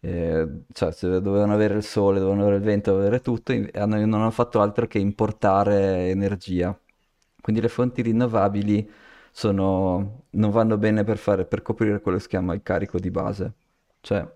Eh, 0.00 0.46
cioè, 0.72 0.92
dovevano 1.20 1.52
avere 1.52 1.74
il 1.74 1.82
sole, 1.82 2.20
dovevano 2.20 2.42
avere 2.42 2.56
il 2.58 2.62
vento, 2.62 2.92
dovevano 2.92 3.16
avere 3.16 3.22
tutto, 3.22 3.52
hanno, 3.78 3.96
non 4.06 4.20
hanno 4.20 4.30
fatto 4.30 4.62
altro 4.62 4.86
che 4.86 4.98
importare 4.98 6.08
energia. 6.08 6.76
Quindi 7.40 7.60
le 7.60 7.68
fonti 7.68 8.00
rinnovabili 8.00 8.88
sono, 9.38 10.24
non 10.30 10.50
vanno 10.50 10.76
bene 10.78 11.04
per, 11.04 11.16
fare, 11.16 11.44
per 11.44 11.62
coprire 11.62 12.00
quello 12.00 12.16
che 12.16 12.24
si 12.24 12.28
chiama 12.28 12.54
il 12.54 12.62
carico 12.64 12.98
di 12.98 13.08
base. 13.08 13.52
Cioè, 14.00 14.26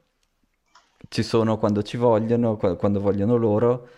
ci 1.08 1.24
sono 1.24 1.58
quando 1.58 1.82
ci 1.82 1.96
vogliono, 1.96 2.56
quando 2.56 3.00
vogliono 3.00 3.34
loro, 3.34 3.88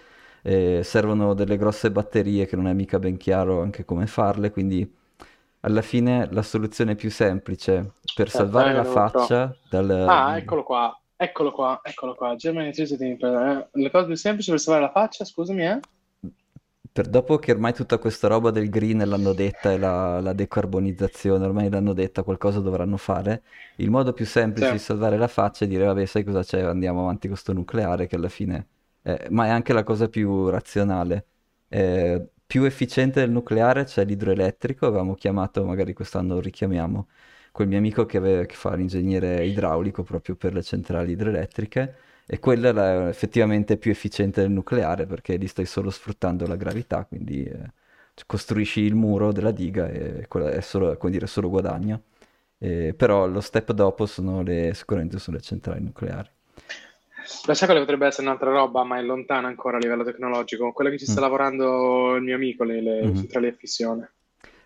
eh, 0.40 0.80
servono 0.82 1.34
delle 1.34 1.58
grosse 1.58 1.90
batterie 1.90 2.46
che 2.46 2.56
non 2.56 2.68
è 2.68 2.72
mica 2.72 2.98
ben 2.98 3.18
chiaro 3.18 3.60
anche 3.60 3.84
come 3.84 4.06
farle, 4.06 4.50
quindi 4.50 4.90
alla 5.60 5.82
fine 5.82 6.26
la 6.32 6.42
soluzione 6.42 6.94
più 6.94 7.10
semplice 7.10 7.92
per 8.14 8.30
salvare 8.30 8.72
la 8.72 8.84
faccia 8.84 9.54
dal... 9.68 9.90
Ah, 9.90 10.38
eccolo 10.38 10.62
qua, 10.62 10.98
eccolo 11.16 11.52
qua, 11.52 11.80
eccolo 11.82 12.14
qua, 12.14 12.34
Germany 12.34 12.68
Electricity, 12.68 13.18
eh, 13.20 13.66
le 13.70 13.90
cose 13.90 14.06
più 14.06 14.16
semplici 14.16 14.48
per 14.48 14.58
salvare 14.58 14.86
la 14.86 14.90
faccia, 14.90 15.26
scusami, 15.26 15.66
eh? 15.66 15.80
Per 16.94 17.08
dopo 17.08 17.38
che 17.38 17.50
ormai 17.50 17.74
tutta 17.74 17.98
questa 17.98 18.28
roba 18.28 18.52
del 18.52 18.68
green 18.70 18.98
l'hanno 18.98 19.32
detta 19.32 19.72
e 19.72 19.78
la, 19.78 20.20
la 20.20 20.32
decarbonizzazione 20.32 21.44
ormai 21.44 21.68
l'hanno 21.68 21.92
detta, 21.92 22.22
qualcosa 22.22 22.60
dovranno 22.60 22.96
fare, 22.96 23.42
il 23.78 23.90
modo 23.90 24.12
più 24.12 24.24
semplice 24.24 24.68
sì. 24.68 24.72
di 24.74 24.78
salvare 24.78 25.16
la 25.16 25.26
faccia 25.26 25.64
è 25.64 25.68
dire 25.68 25.86
vabbè 25.86 26.06
sai 26.06 26.22
cosa 26.22 26.44
c'è, 26.44 26.60
andiamo 26.60 27.00
avanti 27.00 27.22
con 27.22 27.30
questo 27.30 27.52
nucleare 27.52 28.06
che 28.06 28.14
alla 28.14 28.28
fine... 28.28 28.68
È... 29.02 29.26
ma 29.30 29.46
è 29.46 29.48
anche 29.48 29.72
la 29.72 29.82
cosa 29.82 30.08
più 30.08 30.48
razionale. 30.48 31.26
È 31.66 32.24
più 32.46 32.62
efficiente 32.62 33.18
del 33.18 33.30
nucleare 33.32 33.82
c'è 33.82 34.04
l'idroelettrico, 34.04 34.86
avevamo 34.86 35.14
chiamato, 35.14 35.64
magari 35.64 35.92
quest'anno 35.94 36.34
lo 36.34 36.40
richiamiamo, 36.40 37.08
quel 37.50 37.66
mio 37.66 37.78
amico 37.78 38.06
che, 38.06 38.18
aveva, 38.18 38.44
che 38.44 38.54
fa 38.54 38.74
l'ingegnere 38.76 39.44
idraulico 39.44 40.04
proprio 40.04 40.36
per 40.36 40.52
le 40.54 40.62
centrali 40.62 41.10
idroelettriche 41.12 41.96
e 42.26 42.38
quella 42.38 42.68
è 42.70 43.08
effettivamente 43.08 43.76
più 43.76 43.90
efficiente 43.90 44.40
del 44.40 44.50
nucleare 44.50 45.06
perché 45.06 45.36
lì 45.36 45.46
stai 45.46 45.66
solo 45.66 45.90
sfruttando 45.90 46.46
la 46.46 46.56
gravità, 46.56 47.04
quindi 47.04 47.44
eh, 47.44 47.72
costruisci 48.26 48.80
il 48.80 48.94
muro 48.94 49.32
della 49.32 49.50
diga 49.50 49.88
e 49.88 50.26
quello 50.26 50.46
è 50.46 50.60
solo, 50.60 50.96
come 50.96 51.12
dire, 51.12 51.26
solo 51.26 51.50
guadagno. 51.50 52.02
Eh, 52.58 52.94
però 52.96 53.26
lo 53.26 53.40
step 53.40 53.72
dopo 53.72 54.06
sono 54.06 54.42
le, 54.42 54.72
sicuramente 54.74 55.18
sono 55.18 55.36
le 55.36 55.42
centrali 55.42 55.82
nucleari. 55.82 56.28
La 57.46 57.54
quale 57.54 57.80
potrebbe 57.80 58.06
essere 58.06 58.26
un'altra 58.26 58.50
roba, 58.50 58.84
ma 58.84 58.98
è 58.98 59.02
lontana 59.02 59.48
ancora 59.48 59.76
a 59.76 59.80
livello 59.80 60.04
tecnologico? 60.04 60.72
Quella 60.72 60.90
che 60.90 60.98
ci 60.98 61.06
sta 61.06 61.20
mm. 61.20 61.22
lavorando 61.22 62.14
il 62.16 62.22
mio 62.22 62.34
amico, 62.36 62.64
le, 62.64 62.80
le 62.80 63.02
mm-hmm. 63.02 63.16
centrali 63.16 63.46
a 63.48 63.52
fissione. 63.52 64.12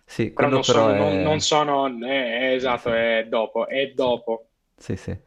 Sì, 0.05 0.31
però 0.31 0.49
non, 0.49 0.61
però 0.65 0.87
sono, 0.87 0.93
è... 0.93 0.97
non, 0.97 1.21
non 1.21 1.39
sono, 1.39 2.05
è 2.05 2.53
esatto, 2.53 2.91
è 2.91 3.25
dopo, 3.29 3.67
è 3.67 3.91
dopo. 3.93 4.47
Sì, 4.75 4.95
sì 4.95 5.17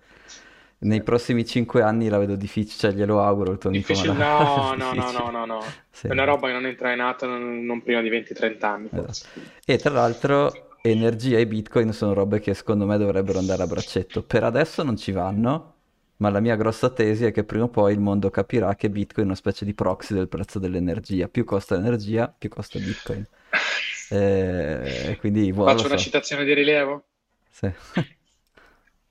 nei 0.83 1.03
prossimi 1.03 1.45
cinque 1.45 1.83
anni 1.83 2.09
la 2.09 2.19
vedo 2.19 2.35
difficile, 2.35 2.77
cioè 2.79 2.93
glielo 2.93 3.23
auguro 3.23 3.53
il 3.53 3.59
tuo. 3.59 3.71
Difficile, 3.83 4.13
no, 4.13 4.75
no, 4.77 4.93
no, 4.93 5.11
no, 5.11 5.31
no, 5.31 5.45
no. 5.45 5.65
Sì. 5.91 6.09
È 6.09 6.13
una 6.13 6.25
roba 6.25 6.49
che 6.49 6.53
non 6.53 6.67
entra 6.67 6.93
in 6.93 7.01
atto 7.01 7.27
non, 7.27 7.65
non 7.65 7.83
prima 7.83 8.01
di 8.01 8.11
20-30 8.11 8.65
anni. 8.65 8.89
Esatto. 8.93 9.41
E 9.65 9.79
tra 9.79 9.93
l'altro 9.93 10.77
energia 10.83 11.39
e 11.39 11.47
bitcoin 11.47 11.93
sono 11.93 12.13
robe 12.13 12.41
che 12.41 12.55
secondo 12.55 12.87
me 12.87 12.99
dovrebbero 12.99 13.39
andare 13.39 13.63
a 13.63 13.67
braccetto. 13.67 14.23
Per 14.23 14.43
adesso 14.43 14.83
non 14.83 14.97
ci 14.97 15.13
vanno, 15.13 15.75
ma 16.17 16.31
la 16.31 16.41
mia 16.41 16.57
grossa 16.57 16.91
tesi 16.91 17.25
è 17.25 17.33
che 17.33 17.45
prima 17.45 17.65
o 17.65 17.69
poi 17.69 17.93
il 17.93 18.01
mondo 18.01 18.31
capirà 18.31 18.75
che 18.75 18.91
bitcoin 18.91 19.27
è 19.27 19.29
una 19.29 19.39
specie 19.39 19.65
di 19.65 19.75
proxy 19.75 20.15
del 20.15 20.29
prezzo 20.29 20.59
dell'energia. 20.59 21.29
Più 21.29 21.45
costa 21.45 21.77
l'energia, 21.77 22.33
più 22.37 22.49
costa 22.49 22.79
bitcoin. 22.79 23.27
E 24.15 25.17
quindi, 25.21 25.51
boh, 25.55 25.65
Faccio 25.65 25.87
una 25.87 25.97
so. 25.97 26.05
citazione 26.05 26.45
di 26.45 26.53
rilievo? 26.53 27.05
Sì. 27.49 27.73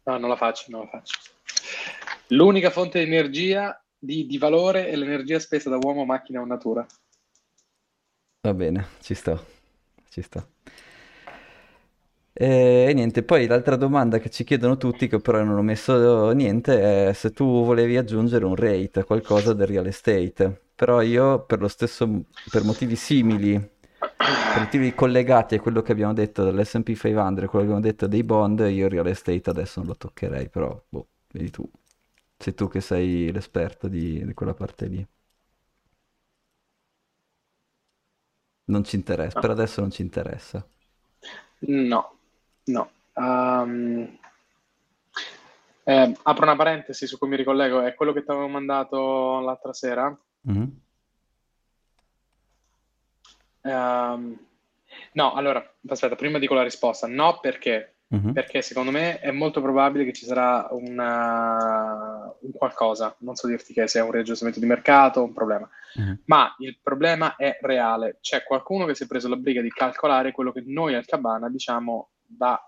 No, 0.03 0.17
non 0.17 0.29
la 0.29 0.35
faccio, 0.35 0.65
non 0.69 0.81
la 0.81 0.87
faccio. 0.87 1.19
L'unica 2.27 2.69
fonte 2.69 2.99
di 2.99 3.05
energia 3.05 3.81
di, 3.97 4.25
di 4.25 4.37
valore 4.37 4.87
è 4.87 4.95
l'energia 4.95 5.39
spesa 5.39 5.69
da 5.69 5.77
uomo, 5.77 6.05
macchina 6.05 6.41
o 6.41 6.45
natura. 6.45 6.85
Va 8.41 8.53
bene, 8.53 8.87
ci 9.01 9.13
sto, 9.13 9.45
ci 10.09 10.21
sto. 10.21 10.47
E 12.33 12.91
niente, 12.95 13.23
poi 13.23 13.45
l'altra 13.45 13.75
domanda 13.75 14.17
che 14.17 14.29
ci 14.29 14.43
chiedono 14.43 14.77
tutti, 14.77 15.07
che 15.07 15.19
però 15.19 15.43
non 15.43 15.57
ho 15.57 15.61
messo 15.61 16.31
niente, 16.31 17.09
è 17.09 17.13
se 17.13 17.31
tu 17.31 17.63
volevi 17.63 17.97
aggiungere 17.97 18.45
un 18.45 18.55
rate, 18.55 19.03
qualcosa 19.03 19.53
del 19.53 19.67
real 19.67 19.85
estate. 19.85 20.69
Però 20.73 21.01
io, 21.01 21.43
per 21.45 21.59
lo 21.59 21.67
stesso, 21.67 22.23
per 22.49 22.63
motivi 22.63 22.95
simili, 22.95 23.53
per 23.99 24.59
motivi 24.59 24.95
collegati 24.95 25.55
a 25.55 25.59
quello 25.59 25.81
che 25.83 25.91
abbiamo 25.91 26.13
detto 26.13 26.43
dell'S&P 26.43 26.95
500, 26.95 27.45
quello 27.45 27.47
che 27.47 27.57
abbiamo 27.57 27.79
detto 27.79 28.07
dei 28.07 28.23
bond, 28.23 28.59
io 28.61 28.85
il 28.85 28.89
real 28.89 29.07
estate 29.07 29.49
adesso 29.49 29.79
non 29.79 29.89
lo 29.89 29.95
toccherei, 29.97 30.49
però, 30.49 30.81
boh, 30.89 31.07
vedi 31.31 31.49
tu. 31.49 31.69
Sei 32.37 32.53
tu 32.53 32.67
che 32.67 32.81
sei 32.81 33.31
l'esperto 33.31 33.87
di, 33.87 34.25
di 34.25 34.33
quella 34.33 34.53
parte 34.53 34.87
lì. 34.87 35.07
Non 38.65 38.83
ci 38.83 38.95
interessa, 38.95 39.35
no. 39.35 39.41
per 39.41 39.49
adesso 39.51 39.81
non 39.81 39.91
ci 39.91 40.01
interessa. 40.01 40.65
No, 41.59 42.17
no. 42.65 42.91
Um, 43.13 44.17
eh, 45.83 46.15
apro 46.21 46.43
una 46.43 46.55
parentesi 46.55 47.05
su 47.05 47.17
cui 47.17 47.27
mi 47.27 47.35
ricollego, 47.35 47.81
è 47.81 47.93
quello 47.95 48.13
che 48.13 48.23
ti 48.23 48.31
avevo 48.31 48.47
mandato 48.47 49.39
l'altra 49.39 49.73
sera. 49.73 50.17
Mm-hmm. 50.49 50.69
Um, 53.63 54.39
no, 55.13 55.33
allora, 55.33 55.75
aspetta, 55.87 56.15
prima 56.15 56.39
dico 56.39 56.53
la 56.53 56.63
risposta. 56.63 57.07
No, 57.07 57.39
perché 57.39 57.95
Uh-huh. 58.11 58.33
Perché 58.33 58.61
secondo 58.61 58.91
me 58.91 59.19
è 59.19 59.31
molto 59.31 59.61
probabile 59.61 60.03
che 60.03 60.11
ci 60.11 60.25
sarà 60.25 60.67
una, 60.71 62.29
un 62.41 62.51
qualcosa, 62.51 63.15
non 63.19 63.35
so 63.35 63.47
dirti 63.47 63.71
che 63.71 63.87
sia 63.87 64.03
un 64.03 64.11
riaggiustamento 64.11 64.59
di 64.59 64.65
mercato, 64.65 65.23
un 65.23 65.31
problema, 65.31 65.69
uh-huh. 65.93 66.17
ma 66.25 66.53
il 66.59 66.77
problema 66.83 67.37
è 67.37 67.57
reale. 67.61 68.17
C'è 68.19 68.43
qualcuno 68.43 68.85
che 68.85 68.95
si 68.95 69.03
è 69.03 69.07
preso 69.07 69.29
la 69.29 69.37
briga 69.37 69.61
di 69.61 69.69
calcolare 69.69 70.33
quello 70.33 70.51
che 70.51 70.61
noi 70.65 70.93
al 70.93 71.05
Cabana 71.05 71.49
diciamo 71.49 72.09
da, 72.25 72.61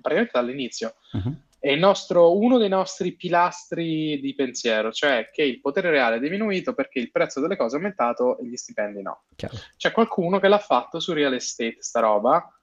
praticamente 0.00 0.38
dall'inizio. 0.38 0.94
Uh-huh. 1.10 1.40
è 1.58 1.74
nostro, 1.76 2.36
uno 2.38 2.58
dei 2.58 2.68
nostri 2.68 3.16
pilastri 3.16 4.20
di 4.20 4.34
pensiero, 4.34 4.92
cioè 4.92 5.30
che 5.32 5.42
il 5.42 5.60
potere 5.60 5.90
reale 5.90 6.16
è 6.16 6.20
diminuito 6.20 6.74
perché 6.74 6.98
il 6.98 7.10
prezzo 7.10 7.40
delle 7.40 7.56
cose 7.56 7.74
è 7.74 7.78
aumentato 7.78 8.38
e 8.38 8.46
gli 8.46 8.54
stipendi 8.54 9.02
no. 9.02 9.22
Chiaro. 9.34 9.56
C'è 9.76 9.90
qualcuno 9.90 10.38
che 10.38 10.46
l'ha 10.46 10.58
fatto 10.58 11.00
su 11.00 11.12
real 11.14 11.32
estate, 11.32 11.78
sta 11.80 12.00
roba, 12.00 12.53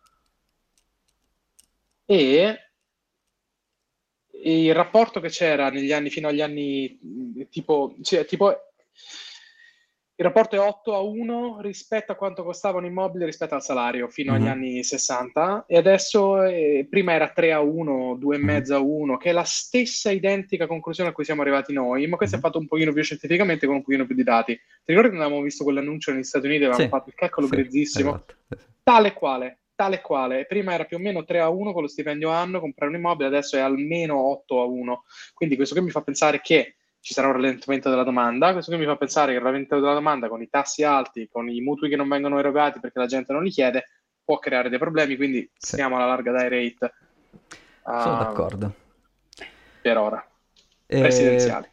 e 2.11 2.57
il 4.43 4.73
rapporto 4.73 5.19
che 5.19 5.29
c'era 5.29 5.69
negli 5.69 5.91
anni 5.91 6.09
fino 6.09 6.27
agli 6.27 6.41
anni 6.41 7.47
tipo, 7.49 7.95
cioè, 8.01 8.25
tipo 8.25 8.49
il 10.15 10.27
rapporto 10.27 10.55
è 10.55 10.59
8 10.59 10.93
a 10.93 10.99
1 10.99 11.61
rispetto 11.61 12.11
a 12.11 12.15
quanto 12.15 12.43
costava 12.43 12.77
un 12.77 12.85
immobile 12.85 13.25
rispetto 13.25 13.55
al 13.55 13.63
salario 13.63 14.07
fino 14.07 14.33
mm-hmm. 14.33 14.41
agli 14.41 14.47
mhm. 14.47 14.53
anni 14.53 14.83
60 14.83 15.65
e 15.67 15.77
adesso 15.77 16.43
eh, 16.43 16.85
prima 16.87 17.13
era 17.13 17.29
3 17.29 17.53
a 17.53 17.59
1, 17.61 18.19
2,5 18.21 18.73
a 18.73 18.79
1, 18.79 19.17
che 19.17 19.29
è 19.29 19.33
la 19.33 19.43
stessa 19.43 20.11
identica 20.11 20.67
conclusione 20.67 21.09
a 21.09 21.13
cui 21.13 21.23
siamo 21.23 21.41
arrivati 21.41 21.73
noi, 21.73 22.05
ma 22.07 22.17
questo 22.17 22.35
è 22.35 22.39
fatto 22.39 22.59
un 22.59 22.67
pochino 22.67 22.93
più 22.93 23.01
scientificamente 23.01 23.65
con 23.65 23.77
un 23.77 23.81
pochino 23.81 24.05
più 24.05 24.13
di 24.13 24.23
dati. 24.23 24.53
Ti 24.53 24.91
ricordi 24.91 25.09
che 25.09 25.15
avevamo 25.15 25.41
visto 25.41 25.63
quell'annuncio 25.63 26.11
negli 26.11 26.23
Stati 26.23 26.45
Uniti, 26.45 26.65
avevamo 26.65 26.83
sì, 26.83 26.89
fatto 26.89 27.09
il 27.09 27.15
calcolo 27.15 27.47
sì, 27.47 27.55
grezzissimo, 27.55 28.09
esatto. 28.09 28.35
tale 28.83 29.13
quale, 29.13 29.60
tale 29.81 29.99
quale. 29.99 30.45
Prima 30.45 30.73
era 30.73 30.85
più 30.85 30.97
o 30.97 30.99
meno 30.99 31.23
3 31.23 31.39
a 31.39 31.49
1 31.49 31.73
con 31.73 31.81
lo 31.81 31.87
stipendio 31.87 32.29
anno, 32.29 32.59
comprare 32.59 32.91
un 32.91 32.97
immobile, 32.99 33.29
adesso 33.29 33.55
è 33.55 33.61
almeno 33.61 34.15
8 34.15 34.61
a 34.61 34.65
1. 34.65 35.03
Quindi 35.33 35.55
questo 35.55 35.73
che 35.73 35.81
mi 35.81 35.89
fa 35.89 36.01
pensare 36.03 36.39
che 36.39 36.75
ci 36.99 37.15
sarà 37.15 37.25
un 37.27 37.33
rallentamento 37.33 37.89
della 37.89 38.03
domanda. 38.03 38.51
Questo 38.53 38.69
che 38.69 38.77
mi 38.77 38.85
fa 38.85 38.95
pensare 38.95 39.31
che 39.31 39.39
il 39.39 39.43
rallentamento 39.43 39.83
della 39.83 39.97
domanda 39.97 40.27
con 40.27 40.39
i 40.43 40.49
tassi 40.49 40.83
alti, 40.83 41.27
con 41.31 41.49
i 41.49 41.61
mutui 41.61 41.89
che 41.89 41.95
non 41.95 42.07
vengono 42.07 42.37
erogati 42.37 42.79
perché 42.79 42.99
la 42.99 43.07
gente 43.07 43.33
non 43.33 43.43
li 43.43 43.49
chiede, 43.49 43.85
può 44.23 44.37
creare 44.37 44.69
dei 44.69 44.77
problemi, 44.77 45.15
quindi 45.15 45.49
sì. 45.57 45.73
stiamo 45.73 45.95
alla 45.95 46.05
larga 46.05 46.31
dai 46.31 46.49
rate. 46.49 46.93
Sono 47.83 48.15
uh, 48.15 48.17
d'accordo. 48.19 48.75
Per 49.81 49.97
ora. 49.97 50.23
E... 50.85 50.99
Presidenziali. 50.99 51.69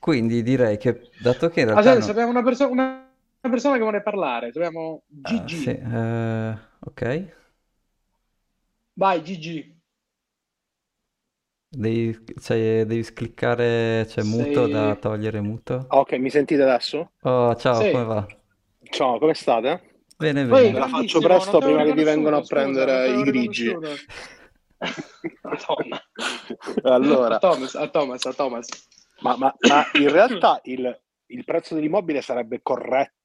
Quindi 0.00 0.42
direi 0.42 0.76
che, 0.76 1.08
dato 1.20 1.48
che 1.50 1.60
in 1.60 1.66
realtà... 1.66 1.92
Ah, 1.92 1.98
non... 1.98 2.10
abbiamo 2.10 2.30
una, 2.30 2.42
perso- 2.42 2.68
una, 2.68 3.11
una, 3.42 3.52
persona 3.52 3.74
che 3.76 3.82
vuole 3.82 4.02
parlare, 4.02 4.48
abbiamo 4.48 5.02
GG. 5.06 5.42
Uh, 5.42 5.48
sì. 5.48 5.68
uh, 5.70 6.58
ok. 6.80 7.34
Vai, 8.94 9.20
GG. 9.20 9.80
Devi, 11.74 12.24
cioè, 12.38 12.84
devi 12.86 13.02
cliccare, 13.12 14.04
c'è 14.06 14.22
muto 14.22 14.64
Sei- 14.64 14.70
da 14.72 14.94
togliere 14.96 15.40
muto. 15.40 15.86
Ok, 15.88 16.12
mi 16.18 16.28
sentite 16.30 16.62
adesso? 16.62 17.12
Oh, 17.22 17.56
ciao, 17.56 17.80
Sì. 17.80 17.90
come 17.90 18.04
va? 18.04 18.26
Ciao, 18.90 19.18
come 19.18 19.34
state? 19.34 20.02
Bene, 20.18 20.46
Poi, 20.46 20.66
bene. 20.66 20.78
la 20.78 20.86
faccio 20.86 21.18
grandissimo, 21.18 21.28
presto 21.28 21.58
prima 21.58 21.82
che 21.84 21.92
vi 21.94 22.04
vengano 22.04 22.36
a 22.36 22.42
prendere 22.42 23.08
i 23.08 23.22
grigi. 23.22 23.74
Madonna. 25.42 26.02
Allora, 26.82 27.36
A 27.36 27.38
Thomas, 27.38 27.74
a 27.74 27.88
Thomas, 27.88 28.24
a 28.26 28.32
Thomas. 28.34 28.66
ma, 29.20 29.36
ma- 29.36 29.54
ma 29.68 29.84
in 29.94 30.10
realtà 30.10 30.60
il, 30.64 31.00
il 31.26 31.44
prezzo 31.44 31.74
dell'immobile 31.74 32.20
sarebbe 32.20 32.60
corretto 32.62 33.21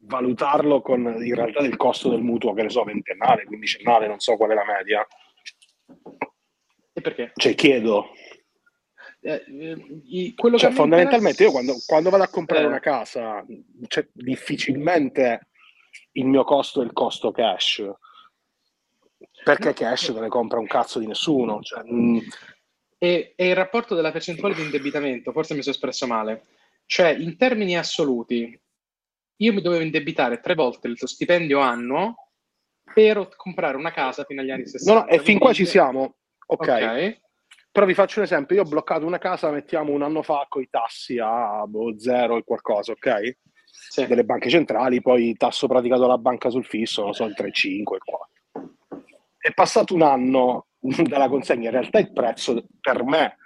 valutarlo 0.00 0.80
con 0.80 1.00
in 1.24 1.34
realtà 1.34 1.60
il 1.60 1.76
costo 1.76 2.08
del 2.10 2.22
mutuo, 2.22 2.54
che 2.54 2.62
ne 2.62 2.70
so, 2.70 2.84
ventennale, 2.84 3.44
quindicennale, 3.44 4.06
non 4.06 4.20
so 4.20 4.36
qual 4.36 4.50
è 4.50 4.54
la 4.54 4.64
media. 4.64 5.06
E 6.92 7.00
perché? 7.00 7.32
Cioè, 7.34 7.54
chiedo. 7.54 8.10
Eh, 9.20 9.44
eh, 9.48 10.34
Cioè, 10.56 10.70
fondamentalmente 10.70 11.42
io 11.42 11.48
interessa- 11.48 11.50
quando, 11.50 11.72
quando 11.86 12.10
vado 12.10 12.22
a 12.22 12.28
comprare 12.28 12.64
Eh. 12.64 12.68
una 12.68 12.78
casa, 12.80 13.44
cioè, 13.88 14.06
difficilmente 14.12 15.48
il 16.12 16.26
mio 16.26 16.44
costo 16.44 16.80
è 16.80 16.84
il 16.84 16.92
costo 16.92 17.32
cash. 17.32 17.84
Perché 19.42 19.72
cash 19.72 20.10
non 20.10 20.22
ne 20.22 20.28
compra 20.28 20.58
un 20.60 20.66
cazzo 20.66 20.98
di 21.00 21.06
nessuno. 21.06 21.60
Cioè, 21.62 21.82
mm, 21.84 22.18
E, 23.00 23.32
e 23.36 23.48
il 23.48 23.54
rapporto 23.54 23.94
della 23.94 24.10
percentuale 24.10 24.54
di 24.56 24.62
indebitamento, 24.62 25.30
forse 25.30 25.54
mi 25.54 25.62
sono 25.62 25.74
espresso 25.74 26.06
male. 26.08 26.46
Cioè, 26.88 27.10
in 27.10 27.36
termini 27.36 27.76
assoluti, 27.76 28.58
io 29.40 29.52
mi 29.52 29.60
dovevo 29.60 29.82
indebitare 29.82 30.40
tre 30.40 30.54
volte 30.54 30.88
il 30.88 30.96
tuo 30.96 31.06
stipendio 31.06 31.58
annuo 31.58 32.30
per 32.94 33.28
comprare 33.36 33.76
una 33.76 33.92
casa 33.92 34.24
fino 34.24 34.40
agli 34.40 34.50
anni 34.50 34.66
60. 34.66 34.92
no, 34.92 35.00
no, 35.00 35.06
e 35.06 35.18
fin 35.18 35.38
qua 35.38 35.52
ci 35.52 35.66
siamo. 35.66 36.16
Ok. 36.46 37.20
Però 37.70 37.84
vi 37.84 37.92
faccio 37.92 38.20
un 38.20 38.24
esempio, 38.24 38.56
io 38.56 38.62
ho 38.62 38.68
bloccato 38.68 39.04
una 39.04 39.18
casa, 39.18 39.50
mettiamo 39.50 39.92
un 39.92 40.00
anno 40.00 40.22
fa, 40.22 40.46
con 40.48 40.62
i 40.62 40.68
tassi 40.70 41.18
a 41.18 41.66
boh, 41.66 41.98
zero 41.98 42.38
e 42.38 42.42
qualcosa, 42.42 42.92
ok? 42.92 43.36
Sì. 43.90 44.06
Delle 44.06 44.24
banche 44.24 44.48
centrali, 44.48 45.02
poi 45.02 45.28
il 45.28 45.36
tasso 45.36 45.66
praticato 45.66 46.00
dalla 46.00 46.16
banca 46.16 46.48
sul 46.48 46.64
fisso, 46.64 47.02
non 47.02 47.12
so, 47.12 47.26
il 47.26 47.34
3,5, 47.36 47.80
il 47.80 47.84
4. 47.84 48.28
È 49.36 49.52
passato 49.52 49.92
un 49.92 50.02
anno 50.02 50.68
dalla 50.80 51.28
consegna, 51.28 51.66
in 51.66 51.72
realtà 51.72 51.98
il 51.98 52.14
prezzo 52.14 52.64
per 52.80 53.04
me, 53.04 53.36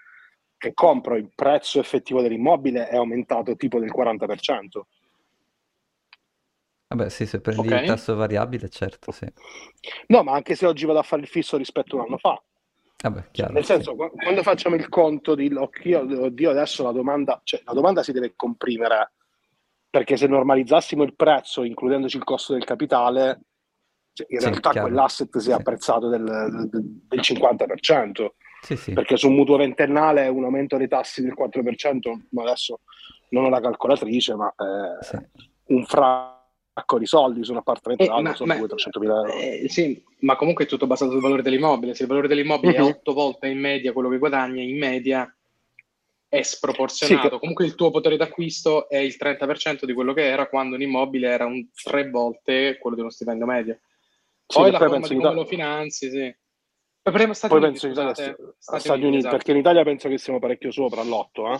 che 0.62 0.74
compro 0.74 1.16
il 1.16 1.28
prezzo 1.34 1.80
effettivo 1.80 2.22
dell'immobile, 2.22 2.86
è 2.86 2.94
aumentato 2.94 3.56
tipo 3.56 3.80
del 3.80 3.90
40%. 3.92 4.86
Vabbè, 6.86 7.08
sì, 7.08 7.26
se 7.26 7.40
prendi 7.40 7.66
Ok. 7.66 7.80
il 7.80 7.86
tasso 7.86 8.14
variabile, 8.14 8.68
certo, 8.68 9.10
sì. 9.10 9.26
No, 10.06 10.22
ma 10.22 10.34
anche 10.34 10.54
se 10.54 10.66
oggi 10.66 10.86
vado 10.86 11.00
a 11.00 11.02
fare 11.02 11.22
il 11.22 11.26
fisso 11.28 11.56
rispetto 11.56 11.96
a 11.96 11.98
un 12.00 12.06
anno 12.06 12.18
fa. 12.18 12.40
Vabbè, 13.02 13.30
chiaro, 13.32 13.54
Nel 13.54 13.64
sì. 13.64 13.72
senso, 13.72 13.96
qu- 13.96 14.12
quando 14.14 14.42
facciamo 14.44 14.76
il 14.76 14.88
conto 14.88 15.34
di 15.34 15.52
oddio, 15.52 16.22
oddio, 16.26 16.50
adesso 16.50 16.84
la 16.84 16.92
domanda, 16.92 17.40
cioè, 17.42 17.60
la 17.64 17.72
domanda 17.72 18.04
si 18.04 18.12
deve 18.12 18.34
comprimere 18.36 19.14
perché 19.90 20.16
se 20.16 20.28
normalizzassimo 20.28 21.02
il 21.02 21.16
prezzo, 21.16 21.64
includendoci 21.64 22.18
il 22.18 22.24
costo 22.24 22.52
del 22.52 22.62
capitale, 22.64 23.40
cioè, 24.12 24.26
in 24.30 24.38
Sì, 24.38 24.44
realtà 24.46 24.70
chiaro. 24.70 24.86
quell'asset 24.86 25.38
si 25.38 25.48
è 25.48 25.52
Sì. 25.54 25.58
apprezzato 25.58 26.08
del, 26.08 26.22
del- 26.24 27.00
del 27.08 27.20
50%, 27.20 28.34
Sì, 28.62 28.76
sì. 28.76 28.92
perché 28.92 29.16
su 29.16 29.28
un 29.28 29.34
mutuo 29.34 29.56
ventennale 29.56 30.28
un 30.28 30.44
aumento 30.44 30.76
dei 30.76 30.86
tassi 30.86 31.20
del 31.20 31.34
4%, 31.34 32.26
ma 32.30 32.42
adesso 32.42 32.80
non 33.30 33.44
ho 33.44 33.48
la 33.48 33.60
calcolatrice, 33.60 34.34
ma 34.36 34.48
eh, 34.56 35.04
Sì. 35.04 35.16
un 35.74 35.84
fracco 35.84 36.98
di 36.98 37.06
soldi 37.06 37.42
su 37.42 37.50
un 37.50 37.58
appartamento 37.58 38.04
Eh, 38.04 38.06
d'anno 38.06 38.34
sono 38.34 38.54
ma- 38.54 38.66
200 38.66 39.00
mila 39.00 39.14
euro. 39.16 39.32
Eh, 39.32 39.64
sì, 39.68 40.00
ma 40.20 40.36
comunque 40.36 40.64
è 40.64 40.68
tutto 40.68 40.86
basato 40.86 41.10
sul 41.10 41.20
valore 41.20 41.42
dell'immobile. 41.42 41.94
Se 41.94 42.02
il 42.04 42.08
valore 42.08 42.28
dell'immobile 42.28 42.72
Mhm. 42.78 42.78
è 42.78 42.82
otto 42.88 43.12
volte 43.14 43.48
in 43.48 43.58
media 43.58 43.92
quello 43.92 44.08
che 44.08 44.18
guadagna, 44.18 44.62
in 44.62 44.78
media 44.78 45.34
è 46.28 46.42
sproporzionato. 46.42 47.22
Sì, 47.26 47.28
che- 47.32 47.38
Comunque 47.40 47.64
il 47.64 47.74
tuo 47.74 47.90
potere 47.90 48.16
d'acquisto 48.16 48.88
è 48.88 48.96
il 48.98 49.16
30% 49.16 49.86
di 49.86 49.92
quello 49.92 50.12
che 50.14 50.24
era 50.24 50.46
quando 50.48 50.76
un 50.76 50.82
immobile 50.82 51.28
era 51.28 51.46
un 51.46 51.66
tre 51.74 52.08
volte 52.08 52.78
quello 52.78 52.94
di 52.94 53.02
uno 53.02 53.10
stipendio 53.10 53.44
medio. 53.44 53.80
Sì, 54.46 54.58
Poi 54.58 54.66
che 54.66 54.70
la 54.70 54.78
forma 54.78 55.08
di 55.08 55.14
come 55.16 55.34
lo 55.34 55.44
finanzi, 55.46 56.10
sì. 56.10 56.34
Poi 57.02 57.34
Stati 57.34 57.54
Poi 57.54 57.62
Uniti, 57.64 57.80
penso 57.80 57.88
Italia, 57.88 58.14
scusate. 58.14 58.54
Stati, 58.58 58.80
Stati 58.80 59.00
Uniti, 59.00 59.16
esatto. 59.18 59.36
perché 59.36 59.50
in 59.50 59.56
Italia 59.56 59.82
penso 59.82 60.08
che 60.08 60.18
siamo 60.18 60.38
parecchio 60.38 60.70
sopra 60.70 61.00
all'otto, 61.00 61.52
eh? 61.52 61.58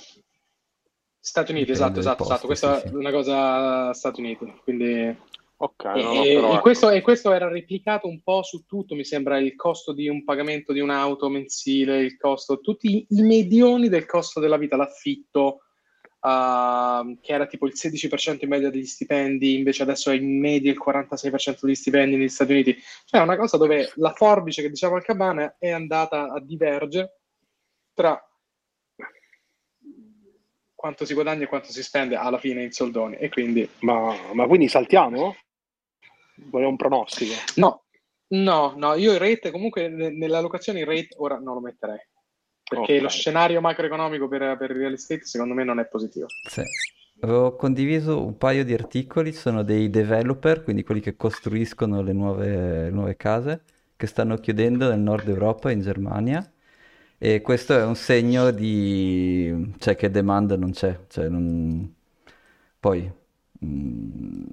Stati 1.19 1.51
Uniti, 1.53 1.73
Dipende 1.73 2.01
esatto, 2.01 2.01
esatto, 2.01 2.17
posti, 2.25 2.33
esatto. 2.33 2.47
Questa 2.47 2.79
sì, 2.79 2.87
è 2.87 2.89
sì. 2.89 2.95
una 2.95 3.11
cosa 3.11 3.93
Stati 3.93 4.21
Uniti. 4.21 4.61
Quindi 4.63 5.17
Ok, 5.63 5.85
E, 5.95 6.03
no, 6.03 6.13
no, 6.13 6.23
però 6.23 6.49
e 6.49 6.53
ecco. 6.55 6.61
questo, 6.61 6.91
e 6.91 7.01
questo 7.03 7.33
era 7.33 7.49
replicato 7.49 8.09
un 8.09 8.21
po' 8.21 8.43
su 8.43 8.65
tutto, 8.67 8.97
mi 8.97 9.05
sembra, 9.05 9.39
il 9.39 9.55
costo 9.55 9.93
di 9.93 10.09
un 10.09 10.25
pagamento 10.25 10.73
di 10.73 10.81
un'auto 10.81 11.29
mensile, 11.29 12.01
il 12.01 12.17
costo, 12.17 12.59
tutti 12.59 13.07
i 13.09 13.23
medioni 13.23 13.89
del 13.89 14.05
costo 14.05 14.41
della 14.41 14.57
vita, 14.57 14.75
l'affitto, 14.77 15.61
uh, 16.23 17.19
che 17.21 17.33
era 17.33 17.47
tipo 17.47 17.67
il 17.67 17.75
16% 17.75 18.39
in 18.41 18.49
media 18.49 18.71
degli 18.71 18.87
stipendi, 18.87 19.57
invece 19.57 19.83
adesso 19.83 20.11
è 20.11 20.15
in 20.15 20.39
media 20.39 20.71
il 20.71 20.81
46% 20.83 21.59
degli 21.63 21.75
stipendi 21.75 22.17
negli 22.17 22.29
Stati 22.29 22.53
Uniti. 22.53 22.77
Cioè 23.05 23.21
è 23.21 23.25
una 23.25 23.37
cosa 23.37 23.57
dove 23.57 23.93
la 23.97 24.13
forbice 24.13 24.63
che 24.63 24.71
diciamo 24.71 24.97
al 24.97 25.05
cabana 25.05 25.57
è 25.59 25.71
andata 25.71 26.33
a 26.33 26.41
divergere 26.41 27.19
tra 27.93 28.21
quanto 30.75 31.05
si 31.05 31.15
guadagna 31.15 31.45
e 31.45 31.47
quanto 31.47 31.71
si 31.71 31.81
spende 31.81 32.17
alla 32.17 32.39
fine 32.39 32.65
in 32.65 32.73
soldoni 32.73 33.15
e 33.15 33.29
quindi 33.29 33.69
Ma, 33.81 34.17
ma 34.33 34.47
quindi 34.49 34.67
saltiamo? 34.67 35.37
Vogliamo 36.35 36.71
un 36.71 36.77
pronostico? 36.77 37.35
No, 37.57 37.85
no, 38.29 38.75
no, 38.77 38.95
io 38.95 39.13
il 39.13 39.21
rate 39.21 39.53
comunque 39.53 39.89
ne- 39.89 40.11
nella 40.11 40.41
locazione 40.41 40.81
il 40.81 40.87
rate 40.87 41.15
ora 41.19 41.39
non 41.39 41.55
lo 41.55 41.61
metterei. 41.61 42.01
Perché 42.73 42.99
Ok. 42.99 43.01
lo 43.01 43.09
scenario 43.09 43.61
macroeconomico 43.61 44.29
per, 44.29 44.57
per 44.57 44.71
il 44.71 44.77
real 44.79 44.93
estate 44.95 45.25
secondo 45.27 45.55
me 45.55 45.65
non 45.65 45.79
è 45.79 45.87
positivo. 45.87 46.27
Sì. 46.45 46.63
Avevo 47.21 47.55
condiviso 47.57 48.25
un 48.25 48.37
paio 48.37 48.65
di 48.65 48.73
articoli, 48.75 49.33
sono 49.33 49.63
dei 49.63 49.89
developer, 49.91 50.63
quindi 50.65 50.83
quelli 50.83 51.01
che 51.01 51.15
costruiscono 51.17 52.03
le 52.03 52.13
nuove, 52.13 52.47
le 52.85 52.91
nuove 52.91 53.17
case, 53.17 53.63
che 53.97 54.07
stanno 54.09 54.37
chiudendo 54.39 54.89
nel 54.91 54.99
nord 54.99 55.29
Europa, 55.29 55.71
in 55.71 55.81
Germania, 55.81 56.45
e 57.19 57.41
questo 57.41 57.79
è 57.79 57.85
un 57.85 57.95
segno 57.95 58.51
di... 58.51 59.73
cioè 59.79 59.95
che 59.97 60.11
demand 60.11 60.51
non 60.53 60.73
c'è, 60.73 60.99
cioè 61.09 61.29
non... 61.29 61.95
poi... 62.81 63.11
mm, 63.65 64.45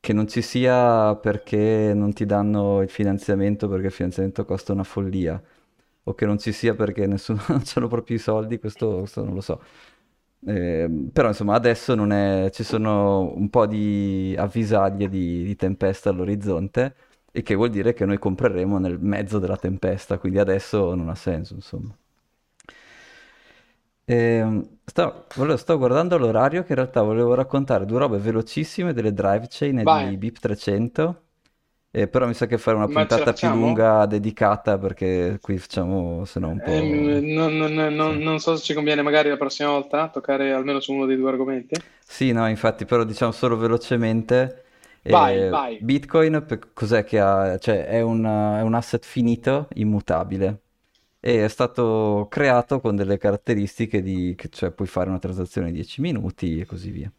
che 0.00 0.12
non 0.12 0.28
ci 0.28 0.40
sia 0.42 1.14
perché 1.16 1.92
non 1.94 2.12
ti 2.12 2.24
danno 2.26 2.80
il 2.82 2.88
finanziamento 2.88 3.68
perché 3.68 3.86
il 3.86 3.92
finanziamento 3.92 4.44
costa 4.44 4.72
una 4.72 4.84
follia, 4.84 5.40
o 6.04 6.14
che 6.14 6.26
non 6.26 6.38
ci 6.38 6.52
sia 6.52 6.74
perché 6.74 7.06
nessuno 7.06 7.42
non 7.48 7.62
c'hanno 7.64 7.88
proprio 7.88 8.16
i 8.16 8.18
soldi, 8.18 8.58
questo, 8.58 8.98
questo 8.98 9.24
non 9.24 9.34
lo 9.34 9.40
so. 9.40 9.60
Eh, 10.46 10.88
però 11.12 11.28
insomma 11.28 11.54
adesso 11.54 11.94
non 11.94 12.12
è, 12.12 12.48
ci 12.52 12.64
sono 12.64 13.34
un 13.34 13.50
po' 13.50 13.66
di 13.66 14.34
avvisaglie 14.38 15.08
di, 15.08 15.44
di 15.44 15.54
tempesta 15.56 16.08
all'orizzonte 16.10 16.94
e 17.30 17.42
che 17.42 17.54
vuol 17.54 17.70
dire 17.70 17.92
che 17.92 18.06
noi 18.06 18.18
compreremo 18.18 18.78
nel 18.78 18.98
mezzo 18.98 19.38
della 19.38 19.56
tempesta, 19.58 20.18
quindi 20.18 20.38
adesso 20.38 20.94
non 20.94 21.08
ha 21.10 21.14
senso, 21.14 21.54
insomma. 21.54 21.94
Ehm, 24.04 24.78
sto, 24.84 25.26
volevo, 25.36 25.56
sto 25.56 25.78
guardando 25.78 26.18
l'orario 26.18 26.62
che 26.64 26.70
in 26.70 26.76
realtà 26.76 27.02
volevo 27.02 27.34
raccontare 27.34 27.84
due 27.86 27.98
robe 28.00 28.18
velocissime 28.18 28.92
delle 28.92 29.12
drive 29.12 29.46
chain 29.48 29.78
e 29.78 29.82
Vai. 29.84 30.08
di 30.08 30.16
BIP 30.16 30.38
300, 30.40 31.22
eh, 31.92 32.08
però 32.08 32.26
mi 32.26 32.34
sa 32.34 32.46
che 32.46 32.58
fare 32.58 32.76
una 32.76 32.88
Ma 32.92 33.06
puntata 33.06 33.34
più 33.34 33.50
lunga 33.50 34.06
dedicata 34.06 34.78
perché 34.78 35.38
qui 35.40 35.58
facciamo 35.58 36.24
se 36.24 36.38
no 36.40 36.48
un 36.50 36.60
po'... 36.62 36.82
Ehm, 36.82 37.32
non, 37.34 37.56
non- 37.56 37.94
non- 37.94 38.18
sì. 38.18 38.22
non 38.22 38.38
so 38.38 38.54
se 38.56 38.62
ci 38.62 38.72
conviene 38.74 39.02
magari 39.02 39.28
la 39.28 39.36
prossima 39.36 39.70
volta 39.70 40.08
toccare 40.10 40.52
almeno 40.52 40.78
su 40.80 40.92
uno 40.92 41.06
dei 41.06 41.16
due 41.16 41.30
argomenti. 41.30 41.82
Sì, 42.04 42.32
no, 42.32 42.48
infatti, 42.48 42.84
però 42.84 43.04
diciamo 43.04 43.30
solo 43.32 43.56
velocemente, 43.56 44.64
Vai, 45.08 45.44
eh, 45.46 45.50
vai. 45.50 45.78
Bitcoin 45.78 46.46
cos'è 46.74 47.04
che 47.04 47.20
ha? 47.20 47.56
Cioè 47.58 47.86
è 47.86 48.00
un, 48.00 48.24
è 48.24 48.60
un 48.62 48.74
asset 48.74 49.04
finito, 49.04 49.68
immutabile, 49.74 50.62
e 51.20 51.44
è 51.44 51.48
stato 51.48 52.26
creato 52.30 52.80
con 52.80 52.96
delle 52.96 53.16
caratteristiche 53.18 54.02
di, 54.02 54.36
cioè 54.50 54.72
puoi 54.72 54.88
fare 54.88 55.08
una 55.08 55.18
transazione 55.20 55.68
in 55.68 55.74
10 55.74 56.00
minuti 56.00 56.58
e 56.60 56.66
così 56.66 56.90
via. 56.90 57.10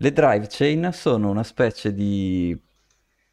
Le 0.00 0.12
drive 0.12 0.46
chain 0.48 0.90
sono 0.92 1.30
una 1.30 1.42
specie 1.42 1.92
di 1.92 2.56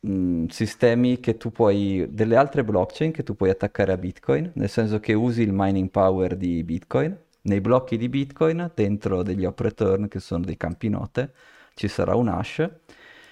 mh, 0.06 0.48
sistemi 0.48 1.20
che 1.20 1.38
tu 1.38 1.52
puoi, 1.52 2.08
delle 2.10 2.36
altre 2.36 2.64
blockchain 2.64 3.12
che 3.12 3.24
tu 3.24 3.36
puoi 3.36 3.50
attaccare 3.50 3.92
a 3.92 3.98
Bitcoin, 3.98 4.52
nel 4.56 4.70
senso 4.70 5.00
che 5.00 5.14
usi 5.14 5.42
il 5.42 5.52
mining 5.54 5.90
power 5.90 6.36
di 6.36 6.64
Bitcoin. 6.64 7.18
Nei 7.44 7.62
blocchi 7.62 7.98
di 7.98 8.10
Bitcoin, 8.10 8.72
dentro 8.74 9.22
degli 9.24 9.46
op 9.46 9.60
return, 9.60 10.08
che 10.08 10.20
sono 10.20 10.44
dei 10.46 10.58
campi 10.58 10.90
note, 10.90 11.34
ci 11.76 11.88
sarà 11.88 12.16
un 12.16 12.28
hash 12.28 12.68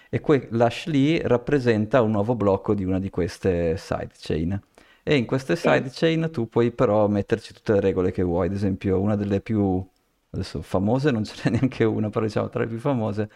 e 0.09 0.19
quell'hash 0.21 0.86
lì 0.88 1.19
rappresenta 1.21 2.01
un 2.01 2.11
nuovo 2.11 2.36
blocco 2.36 2.74
di 2.76 2.84
una 2.84 2.99
di 2.99 3.09
queste 3.09 3.78
sidechain. 3.78 4.61
E 5.01 5.15
in 5.15 5.26
queste 5.26 5.55
sidechain 5.55 6.30
tu 6.32 6.47
puoi 6.47 6.71
però 6.71 7.07
metterci 7.07 7.53
tutte 7.53 7.74
le 7.74 7.80
regole 7.80 8.11
che 8.11 8.21
vuoi, 8.24 8.47
ad 8.47 8.53
esempio 8.53 8.99
una 8.99 9.15
delle 9.15 9.41
più 9.41 9.84
adesso 10.32 10.61
famose, 10.61 11.11
non 11.11 11.24
ce 11.24 11.36
n'è 11.43 11.51
neanche 11.57 11.84
una, 11.84 12.09
però 12.09 12.26
diciamo 12.26 12.49
tra 12.49 12.61
le 12.61 12.67
più 12.67 12.80
famose, 12.80 13.30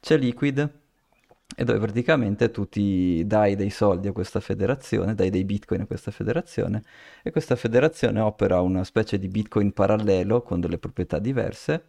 c'è 0.00 0.16
Liquid, 0.18 0.68
e 1.56 1.64
dove 1.64 1.78
praticamente 1.78 2.50
tu 2.50 2.68
ti 2.68 3.24
dai 3.26 3.54
dei 3.56 3.70
soldi 3.70 4.08
a 4.08 4.12
questa 4.12 4.40
federazione, 4.40 5.14
dai 5.14 5.30
dei 5.30 5.44
bitcoin 5.44 5.82
a 5.82 5.86
questa 5.86 6.10
federazione, 6.10 6.82
e 7.22 7.30
questa 7.30 7.56
federazione 7.56 8.20
opera 8.20 8.60
una 8.60 8.84
specie 8.84 9.18
di 9.18 9.28
bitcoin 9.28 9.72
parallelo 9.72 10.42
con 10.42 10.60
delle 10.60 10.78
proprietà 10.78 11.18
diverse 11.18 11.84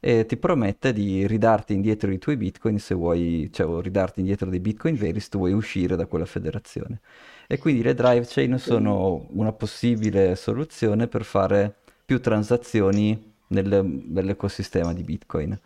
e 0.00 0.24
ti 0.26 0.36
promette 0.36 0.92
di 0.92 1.26
ridarti 1.26 1.74
indietro 1.74 2.10
i 2.10 2.18
tuoi 2.18 2.36
bitcoin 2.36 2.78
se 2.78 2.94
vuoi, 2.94 3.50
cioè 3.52 3.66
o 3.66 3.80
ridarti 3.80 4.20
indietro 4.20 4.48
dei 4.48 4.60
bitcoin 4.60 4.94
veri 4.94 5.20
se 5.20 5.28
tu 5.28 5.38
vuoi 5.38 5.52
uscire 5.52 5.96
da 5.96 6.06
quella 6.06 6.24
federazione. 6.24 7.00
E 7.46 7.58
quindi 7.58 7.82
le 7.82 7.94
drive 7.94 8.26
chain 8.26 8.58
sono 8.58 9.26
una 9.30 9.52
possibile 9.52 10.36
soluzione 10.36 11.06
per 11.08 11.24
fare 11.24 11.74
più 12.04 12.20
transazioni 12.20 13.34
nel- 13.48 13.84
nell'ecosistema 13.84 14.92
di 14.94 15.02
Bitcoin. 15.02 15.58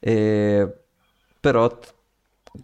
E- 0.00 0.72
però, 1.40 1.78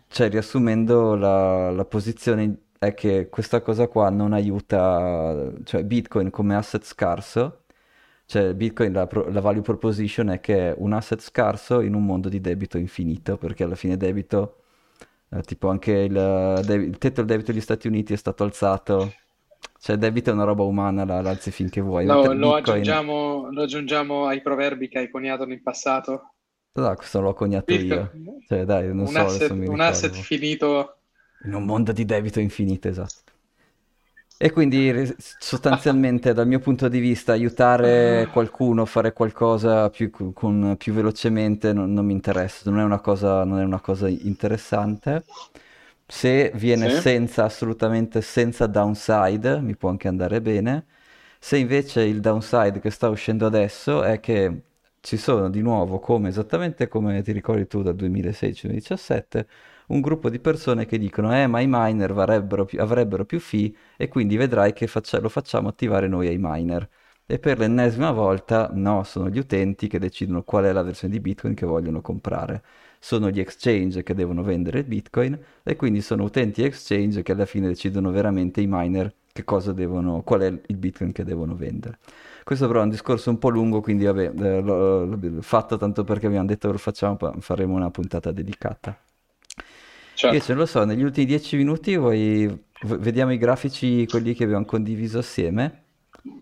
cioè, 0.08 0.28
riassumendo, 0.28 1.14
la, 1.14 1.70
la 1.70 1.84
posizione 1.84 2.56
è 2.78 2.94
che 2.94 3.28
questa 3.28 3.60
cosa 3.60 3.88
qua 3.88 4.10
non 4.10 4.32
aiuta, 4.32 5.52
cioè 5.64 5.84
Bitcoin 5.84 6.30
come 6.30 6.54
asset 6.54 6.84
scarso, 6.84 7.64
cioè 8.26 8.54
Bitcoin, 8.54 8.92
la, 8.92 9.08
la 9.30 9.40
value 9.40 9.62
proposition 9.62 10.28
è 10.30 10.40
che 10.40 10.70
è 10.70 10.74
un 10.76 10.92
asset 10.92 11.20
scarso 11.20 11.80
in 11.80 11.94
un 11.94 12.04
mondo 12.04 12.28
di 12.28 12.40
debito 12.40 12.78
infinito, 12.78 13.38
perché 13.38 13.64
alla 13.64 13.74
fine 13.74 13.96
debito, 13.96 14.64
eh, 15.30 15.40
tipo 15.42 15.68
anche 15.68 15.92
il, 15.92 16.12
deb- 16.64 16.82
il 16.82 16.98
tetto 16.98 17.22
del 17.22 17.26
debito 17.26 17.52
degli 17.52 17.60
Stati 17.62 17.88
Uniti 17.88 18.12
è 18.12 18.16
stato 18.16 18.44
alzato, 18.44 19.12
cioè 19.80 19.96
debito 19.96 20.30
è 20.30 20.34
una 20.34 20.44
roba 20.44 20.62
umana, 20.62 21.04
la, 21.04 21.22
la 21.22 21.30
alzi 21.30 21.50
finché 21.50 21.80
vuoi, 21.80 22.04
mentre 22.04 22.34
lo 22.34 22.54
Bitcoin... 22.54 22.58
aggiungiamo, 22.58 23.48
lo 23.50 23.62
aggiungiamo 23.62 24.26
ai 24.26 24.42
proverbi 24.42 24.88
che 24.88 24.98
hai 24.98 25.10
coniato 25.10 25.46
nel 25.46 25.62
passato. 25.62 26.34
No, 26.74 26.94
questo 26.94 27.20
l'ho 27.20 27.34
coniato 27.34 27.76
io. 27.76 28.14
Bitcoin, 28.14 28.42
Cioè, 28.46 28.64
dai, 28.64 28.94
non 28.94 29.06
un 29.06 29.16
so, 29.16 29.26
asset, 29.26 29.60
un 29.66 29.80
asset 29.80 30.14
ricordo. 30.14 30.16
finito. 30.16 30.98
In 31.46 31.54
un 31.54 31.64
mondo 31.64 31.90
di 31.90 32.04
debito 32.04 32.38
infinito, 32.38 32.86
esatto. 32.86 33.32
E 34.40 34.52
quindi 34.52 34.92
sostanzialmente 35.18 36.32
dal 36.32 36.46
mio 36.46 36.60
punto 36.60 36.86
di 36.88 37.00
vista 37.00 37.32
aiutare 37.32 38.28
qualcuno 38.30 38.82
a 38.82 38.84
fare 38.86 39.12
qualcosa 39.12 39.90
più, 39.90 40.12
con, 40.32 40.76
più 40.78 40.92
velocemente 40.92 41.72
non, 41.72 41.92
non 41.92 42.06
mi 42.06 42.12
interessa, 42.12 42.70
non 42.70 42.78
è 42.78 42.84
una 42.84 43.00
cosa, 43.00 43.42
non 43.44 43.58
è 43.58 43.64
una 43.64 43.80
cosa 43.80 44.08
interessante. 44.08 45.24
Se 46.06 46.52
viene 46.54 46.88
Sì. 46.88 47.02
senza, 47.02 47.44
assolutamente 47.44 48.20
senza 48.22 48.66
downside, 48.68 49.60
mi 49.60 49.74
può 49.76 49.88
anche 49.90 50.06
andare 50.08 50.40
bene. 50.40 50.86
Se 51.40 51.56
invece 51.58 52.02
il 52.02 52.20
downside 52.20 52.78
che 52.80 52.90
sta 52.90 53.08
uscendo 53.08 53.46
adesso 53.46 54.02
è 54.04 54.20
che 54.20 54.62
ci 55.00 55.16
sono 55.16 55.48
di 55.50 55.60
nuovo, 55.62 55.98
come 55.98 56.28
esattamente 56.28 56.88
come 56.88 57.22
ti 57.22 57.32
ricordi 57.32 57.66
tu 57.66 57.82
dal 57.82 57.94
2016-2017, 57.94 59.46
un 59.88 60.00
gruppo 60.00 60.28
di 60.30 60.38
persone 60.38 60.86
che 60.86 60.98
dicono 60.98 61.34
eh 61.34 61.46
ma 61.46 61.60
i 61.60 61.66
miner 61.68 62.12
più, 62.66 62.80
avrebbero 62.80 63.24
più 63.24 63.40
fee 63.40 63.72
e 63.96 64.08
quindi 64.08 64.36
vedrai 64.36 64.72
che 64.72 64.86
faccia- 64.86 65.20
lo 65.20 65.28
facciamo 65.28 65.68
attivare 65.68 66.08
noi 66.08 66.28
ai 66.28 66.38
miner. 66.38 66.88
E 67.26 67.38
per 67.38 67.58
l'ennesima 67.58 68.10
volta 68.10 68.70
no, 68.72 69.02
sono 69.04 69.28
gli 69.28 69.38
utenti 69.38 69.86
che 69.86 69.98
decidono 69.98 70.42
qual 70.42 70.64
è 70.64 70.72
la 70.72 70.82
versione 70.82 71.12
di 71.12 71.20
Bitcoin 71.20 71.54
che 71.54 71.66
vogliono 71.66 72.00
comprare. 72.00 72.62
Sono 72.98 73.30
gli 73.30 73.38
exchange 73.38 74.02
che 74.02 74.14
devono 74.14 74.42
vendere 74.42 74.80
il 74.80 74.84
Bitcoin 74.86 75.38
e 75.62 75.76
quindi 75.76 76.00
sono 76.00 76.24
utenti 76.24 76.62
exchange 76.62 77.22
che 77.22 77.32
alla 77.32 77.44
fine 77.46 77.68
decidono 77.68 78.10
veramente 78.10 78.60
i 78.60 78.66
miner 78.68 79.12
che 79.32 79.44
cosa 79.44 79.72
devono, 79.72 80.22
qual 80.22 80.40
è 80.40 80.46
il 80.46 80.76
Bitcoin 80.76 81.12
che 81.12 81.22
devono 81.24 81.54
vendere. 81.54 81.98
Questo 82.48 82.66
però 82.66 82.80
è 82.80 82.84
un 82.84 82.88
discorso 82.88 83.28
un 83.28 83.36
po' 83.36 83.50
lungo, 83.50 83.82
quindi 83.82 84.06
vabbè, 84.06 84.32
eh, 84.34 84.60
l'ho, 84.62 85.04
l'ho 85.04 85.42
fatto 85.42 85.76
tanto 85.76 86.02
perché 86.02 86.28
abbiamo 86.28 86.46
detto 86.46 86.68
che 86.68 86.72
lo 86.72 86.78
facciamo, 86.78 87.18
faremo 87.40 87.74
una 87.74 87.90
puntata 87.90 88.32
dedicata. 88.32 88.98
Certo. 90.14 90.34
Invece, 90.34 90.52
non 90.52 90.62
lo 90.62 90.66
so, 90.66 90.82
negli 90.84 91.02
ultimi 91.02 91.26
dieci 91.26 91.58
minuti 91.58 91.94
vuoi... 91.98 92.64
vediamo 92.84 93.34
i 93.34 93.36
grafici, 93.36 94.06
quelli 94.06 94.32
che 94.32 94.44
abbiamo 94.44 94.64
condiviso 94.64 95.18
assieme. 95.18 95.82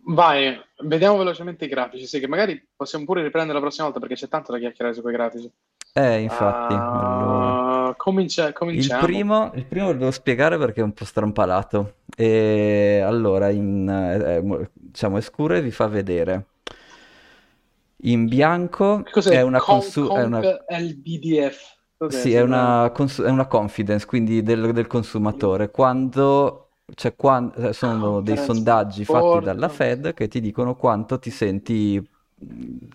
Vai, 0.04 0.57
vediamo 0.84 1.16
velocemente 1.16 1.64
i 1.64 1.68
grafici, 1.68 2.07
sì, 2.07 2.20
che 2.20 2.28
magari 2.28 2.64
possiamo 2.76 3.04
pure 3.04 3.24
riprendere 3.24 3.54
la 3.54 3.61
prossima 3.64 3.86
volta 3.86 3.98
perché 3.98 4.14
c'è 4.14 4.28
tanto 4.28 4.52
da 4.52 4.59
chiacchierare 4.59 4.94
su 4.94 5.02
quei 5.02 5.12
grafici. 5.12 5.50
Eh, 5.97 6.20
infatti, 6.20 6.74
allora... 6.74 7.86
Ah, 7.88 7.94
comincia- 7.97 8.49
Il 8.49 8.53
cominciamo. 8.53 9.05
primo, 9.07 9.51
il 9.55 9.64
primo 9.64 9.86
lo 9.86 9.97
devo 9.99 10.11
spiegare 10.11 10.59
perché 10.59 10.80
è 10.80 10.84
un 10.84 10.92
po' 10.92 11.07
strampalato. 11.07 11.94
E 12.14 13.01
allora, 13.03 13.49
in, 13.49 13.88
eh, 13.88 14.42
mo- 14.42 14.68
diciamo, 14.74 15.16
è 15.16 15.20
scuro 15.22 15.55
e 15.55 15.62
vi 15.62 15.70
fa 15.70 15.86
vedere. 15.86 16.47
In 18.03 18.26
bianco 18.26 19.05
è 19.30 19.40
una, 19.40 19.59
Con- 19.59 19.76
consu- 19.76 20.12
è 20.14 20.22
una- 20.22 20.40
LBDF? 20.68 21.74
Cos'è? 21.97 22.18
Sì, 22.20 22.34
è 22.34 22.42
una, 22.42 22.90
cons- 22.94 23.22
è 23.22 23.30
una 23.30 23.47
confidence, 23.47 24.05
quindi 24.05 24.42
del, 24.42 24.72
del 24.72 24.86
consumatore. 24.86 25.70
Quando, 25.70 26.72
cioè, 26.94 27.16
quan- 27.16 27.51
eh, 27.57 27.72
sono 27.72 28.20
dei 28.20 28.34
Conference 28.36 28.44
sondaggi 28.44 29.05
fatti 29.07 29.40
dalla 29.40 29.68
Fed 29.70 30.12
che 30.12 30.28
ti 30.28 30.40
dicono 30.42 30.76
quanto 30.76 31.18
ti 31.18 31.30
senti 31.30 32.07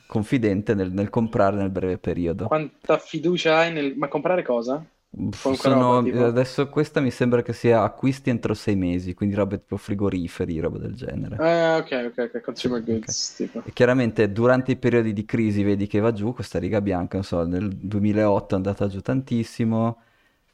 confidente 0.05 0.73
nel, 0.73 0.91
nel 0.91 1.09
comprare 1.09 1.55
nel 1.55 1.69
breve 1.69 1.97
periodo. 1.97 2.47
Quanta 2.47 2.97
fiducia 2.97 3.57
hai 3.57 3.71
nel... 3.71 3.95
Ma 3.95 4.07
comprare 4.07 4.43
cosa? 4.43 4.83
Sono, 5.31 5.99
roba, 5.99 6.27
adesso 6.27 6.69
questa 6.69 7.01
mi 7.01 7.11
sembra 7.11 7.41
che 7.41 7.51
sia 7.51 7.83
acquisti 7.83 8.29
entro 8.29 8.53
sei 8.53 8.77
mesi, 8.77 9.13
quindi 9.13 9.35
robe 9.35 9.59
tipo 9.59 9.75
frigoriferi, 9.75 10.57
roba 10.59 10.77
del 10.77 10.95
genere. 10.95 11.35
Eh, 11.35 11.75
ok, 11.79 12.13
ok, 12.15 12.29
ok, 12.33 12.41
consumer 12.41 12.81
goods, 12.81 13.35
tipo. 13.35 13.61
E 13.65 13.73
chiaramente 13.73 14.31
durante 14.31 14.71
i 14.71 14.77
periodi 14.77 15.11
di 15.11 15.25
crisi 15.25 15.63
vedi 15.63 15.85
che 15.85 15.99
va 15.99 16.13
giù, 16.13 16.33
questa 16.33 16.59
riga 16.59 16.79
bianca, 16.79 17.15
non 17.15 17.25
so, 17.25 17.45
nel 17.45 17.67
2008 17.67 18.53
è 18.53 18.57
andata 18.57 18.87
giù 18.87 19.01
tantissimo, 19.01 19.97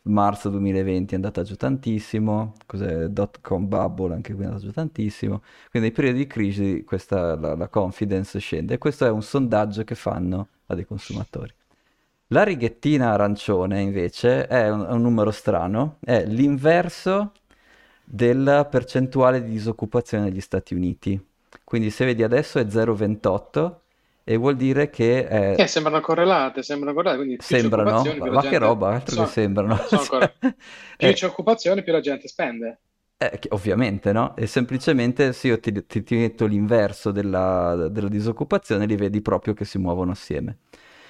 marzo 0.03 0.49
2020 0.49 1.13
è 1.13 1.15
andata 1.15 1.43
giù 1.43 1.55
tantissimo, 1.55 2.53
cos'è, 2.65 3.07
dot 3.07 3.41
com 3.41 3.67
bubble 3.67 4.13
anche 4.13 4.33
qui 4.33 4.43
è 4.43 4.45
andata 4.45 4.63
giù 4.63 4.71
tantissimo, 4.71 5.41
quindi 5.69 5.89
nei 5.89 5.91
periodi 5.91 6.19
di 6.19 6.27
crisi 6.27 6.83
questa, 6.85 7.35
la, 7.35 7.55
la 7.55 7.67
confidence 7.67 8.39
scende 8.39 8.75
e 8.75 8.77
questo 8.77 9.05
è 9.05 9.09
un 9.09 9.21
sondaggio 9.21 9.83
che 9.83 9.95
fanno 9.95 10.47
a 10.67 10.75
dei 10.75 10.85
consumatori. 10.85 11.53
La 12.27 12.43
righettina 12.43 13.11
arancione 13.11 13.81
invece 13.81 14.47
è 14.47 14.69
un, 14.69 14.81
un 14.81 15.01
numero 15.01 15.31
strano, 15.31 15.97
è 16.01 16.25
l'inverso 16.25 17.31
della 18.03 18.65
percentuale 18.65 19.43
di 19.43 19.51
disoccupazione 19.51 20.25
negli 20.25 20.41
Stati 20.41 20.73
Uniti. 20.73 21.25
Quindi 21.63 21.89
se 21.89 22.05
vedi 22.05 22.23
adesso 22.23 22.59
è 22.59 22.63
0,28 22.63 23.75
e 24.29 24.35
vuol 24.35 24.57
dire 24.57 24.89
che 24.89 25.25
è- 25.25 25.55
Eh, 25.57 25.67
sembrano 25.67 26.01
correlate, 26.01 26.61
sembrano 26.61 26.93
correlate, 26.93 27.17
quindi 27.23 27.37
sembrano, 27.39 27.99
occupazione, 27.99 28.29
ma, 28.29 28.41
ma 28.41 28.49
che 28.49 28.57
roba, 28.57 28.89
altro 28.89 29.15
Sono- 29.15 29.25
che 29.27 29.31
sembrano. 29.31 29.77
sono 29.87 30.01
Cioè. 30.03 30.33
Più 30.97 31.07
eh, 31.07 31.13
c'è 31.13 31.25
occupazione, 31.27 31.81
più 31.81 31.93
la 31.93 32.01
gente 32.01 32.27
spende. 32.27 32.79
eh, 33.17 33.37
che- 33.39 33.47
ovviamente, 33.51 34.11
no? 34.11 34.35
E 34.35 34.45
semplicemente 34.45 35.31
se 35.31 35.47
io 35.47 35.59
ti, 35.61 35.85
ti- 35.85 36.03
ti 36.03 36.15
metto 36.17 36.45
l'inverso 36.45 37.11
della, 37.11 37.87
della 37.89 38.09
disoccupazione, 38.09 38.85
li 38.85 38.97
vedi 38.97 39.21
proprio 39.21 39.53
che 39.53 39.63
si 39.63 39.77
muovono 39.77 40.11
assieme. 40.11 40.57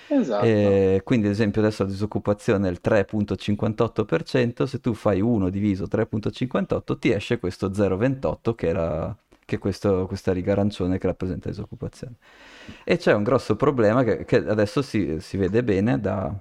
Esatto. 0.09 0.45
E 0.45 1.01
quindi 1.03 1.25
ad 1.25 1.33
esempio 1.33 1.59
adesso 1.61 1.83
la 1.83 1.89
disoccupazione 1.89 2.67
è 2.67 2.71
il 2.71 2.79
3.58%, 2.81 4.65
se 4.65 4.79
tu 4.79 4.93
fai 4.93 5.21
1 5.21 5.49
diviso 5.49 5.85
3.58 5.87 6.97
ti 6.99 7.11
esce 7.11 7.39
questo 7.39 7.71
0.28 7.71 8.53
che 8.55 8.67
era 8.67 9.17
che 9.47 9.59
questo, 9.59 10.07
questa 10.07 10.33
riga 10.33 10.51
arancione 10.51 10.97
che 10.97 11.07
rappresenta 11.07 11.47
la 11.47 11.55
disoccupazione. 11.55 12.15
E 12.83 12.97
c'è 12.97 13.13
un 13.13 13.23
grosso 13.23 13.55
problema 13.55 14.03
che, 14.03 14.25
che 14.25 14.35
adesso 14.45 14.81
si, 14.81 15.21
si, 15.21 15.37
vede 15.37 15.63
bene 15.63 16.01
da 16.01 16.37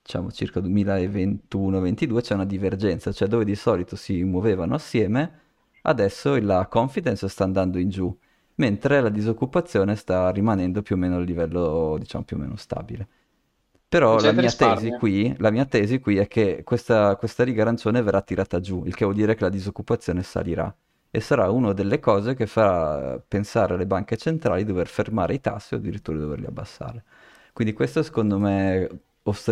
diciamo 0.00 0.30
circa 0.30 0.60
2021-22 0.60 2.20
c'è 2.20 2.34
una 2.34 2.44
divergenza, 2.44 3.10
cioè 3.10 3.26
dove 3.26 3.44
di 3.44 3.56
solito 3.56 3.96
si 3.96 4.22
muovevano 4.22 4.76
assieme, 4.76 5.40
adesso 5.82 6.40
la 6.40 6.68
confidence 6.68 7.26
sta 7.28 7.42
andando 7.42 7.78
in 7.78 7.88
giù 7.88 8.16
mentre 8.56 9.00
la 9.00 9.08
disoccupazione 9.08 9.96
sta 9.96 10.30
rimanendo 10.30 10.82
più 10.82 10.94
o 10.94 10.98
meno 10.98 11.16
a 11.16 11.20
livello, 11.20 11.96
diciamo, 11.98 12.22
più 12.22 12.36
o 12.36 12.40
meno 12.40 12.54
stabile. 12.54 13.08
Però 13.88 14.20
la 14.20 14.30
mia, 14.30 14.52
qui, 14.98 15.34
la 15.38 15.50
mia, 15.50 15.64
tesi 15.64 15.98
qui, 15.98 16.18
è 16.18 16.28
che 16.28 16.62
questa, 16.64 17.16
questa 17.16 17.42
riga 17.42 17.62
arancione 17.62 18.02
verrà 18.02 18.20
tirata 18.22 18.60
giù, 18.60 18.84
il 18.86 18.94
che 18.94 19.04
vuol 19.04 19.16
dire 19.16 19.34
che 19.34 19.42
la 19.42 19.48
disoccupazione 19.48 20.22
salirà. 20.22 20.72
E 21.16 21.20
sarà 21.20 21.48
una 21.48 21.72
delle 21.72 22.00
cose 22.00 22.34
che 22.34 22.46
farà 22.46 23.20
pensare 23.20 23.74
alle 23.74 23.86
banche 23.86 24.16
centrali 24.16 24.64
di 24.64 24.72
dover 24.72 24.88
fermare 24.88 25.34
i 25.34 25.40
tassi 25.40 25.74
o 25.74 25.76
addirittura 25.76 26.16
di 26.16 26.24
doverli 26.24 26.46
abbassare. 26.46 27.04
Quindi 27.52 27.72
questa 27.72 28.02
secondo 28.02 28.36
me 28.36 28.88
è 28.88 28.90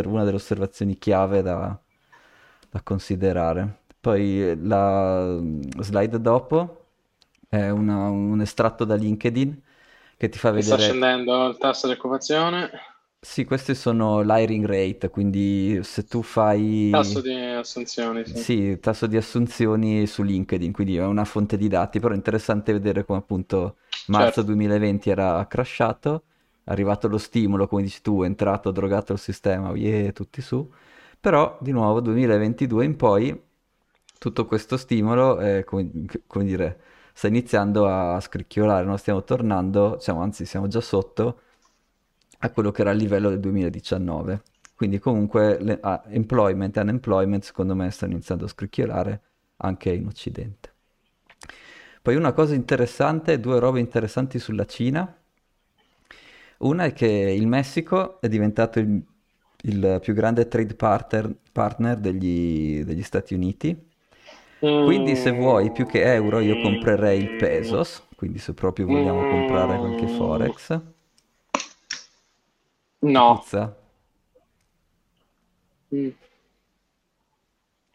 una 0.07 0.25
delle 0.25 0.39
osservazioni 0.39 0.99
chiave 0.99 1.41
da, 1.41 1.79
da 2.69 2.81
considerare. 2.83 3.83
Poi 4.01 4.59
la 4.61 5.39
slide 5.79 6.21
dopo 6.21 6.87
è 7.49 7.69
una, 7.69 8.09
un 8.09 8.41
estratto 8.41 8.85
da 8.85 8.97
LinkedIn 8.97 9.63
che 10.17 10.29
ti 10.29 10.39
fa 10.39 10.51
vedere... 10.51 10.75
sta 10.75 10.83
scendendo 10.83 11.47
il 11.47 11.59
tasso 11.59 11.87
di 11.87 11.93
occupazione, 11.93 12.71
Sì, 13.25 13.45
questi 13.45 13.75
sono 13.75 14.21
l'hiring 14.21 14.67
rate, 14.67 15.09
quindi 15.09 15.81
se 15.83 16.05
tu 16.05 16.23
fai... 16.23 16.91
tasso 16.91 17.21
di 17.21 17.35
assunzioni, 17.35 18.25
sì. 18.25 18.35
Sì, 18.35 18.79
tasso 18.81 19.07
di 19.07 19.17
assunzioni 19.17 20.07
su 20.07 20.23
LinkedIn, 20.23 20.73
quindi 20.73 20.97
è 20.97 21.05
una 21.05 21.25
fonte 21.25 21.57
di 21.57 21.69
dati, 21.69 21.99
però 22.01 22.13
è 22.15 22.17
interessante 22.17 22.73
vedere 22.73 23.05
come 23.05 23.19
appunto 23.19 23.77
marzo 24.07 24.43
Certo. 24.43 24.43
2020 24.43 25.11
era 25.11 25.47
crashato, 25.47 26.25
è 26.65 26.71
arrivato 26.71 27.09
lo 27.09 27.19
stimolo, 27.19 27.67
come 27.67 27.83
dici 27.83 28.01
tu, 28.01 28.23
è 28.23 28.27
entrato, 28.27 28.71
drogato 28.71 29.13
il 29.13 29.19
sistema, 29.19 29.71
yeah, 29.75 30.13
tutti 30.13 30.41
su, 30.41 30.71
però 31.21 31.59
di 31.61 31.73
nuovo 31.73 32.01
2022 32.01 32.85
in 32.85 32.97
poi 32.97 33.39
tutto 34.19 34.47
questo 34.47 34.77
stimolo, 34.77 35.39
è, 35.39 35.65
come, 35.65 35.91
come 36.27 36.45
dire, 36.45 36.81
sta 37.13 37.27
iniziando 37.29 37.87
a 37.89 38.21
scricchiolare, 38.21 38.85
non 38.85 38.99
stiamo 38.99 39.25
tornando, 39.25 39.99
siamo, 39.99 40.21
anzi 40.23 40.45
siamo 40.47 40.69
già 40.69 40.81
sotto 40.81 41.41
a 42.45 42.51
quello 42.51 42.71
che 42.71 42.83
era 42.83 42.91
il 42.91 42.99
livello 42.99 43.29
del 43.29 43.41
2019. 43.41 44.43
Quindi 44.75 44.99
comunque 44.99 45.59
le- 45.61 45.79
ah, 45.81 46.03
employment 46.09 46.77
e 46.77 46.81
unemployment 46.81 47.45
secondo 47.45 47.75
me 47.75 47.91
stanno 47.91 48.13
iniziando 48.13 48.45
a 48.45 48.49
scricchiolare 48.49 49.21
anche 49.59 49.93
in 49.93 50.07
Occidente. 50.07 50.71
Poi 52.03 52.17
una 52.17 52.33
cosa 52.33 52.55
interessante, 52.55 53.39
due 53.39 53.59
robe 53.61 53.79
interessanti 53.81 54.39
sulla 54.39 54.67
Cina. 54.67 55.17
Una 56.59 56.85
è 56.85 56.93
che 56.93 57.07
il 57.07 57.47
Messico 57.47 58.21
è 58.21 58.29
diventato 58.29 58.79
il, 58.79 59.03
il 59.63 59.99
più 60.01 60.15
grande 60.15 60.47
trade 60.49 60.75
partner, 60.75 61.35
partner 61.53 61.97
degli, 61.99 62.85
degli 62.85 63.03
Stati 63.03 63.35
Uniti. 63.35 63.91
Quindi 64.79 65.17
se 65.17 65.31
vuoi 65.31 65.71
più 65.73 65.87
che 65.87 66.03
euro 66.13 66.41
io 66.41 66.57
comprerei 66.59 67.21
il 67.21 67.31
pesos, 67.31 68.03
quindi 68.17 68.39
se 68.39 68.55
proprio 68.55 68.87
vogliamo 68.87 69.25
comprare 69.27 69.79
qualche 69.79 70.09
forex. 70.09 70.81
No. 73.03 73.39
Puzza? 73.39 73.77
Mm. 75.93 76.13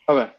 Vabbè, 0.08 0.38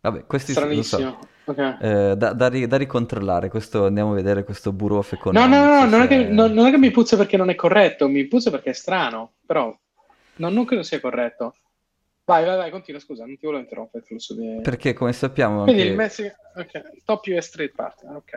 Vabbè, 0.00 0.26
questi 0.26 0.52
s- 0.52 0.56
non 0.56 0.84
so, 0.84 0.96
stranissimo. 0.98 1.18
Ok. 1.46 1.58
eh, 1.80 2.14
da, 2.16 2.32
da 2.32 2.48
ri- 2.48 2.66
da 2.66 2.76
ricontrollare, 2.76 3.48
questo, 3.48 3.86
andiamo 3.86 4.12
a 4.12 4.14
vedere 4.14 4.44
questo 4.44 4.72
Bureau 4.72 4.98
of 4.98 5.16
No, 5.30 5.46
no, 5.46 5.64
no, 5.64 5.86
non 5.86 6.02
è 6.02 6.06
che, 6.08 6.16
se... 6.16 6.28
non, 6.28 6.66
è 6.66 6.70
che 6.70 6.78
mi 6.78 6.90
puzza 6.90 7.16
perché 7.16 7.36
non 7.36 7.50
è 7.50 7.54
corretto, 7.54 8.08
mi 8.08 8.26
puzza 8.26 8.50
perché 8.50 8.70
è 8.70 8.74
strano, 8.74 9.34
però 9.46 9.74
non, 10.36 10.52
non 10.52 10.64
credo 10.64 10.82
sia 10.82 11.00
corretto. 11.00 11.54
Vai, 12.24 12.44
vai, 12.44 12.56
vai, 12.56 12.70
continua, 12.70 13.00
scusa, 13.00 13.24
non 13.26 13.36
ti 13.36 13.44
volevo 13.46 13.62
interrompere 13.62 14.04
il 14.08 14.24
di... 14.36 14.60
Perché 14.62 14.92
come 14.94 15.12
sappiamo 15.12 15.62
Quindi 15.62 15.82
il 15.82 15.88
anche... 15.88 15.96
Messico, 15.96 16.34
ok, 16.54 17.04
top 17.04 17.26
US 17.26 17.46
Street 17.46 17.74
Partner, 17.74 18.16
ok. 18.16 18.32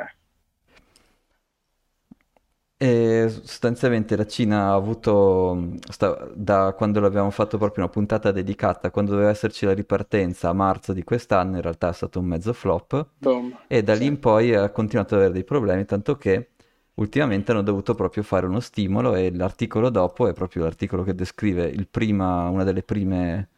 E 2.79 3.27
sostanzialmente 3.29 4.15
la 4.15 4.27
Cina 4.27 4.67
ha 4.69 4.73
avuto, 4.75 5.71
sta- 5.89 6.29
da 6.35 6.73
quando 6.77 6.99
l'abbiamo 6.99 7.31
fatto 7.31 7.57
proprio 7.57 7.83
una 7.83 7.91
puntata 7.91 8.31
dedicata, 8.31 8.91
quando 8.91 9.11
doveva 9.11 9.31
esserci 9.31 9.65
la 9.65 9.73
ripartenza 9.73 10.49
a 10.49 10.53
marzo 10.53 10.93
di 10.93 11.03
quest'anno, 11.03 11.55
in 11.55 11.63
realtà 11.63 11.89
è 11.89 11.93
stato 11.93 12.19
un 12.19 12.25
mezzo 12.27 12.53
flop, 12.53 13.13
Boom. 13.17 13.57
e 13.65 13.81
da 13.81 13.95
lì 13.95 14.05
in 14.05 14.19
poi 14.19 14.53
ha 14.53 14.69
continuato 14.69 15.15
ad 15.15 15.21
avere 15.21 15.33
dei 15.33 15.43
problemi, 15.43 15.85
tanto 15.85 16.17
che 16.17 16.51
ultimamente 16.95 17.51
hanno 17.51 17.63
dovuto 17.63 17.95
proprio 17.95 18.21
fare 18.21 18.45
uno 18.45 18.59
stimolo 18.59 19.15
e 19.15 19.31
l'articolo 19.33 19.89
dopo 19.89 20.27
è 20.27 20.33
proprio 20.33 20.63
l'articolo 20.63 21.01
che 21.03 21.15
descrive 21.15 21.65
il 21.65 21.87
prima, 21.87 22.47
una 22.49 22.63
delle 22.63 22.83
prime, 22.83 23.49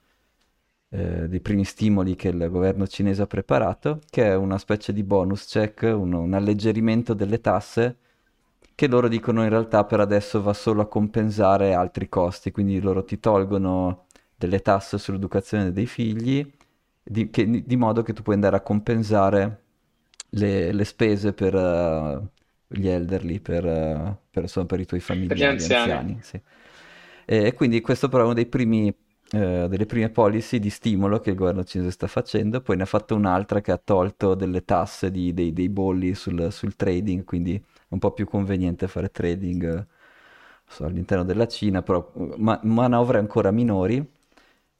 eh, 0.90 1.28
dei 1.28 1.42
primi 1.42 1.66
stimoli 1.66 2.16
che 2.16 2.30
il 2.30 2.50
governo 2.50 2.88
cinese 2.88 3.22
ha 3.24 3.28
preparato, 3.28 4.00
che 4.10 4.26
è 4.28 4.36
una 4.36 4.58
specie 4.58 4.94
di 4.94 5.04
bonus 5.04 5.46
check, 5.46 5.82
un, 5.84 6.14
un 6.14 6.34
alleggerimento 6.34 7.14
delle 7.14 7.42
tasse 7.42 7.98
che 8.80 8.88
loro 8.88 9.08
dicono 9.10 9.44
in 9.44 9.50
realtà 9.50 9.84
per 9.84 10.00
adesso 10.00 10.42
va 10.42 10.54
solo 10.54 10.82
a 10.82 10.88
compensare 10.88 11.74
altri 11.74 12.08
costi, 12.10 12.52
quindi 12.52 12.80
loro 12.80 13.04
ti 13.04 13.20
tolgono 13.20 14.06
delle 14.36 14.62
tasse 14.62 14.98
sull'educazione 14.98 15.72
dei 15.74 15.86
figli, 15.86 16.50
di, 17.04 17.30
che- 17.30 17.64
di 17.66 17.76
modo 17.76 18.04
che 18.04 18.14
tu 18.14 18.22
puoi 18.24 18.36
andare 18.36 18.56
a 18.56 18.62
compensare 18.62 19.64
le, 20.32 20.72
le 20.72 20.86
spese 20.86 21.34
per 21.34 21.56
eh, 21.56 22.28
gli 22.68 22.88
elderly, 22.88 23.40
per, 23.42 23.66
eh, 23.66 24.18
per, 24.32 24.44
insomma, 24.44 24.66
per 24.68 24.80
i 24.80 24.86
tuoi 24.86 25.00
Per 25.26 25.38
gli 25.38 25.44
familiari 25.44 25.64
anziani. 25.64 26.06
anziani, 26.06 26.20
sì. 26.22 26.42
E 27.26 27.54
quindi 27.54 27.82
questo 27.82 28.08
però 28.10 28.22
è 28.24 28.26
uno 28.26 28.34
dei 28.34 28.48
primi, 28.48 28.94
eh, 29.32 29.68
delle 29.70 29.86
prime 29.86 30.10
policy 30.10 30.60
di 30.60 30.70
stimolo 30.70 31.20
che 31.20 31.32
il 31.32 31.36
governo 31.36 31.64
cinese 31.64 31.92
sta 31.92 32.08
facendo, 32.08 32.62
poi 32.62 32.78
ne 32.78 32.84
ha 32.84 32.86
fatto 32.86 33.16
un'altra 33.16 33.62
che 33.62 33.72
ha 33.72 33.78
tolto 33.78 34.36
delle 34.36 34.64
tasse 34.66 35.12
di- 35.12 35.34
dei, 35.34 35.54
dei 35.54 35.70
bolli 35.70 36.14
sul, 36.16 36.52
sul 36.52 36.76
trading, 36.76 37.24
quindi 37.24 37.56
è 37.56 37.62
un 37.90 38.00
po' 38.00 38.12
più 38.12 38.26
conveniente 38.28 38.88
fare 38.88 39.10
trading 39.12 39.64
eh, 39.80 39.86
so, 40.68 40.86
all'interno 40.86 41.24
della 41.24 41.48
Cina, 41.48 41.82
però 41.82 42.12
eh, 42.16 42.34
ma- 42.38 42.60
manovre 42.64 43.18
ancora 43.20 43.52
minori, 43.52 44.04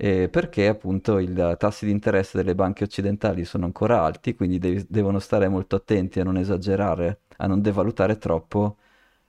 eh, 0.02 0.30
perché 0.30 0.68
appunto 0.68 1.18
i 1.20 1.34
tassi 1.58 1.86
di 1.86 1.92
interesse 1.92 2.38
delle 2.38 2.56
banche 2.56 2.84
occidentali 2.86 3.44
sono 3.46 3.66
ancora 3.66 4.02
alti, 4.04 4.34
quindi 4.36 4.58
devi- 4.60 4.86
devono 4.90 5.20
stare 5.20 5.48
molto 5.50 5.76
attenti 5.76 6.20
a 6.20 6.24
non 6.24 6.38
esagerare, 6.38 7.22
a 7.38 7.48
non 7.48 7.62
devalutare 7.62 8.18
troppo 8.18 8.78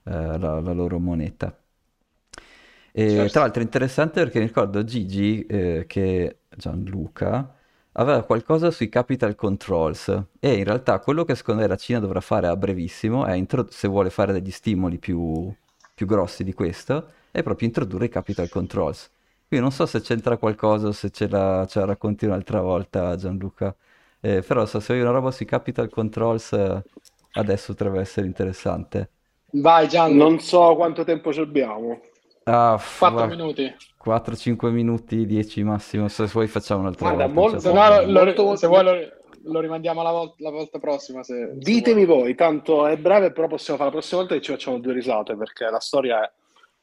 eh, 0.05 0.11
la, 0.11 0.59
la 0.61 0.71
loro 0.73 0.99
moneta. 0.99 1.55
E 2.91 3.29
Certo. 3.29 3.31
tra 3.31 3.41
l'altro 3.41 3.61
è 3.61 3.63
interessante 3.65 4.21
perché 4.21 4.39
mi 4.39 4.45
ricordo 4.47 4.83
Gigi, 4.83 5.45
eh, 5.45 5.85
che 5.87 6.39
Gianluca, 6.49 7.55
aveva 7.93 8.23
qualcosa 8.23 8.71
sui 8.71 8.89
capital 8.89 9.35
controls 9.35 10.07
e 10.39 10.53
in 10.57 10.63
realtà 10.63 10.99
quello 10.99 11.23
che 11.23 11.35
secondo 11.35 11.61
me 11.61 11.67
la 11.67 11.75
Cina 11.77 11.99
dovrà 11.99 12.21
fare 12.21 12.47
a 12.47 12.55
brevissimo 12.55 13.25
è, 13.25 13.33
intro- 13.33 13.69
se 13.69 13.87
vuole 13.87 14.09
fare 14.09 14.33
degli 14.33 14.51
stimoli 14.51 14.97
più, 14.99 15.53
più 15.93 16.05
grossi 16.05 16.43
di 16.43 16.53
questo, 16.53 17.11
è 17.31 17.43
proprio 17.43 17.67
introdurre 17.67 18.05
i 18.05 18.09
capital 18.09 18.49
controls. 18.49 19.09
Quindi 19.47 19.65
non 19.67 19.75
so 19.75 19.85
se 19.85 20.01
c'entra 20.01 20.37
qualcosa 20.37 20.87
o 20.87 20.91
se 20.91 21.09
ce 21.11 21.27
la, 21.27 21.65
ce 21.67 21.79
la 21.79 21.85
racconti 21.85 22.25
un'altra 22.25 22.61
volta 22.61 23.15
Gianluca, 23.15 23.75
Eh, 24.23 24.43
però 24.43 24.65
so, 24.67 24.79
se 24.79 24.93
vuoi 24.93 25.01
una 25.05 25.11
roba 25.15 25.31
sui 25.31 25.45
capital 25.47 25.89
controls 25.89 26.51
eh, 26.53 26.85
adesso 27.33 27.73
potrebbe 27.73 27.99
essere 28.01 28.27
interessante. 28.27 29.11
Vai 29.65 29.87
Gianni, 29.87 30.17
Non 30.17 30.39
so 30.41 30.75
quanto 30.75 31.05
tempo 31.05 31.31
ci 31.31 31.39
abbiamo. 31.39 32.01
Ah, 32.43 32.77
f- 32.77 32.99
4 32.99 33.19
va- 33.19 33.25
minuti. 33.27 33.73
4-5 34.03 34.69
minuti, 34.71 35.25
10 35.25 35.63
massimo, 35.63 36.07
se 36.07 36.25
vuoi 36.25 36.47
facciamo 36.47 36.81
un'altra 36.81 37.11
Guarda, 37.13 37.27
volta, 37.31 37.39
molto- 37.41 37.59
Se 37.59 37.71
no, 37.71 38.01
lo- 38.11 38.23
Molto- 38.25 38.55
se 38.55 38.67
vuoi 38.67 38.83
lo, 38.83 38.93
lo 39.51 39.59
rimandiamo 39.59 40.01
alla 40.01 40.11
volta, 40.11 40.35
la 40.39 40.49
volta 40.49 40.79
prossima. 40.79 41.21
Se, 41.23 41.35
se 41.35 41.57
Ditemi 41.57 42.05
vuoi. 42.05 42.19
voi, 42.21 42.35
tanto 42.35 42.87
è 42.87 42.97
breve, 42.97 43.31
però 43.31 43.47
possiamo 43.47 43.77
fare 43.77 43.91
la 43.91 43.95
prossima 43.97 44.21
volta 44.21 44.35
che 44.35 44.41
ci 44.41 44.51
facciamo 44.51 44.79
due 44.79 44.93
risate 44.93 45.35
perché 45.35 45.65
la 45.69 45.79
storia 45.79 46.23
è 46.23 46.31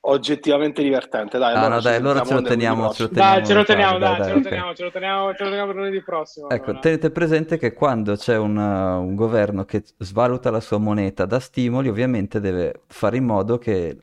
oggettivamente 0.03 0.81
divertente. 0.83 1.39
Dai, 1.39 1.55
Ah 1.55 1.59
allora 1.59 1.75
no, 1.75 1.81
ci 1.81 1.87
dai, 1.89 1.97
allora 1.97 2.23
ce 2.23 2.35
lo 2.35 2.43
teniamo, 2.43 2.93
ce 2.93 3.03
lo 3.03 3.09
prossimo. 3.09 3.31
Dai, 3.35 3.47
ce 3.47 3.55
lo 3.55 3.65
teniamo 3.65 3.99
dai, 3.99 4.17
dai, 4.17 4.27
ce 4.29 4.35
lo 4.35 4.41
teniamo, 4.41 4.75
ce 4.75 4.83
lo 4.85 4.91
teniamo, 4.93 5.35
ce 5.35 5.43
lo 5.43 5.49
teniamo 5.51 5.67
per 5.67 5.75
lunedì 5.77 6.03
prossimo. 6.03 6.49
Ecco, 6.51 6.65
allora. 6.67 6.79
tenete 6.79 7.11
presente 7.11 7.59
che 7.59 7.73
quando 7.73 8.15
c'è 8.15 8.37
un, 8.37 8.57
un 8.57 9.15
governo 9.17 9.65
che 9.65 9.83
svaluta 9.99 10.51
la 10.53 10.61
sua 10.61 10.79
moneta 10.79 11.27
da 11.27 11.41
stimoli, 11.41 11.89
ovviamente 11.89 12.39
deve 12.39 12.83
fare 12.87 13.17
in 13.17 13.25
modo 13.25 13.59
che 13.59 13.97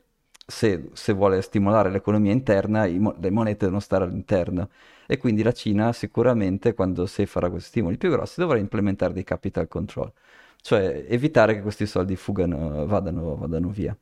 se, 0.46 0.90
se 0.92 1.12
vuole 1.12 1.42
stimolare 1.42 1.90
l'economia 1.90 2.32
interna, 2.32 2.86
mo- 2.88 3.16
le 3.18 3.30
monete 3.30 3.64
devono 3.64 3.80
stare 3.80 4.04
all'interno. 4.04 4.70
E 5.06 5.18
quindi 5.18 5.42
la 5.42 5.52
Cina 5.52 5.92
sicuramente, 5.92 6.74
quando 6.74 7.06
se 7.06 7.26
farà 7.26 7.50
questi 7.50 7.68
stimoli 7.70 7.96
più 7.98 8.10
grossi, 8.10 8.40
dovrà 8.40 8.58
implementare 8.58 9.12
dei 9.12 9.24
capital 9.24 9.68
control, 9.68 10.12
cioè 10.60 11.04
evitare 11.08 11.54
che 11.54 11.62
questi 11.62 11.86
soldi 11.86 12.16
fugano, 12.16 12.86
vadano, 12.86 13.36
vadano 13.36 13.68
via. 13.70 13.96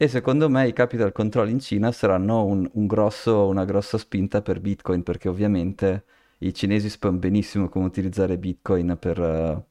E 0.00 0.06
secondo 0.08 0.48
me 0.48 0.68
i 0.68 0.72
capital 0.72 1.10
control 1.12 1.48
in 1.50 1.58
Cina 1.58 1.90
saranno 1.92 2.44
un, 2.44 2.68
un 2.74 2.86
grosso, 2.86 3.46
una 3.48 3.64
grossa 3.64 3.98
spinta 3.98 4.42
per 4.42 4.60
Bitcoin, 4.60 5.02
perché 5.02 5.28
ovviamente 5.28 6.04
i 6.38 6.54
cinesi 6.54 6.88
sanno 6.88 7.18
benissimo 7.18 7.68
come 7.68 7.86
utilizzare 7.86 8.38
Bitcoin 8.38 8.96
per, 8.98 9.64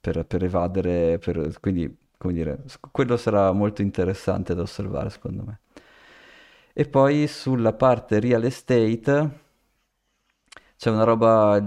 per, 0.00 0.24
per 0.26 0.44
evadere, 0.44 1.18
per, 1.18 1.58
quindi, 1.60 1.94
come 2.16 2.32
dire, 2.32 2.64
quello 2.90 3.16
sarà 3.16 3.52
molto 3.52 3.82
interessante 3.82 4.54
da 4.54 4.62
osservare 4.62 5.10
secondo 5.10 5.44
me. 5.44 5.60
E 6.72 6.86
poi 6.88 7.26
sulla 7.26 7.72
parte 7.72 8.20
real 8.20 8.44
estate 8.44 9.30
c'è 10.76 10.90
una 10.90 11.04
roba, 11.04 11.58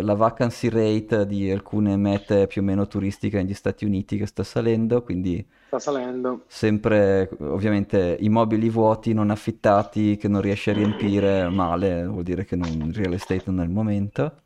la 0.00 0.14
vacancy 0.14 0.68
rate 0.68 1.26
di 1.26 1.50
alcune 1.50 1.96
mete 1.96 2.46
più 2.48 2.62
o 2.62 2.64
meno 2.64 2.86
turistiche 2.86 3.36
negli 3.36 3.54
Stati 3.54 3.84
Uniti 3.84 4.16
che 4.18 4.26
sta 4.26 4.42
salendo, 4.42 5.02
quindi 5.02 5.46
Sta 5.68 5.78
salendo. 5.78 6.46
sempre 6.46 7.28
ovviamente 7.40 8.16
immobili 8.20 8.68
vuoti, 8.70 9.12
non 9.12 9.30
affittati, 9.30 10.16
che 10.16 10.28
non 10.28 10.40
riesci 10.40 10.70
a 10.70 10.72
riempire 10.74 11.48
male, 11.48 12.06
vuol 12.06 12.22
dire 12.24 12.44
che 12.44 12.56
non, 12.56 12.90
real 12.94 13.12
estate 13.12 13.42
non 13.46 13.60
è 13.60 13.64
il 13.64 13.70
momento. 13.70 14.42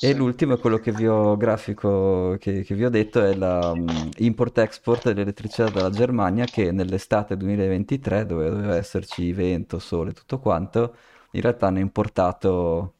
E 0.00 0.14
l'ultimo 0.14 0.54
è 0.54 0.58
quello 0.58 0.78
che 0.78 0.90
vi 0.90 1.06
ho, 1.06 1.36
grafico 1.36 2.36
che, 2.40 2.62
che 2.62 2.74
vi 2.74 2.84
ho 2.84 2.90
detto, 2.90 3.22
è 3.22 3.34
la 3.34 3.72
mm, 3.74 4.08
dell'elettricità 4.18 5.68
dalla 5.68 5.90
Germania 5.90 6.44
che 6.44 6.72
nell'estate 6.72 7.36
2023, 7.36 8.26
dove 8.26 8.48
doveva 8.48 8.76
esserci 8.76 9.32
vento, 9.32 9.78
sole, 9.78 10.12
tutto 10.12 10.40
quanto, 10.40 10.96
in 11.32 11.40
realtà 11.42 11.68
hanno 11.68 11.78
importato, 11.78 12.94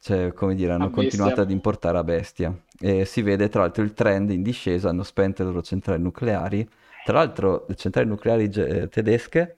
cioè, 0.00 0.32
come 0.32 0.54
dire, 0.54 0.72
hanno 0.72 0.90
continuato 0.90 1.42
ad 1.42 1.50
importare 1.50 1.98
a 1.98 2.04
bestia. 2.04 2.56
E 2.78 3.04
si 3.04 3.20
vede 3.22 3.48
tra 3.48 3.62
l'altro 3.62 3.82
il 3.82 3.92
trend 3.92 4.30
in 4.30 4.42
discesa, 4.42 4.88
hanno 4.88 5.02
spento 5.02 5.42
le 5.42 5.50
loro 5.50 5.62
centrali 5.62 6.02
nucleari. 6.02 6.66
Tra 7.04 7.18
l'altro 7.18 7.66
le 7.68 7.74
centrali 7.74 8.08
nucleari 8.08 8.48
tedesche 8.48 9.56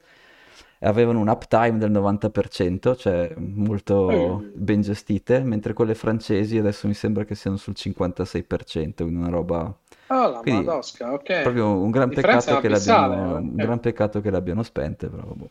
avevano 0.80 1.20
un 1.20 1.28
uptime 1.28 1.78
del 1.78 1.90
90%, 1.90 2.94
cioè 2.96 3.32
molto 3.36 4.46
ben 4.52 4.80
gestite, 4.80 5.40
mentre 5.40 5.72
quelle 5.72 5.94
francesi 5.94 6.58
adesso 6.58 6.86
mi 6.86 6.94
sembra 6.94 7.24
che 7.24 7.34
siano 7.34 7.56
sul 7.56 7.74
56%, 7.76 9.04
quindi 9.04 9.20
una 9.20 9.30
roba... 9.30 9.76
Oh, 10.10 10.28
la 10.30 10.42
Quindi 10.42 10.76
madosca, 10.82 11.12
ok. 11.14 11.30
proprio 11.40 11.68
un 11.80 11.90
gran 11.90 12.12
peccato 12.12 12.56
che 12.56 12.68
abissale. 12.68 12.68
l'abbiano, 12.68 13.36
un 13.36 13.56
eh. 13.56 13.58
gran 13.58 13.80
peccato 13.80 14.20
che 14.20 14.30
le 14.30 14.36
abbiano 14.36 14.62
spente, 14.62 15.08
però 15.08 15.24
boh. 15.34 15.50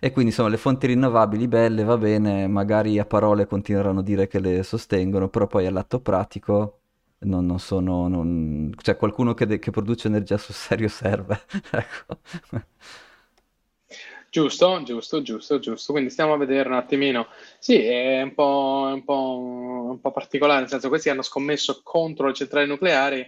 E 0.00 0.10
quindi 0.12 0.30
insomma 0.30 0.50
le 0.50 0.58
fonti 0.58 0.86
rinnovabili 0.86 1.48
belle, 1.48 1.82
va 1.82 1.96
bene, 1.96 2.46
magari 2.46 2.98
a 2.98 3.06
parole 3.06 3.46
continueranno 3.46 4.00
a 4.00 4.02
dire 4.02 4.26
che 4.28 4.38
le 4.38 4.62
sostengono, 4.62 5.28
però 5.30 5.46
poi 5.46 5.64
all'atto 5.66 6.00
pratico 6.00 6.80
non, 7.20 7.46
non 7.46 7.58
sono... 7.58 8.06
non- 8.08 8.70
Cioè 8.76 8.96
qualcuno 8.96 9.32
che, 9.34 9.46
de- 9.46 9.58
che 9.58 9.70
produce 9.70 10.08
energia 10.08 10.36
sul 10.36 10.54
serio 10.54 10.88
serve, 10.88 11.40
ecco. 11.72 12.18
Giusto, 14.34 14.82
giusto, 14.82 15.22
giusto, 15.22 15.60
giusto. 15.60 15.92
Quindi 15.92 16.10
stiamo 16.10 16.32
a 16.32 16.36
vedere 16.36 16.68
un 16.68 16.74
attimino. 16.74 17.28
Sì, 17.60 17.80
è 17.84 18.20
un 18.20 18.34
po', 18.34 18.86
è 18.88 18.92
un 18.92 19.04
po', 19.04 19.38
un 19.92 20.00
po' 20.00 20.10
particolare, 20.10 20.58
nel 20.58 20.68
senso 20.68 20.88
questi 20.88 21.08
hanno 21.08 21.22
scommesso 21.22 21.82
contro 21.84 22.26
le 22.26 22.34
centrali 22.34 22.66
nucleari 22.66 23.20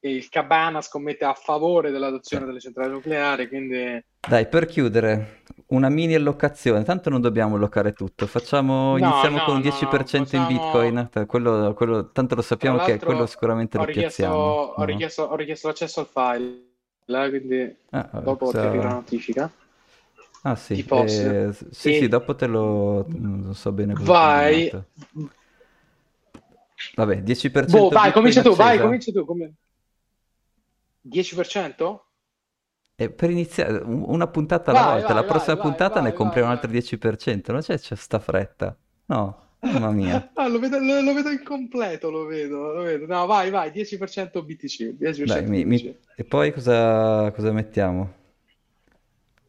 e 0.00 0.10
il 0.14 0.28
Cabana 0.28 0.82
scommette 0.82 1.24
a 1.24 1.32
favore 1.32 1.90
dell'adozione 1.90 2.44
delle 2.44 2.60
centrali 2.60 2.90
nucleari, 2.92 3.48
quindi 3.48 4.04
Dai, 4.28 4.46
per 4.46 4.66
chiudere, 4.66 5.44
una 5.68 5.88
mini 5.88 6.14
allocazione, 6.14 6.82
tanto 6.82 7.08
non 7.08 7.22
dobbiamo 7.22 7.56
allocare 7.56 7.94
tutto, 7.94 8.26
facciamo, 8.26 8.98
no, 8.98 8.98
iniziamo 8.98 9.36
con 9.36 9.46
no, 9.46 9.54
un 9.54 9.60
no, 9.60 9.62
10% 9.62 10.36
in. 10.36 10.46
Bitcoin, 10.46 11.08
T- 11.10 11.24
quello, 11.24 11.72
quello- 11.72 12.10
tanto 12.10 12.34
lo 12.34 12.42
sappiamo 12.42 12.76
che 12.76 12.98
quello 12.98 13.20
l'altro 13.20 13.26
sicuramente 13.26 13.78
lo 13.78 13.86
piazziamo, 13.86 14.34
ho 14.34 14.76
no? 14.76 14.84
richiesto, 14.84 15.22
ho 15.22 15.36
richiesto 15.36 15.68
l'accesso 15.68 16.00
al 16.00 16.06
file, 16.06 16.64
eh, 17.06 17.28
quindi 17.30 17.76
Ah, 17.92 18.08
vabbè, 18.12 18.24
dopo 18.24 18.50
ti 18.50 18.58
arriva 18.58 18.84
la 18.84 18.92
notifica. 18.92 19.50
Ah 20.46 20.56
sì, 20.56 20.74
Ti 20.74 20.84
posso. 20.84 21.38
eh, 21.48 21.50
sì 21.70 21.92
sì, 21.94 22.06
E 22.06 22.08
dopo 22.08 22.34
te 22.34 22.46
lo... 22.46 23.06
non 23.08 23.54
so 23.54 23.72
bene 23.72 23.94
cosa 23.94 24.14
vai. 24.18 24.62
Vabbè, 26.96 27.22
10% 27.22 27.72
Boh, 27.72 27.90
vai, 27.90 28.12
comincia 28.12 28.42
tu, 28.42 28.54
vai, 28.54 28.80
comincia 28.80 29.10
tu. 29.12 29.24
Come... 29.24 29.54
10%? 31.14 31.86
E 32.96 33.10
per 33.10 33.30
iniziare, 33.30 33.78
un- 33.78 34.04
una 34.06 34.28
puntata 34.28 34.70
alla 34.70 34.80
Vai, 34.80 34.82
volta, 34.82 35.12
la 35.12 35.24
vai, 35.24 35.26
vai, 35.26 35.50
prossima 35.50 35.56
vai, 35.56 35.80
puntata 35.80 36.00
ne 36.00 36.12
compriamo 36.12 36.48
un 36.48 36.54
altro 36.54 36.70
vai. 36.70 36.70
10%, 36.70 37.52
non 37.52 37.60
c'è, 37.60 37.78
c'è 37.78 37.96
sta 37.96 38.18
fretta. 38.20 38.76
No, 39.06 39.58
mamma 39.68 39.90
mia. 39.90 40.24
Ah, 40.36 40.48
lo 40.48 40.58
vedo, 40.60 40.78
lo, 40.78 41.00
lo 41.00 41.14
vedo 41.14 41.30
incompleto, 41.30 42.10
lo 42.10 42.24
vedo, 42.26 42.72
lo 42.72 42.82
vedo. 42.82 43.06
No, 43.06 43.26
vai, 43.26 43.50
vai, 43.50 43.70
10% 43.70 44.42
BTC, 44.44 44.90
10% 44.96 45.22
Dai, 45.22 45.42
mi- 45.46 45.64
mi- 45.64 45.82
BTC. 45.82 45.96
e 46.14 46.24
poi 46.24 46.52
cosa, 46.52 47.30
cosa 47.32 47.50
mettiamo? 47.52 48.12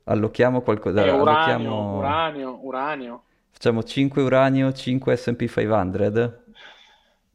Allochiamo 0.05 0.61
qualcosa, 0.61 1.03
E 1.03 1.09
uranio, 1.09 1.21
allochiamo... 1.21 1.97
uranio, 1.97 2.59
uranio. 2.65 3.23
Facciamo 3.51 3.83
5 3.83 4.21
uranio, 4.21 4.71
5 4.71 5.15
S&P 5.15 5.47
500. 5.47 6.43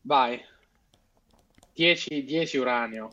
Vai, 0.02 0.40
10, 1.74 2.24
10 2.24 2.58
uranio. 2.58 3.08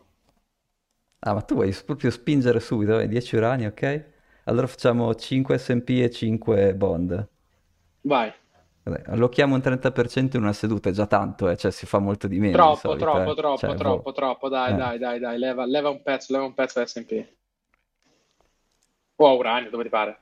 Ah, 1.20 1.34
ma 1.34 1.42
tu 1.42 1.56
vuoi 1.56 1.74
proprio 1.86 2.12
spingere 2.12 2.60
subito, 2.60 3.00
eh? 3.00 3.08
10 3.08 3.36
uranio, 3.36 3.70
ok? 3.70 4.06
Allora 4.46 4.68
facciamo 4.68 5.14
5 5.16 5.58
S&P 5.58 5.90
e 5.90 6.10
5 6.12 6.76
bond. 6.76 7.28
Vai. 8.02 8.34
Vabbè, 8.84 9.04
allochiamo 9.08 9.56
un 9.56 9.62
30% 9.62 10.38
in 10.38 10.44
una 10.44 10.54
seduta, 10.54 10.90
è 10.90 10.94
già 10.94 11.08
tanto, 11.08 11.50
eh? 11.50 11.58
Cioè 11.58 11.72
si 11.72 11.86
fa 11.86 12.00
molto 12.00 12.28
di 12.28 12.40
meno 12.40 12.64
di 12.64 12.72
Troppo, 12.72 12.76
solito, 12.78 13.06
troppo, 13.06 13.32
eh? 13.32 13.36
troppo, 13.36 13.58
Cioè, 13.58 13.76
troppo, 13.76 14.02
boh. 14.04 14.12
troppo. 14.14 14.50
Dai, 14.50 14.74
Eh. 14.74 14.76
dai, 14.76 14.98
dai, 14.98 15.20
dai, 15.20 15.38
leva, 15.38 15.66
leva 15.66 15.90
un 15.90 16.02
pezzo, 16.02 16.32
leva 16.34 16.46
un 16.46 16.54
pezzo 16.54 16.86
S&P. 16.86 17.37
O 19.18 19.28
a 19.28 19.34
uranio, 19.34 19.70
dove 19.70 19.84
ti 19.84 19.90
pare? 19.90 20.18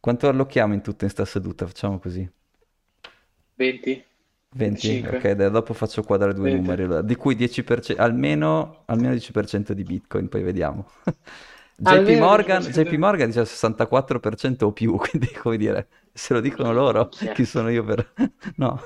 Quanto 0.00 0.28
allochiamo 0.28 0.74
in 0.74 0.82
tutto 0.82 1.04
in 1.04 1.10
sta 1.10 1.24
seduta? 1.24 1.66
Facciamo 1.66 1.98
così. 1.98 2.28
20? 3.56 4.04
20? 4.50 5.00
25? 5.00 5.16
Ok, 5.16 5.30
dai, 5.32 5.50
dopo 5.50 5.74
faccio 5.74 6.02
quadrare 6.02 6.34
due 6.34 6.44
20. 6.50 6.60
numeri, 6.60 6.82
allora. 6.84 7.02
di 7.02 7.16
cui 7.16 7.34
10%, 7.34 7.98
almeno, 7.98 8.82
almeno 8.86 9.14
10% 9.14 9.72
di 9.72 9.82
Bitcoin, 9.82 10.28
poi 10.28 10.42
vediamo. 10.42 10.88
JP 11.76 12.18
Morgan, 12.18 12.62
10%. 12.62 12.70
JP 12.70 12.92
Morgan 12.94 13.26
dice 13.28 13.42
64% 13.44 14.64
o 14.64 14.72
più, 14.72 14.96
quindi 14.96 15.30
come 15.32 15.56
dire, 15.56 15.88
se 16.12 16.32
lo 16.34 16.40
dicono 16.40 16.72
loro, 16.72 17.08
chi 17.08 17.44
sono 17.44 17.68
io 17.70 17.84
per... 17.84 18.12
No. 18.56 18.80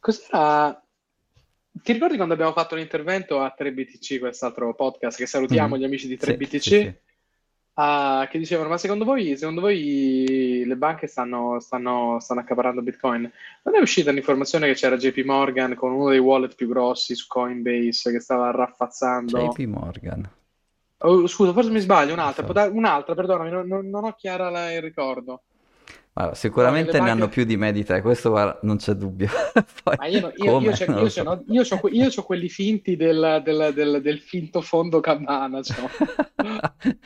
Cos'era? 0.00 0.82
Ti 1.82 1.92
ricordi 1.92 2.16
quando 2.16 2.34
abbiamo 2.34 2.52
fatto 2.52 2.74
un 2.74 2.80
intervento 2.80 3.40
a 3.40 3.54
3BTC, 3.56 4.18
quest'altro 4.18 4.74
podcast, 4.74 5.16
che 5.16 5.26
salutiamo 5.26 5.76
Mhm. 5.76 5.80
gli 5.80 5.84
amici 5.84 6.08
di 6.08 6.18
Sì, 6.18 6.26
3BTC, 6.26 6.60
sì, 6.60 6.70
sì. 6.70 6.94
Ah, 7.74 8.26
che 8.30 8.38
dicevano, 8.38 8.68
ma 8.68 8.76
secondo 8.78 9.04
voi, 9.04 9.36
secondo 9.36 9.60
voi 9.60 10.64
le 10.66 10.76
banche 10.76 11.06
stanno, 11.06 11.58
stanno, 11.60 12.18
stanno 12.20 12.40
accaparrando 12.40 12.82
Bitcoin? 12.82 13.30
Non 13.62 13.74
è 13.74 13.80
uscita 13.80 14.10
l'informazione 14.10 14.66
che 14.66 14.74
c'era 14.74 14.96
JP 14.96 15.24
Morgan 15.24 15.74
con 15.74 15.92
uno 15.92 16.10
dei 16.10 16.18
wallet 16.18 16.54
più 16.54 16.68
grossi 16.68 17.14
su 17.14 17.26
Coinbase 17.26 18.12
che 18.12 18.20
stava 18.20 18.50
raffazzando... 18.50 19.38
JP 19.38 19.58
Morgan. 19.66 20.30
Oh, 21.02 21.26
scusa, 21.26 21.54
forse 21.54 21.70
mi 21.70 21.80
sbaglio, 21.80 22.12
un'altra, 22.12 22.46
so. 22.46 22.70
un'altra, 22.74 23.14
perdonami, 23.14 23.50
non, 23.50 23.88
non- 23.88 24.04
ho 24.04 24.14
chiara 24.14 24.50
la- 24.50 24.70
il 24.72 24.82
ricordo. 24.82 25.42
Allora, 26.12 26.34
sicuramente 26.34 26.92
nelle 26.92 27.04
ne 27.04 27.10
hanno 27.10 27.20
banche... 27.20 27.34
più 27.34 27.44
di 27.44 27.56
me 27.56 27.72
di 27.72 27.84
te, 27.84 28.02
questo 28.02 28.28
guarda, 28.28 28.58
non 28.64 28.76
c'è 28.76 28.92
dubbio. 28.92 29.28
Poi 29.82 29.96
Ma 29.96 30.06
io, 30.06 30.20
no- 30.20 30.32
io, 30.36 30.44
io, 30.44 30.50
come? 30.50 31.00
io, 31.00 31.08
so. 31.08 31.22
no, 31.22 31.42
io, 31.46 31.62
c'ho 31.62 31.78
que- 31.78 31.90
io 31.90 32.08
c'ho 32.08 32.22
quelli 32.22 32.50
finti 32.50 32.96
del, 32.96 33.40
del- 33.42 33.72
del- 33.72 34.02
del 34.02 34.18
finto 34.20 34.60
fondo 34.60 35.00
Cabana. 35.00 35.60
c'ho. 35.60 35.88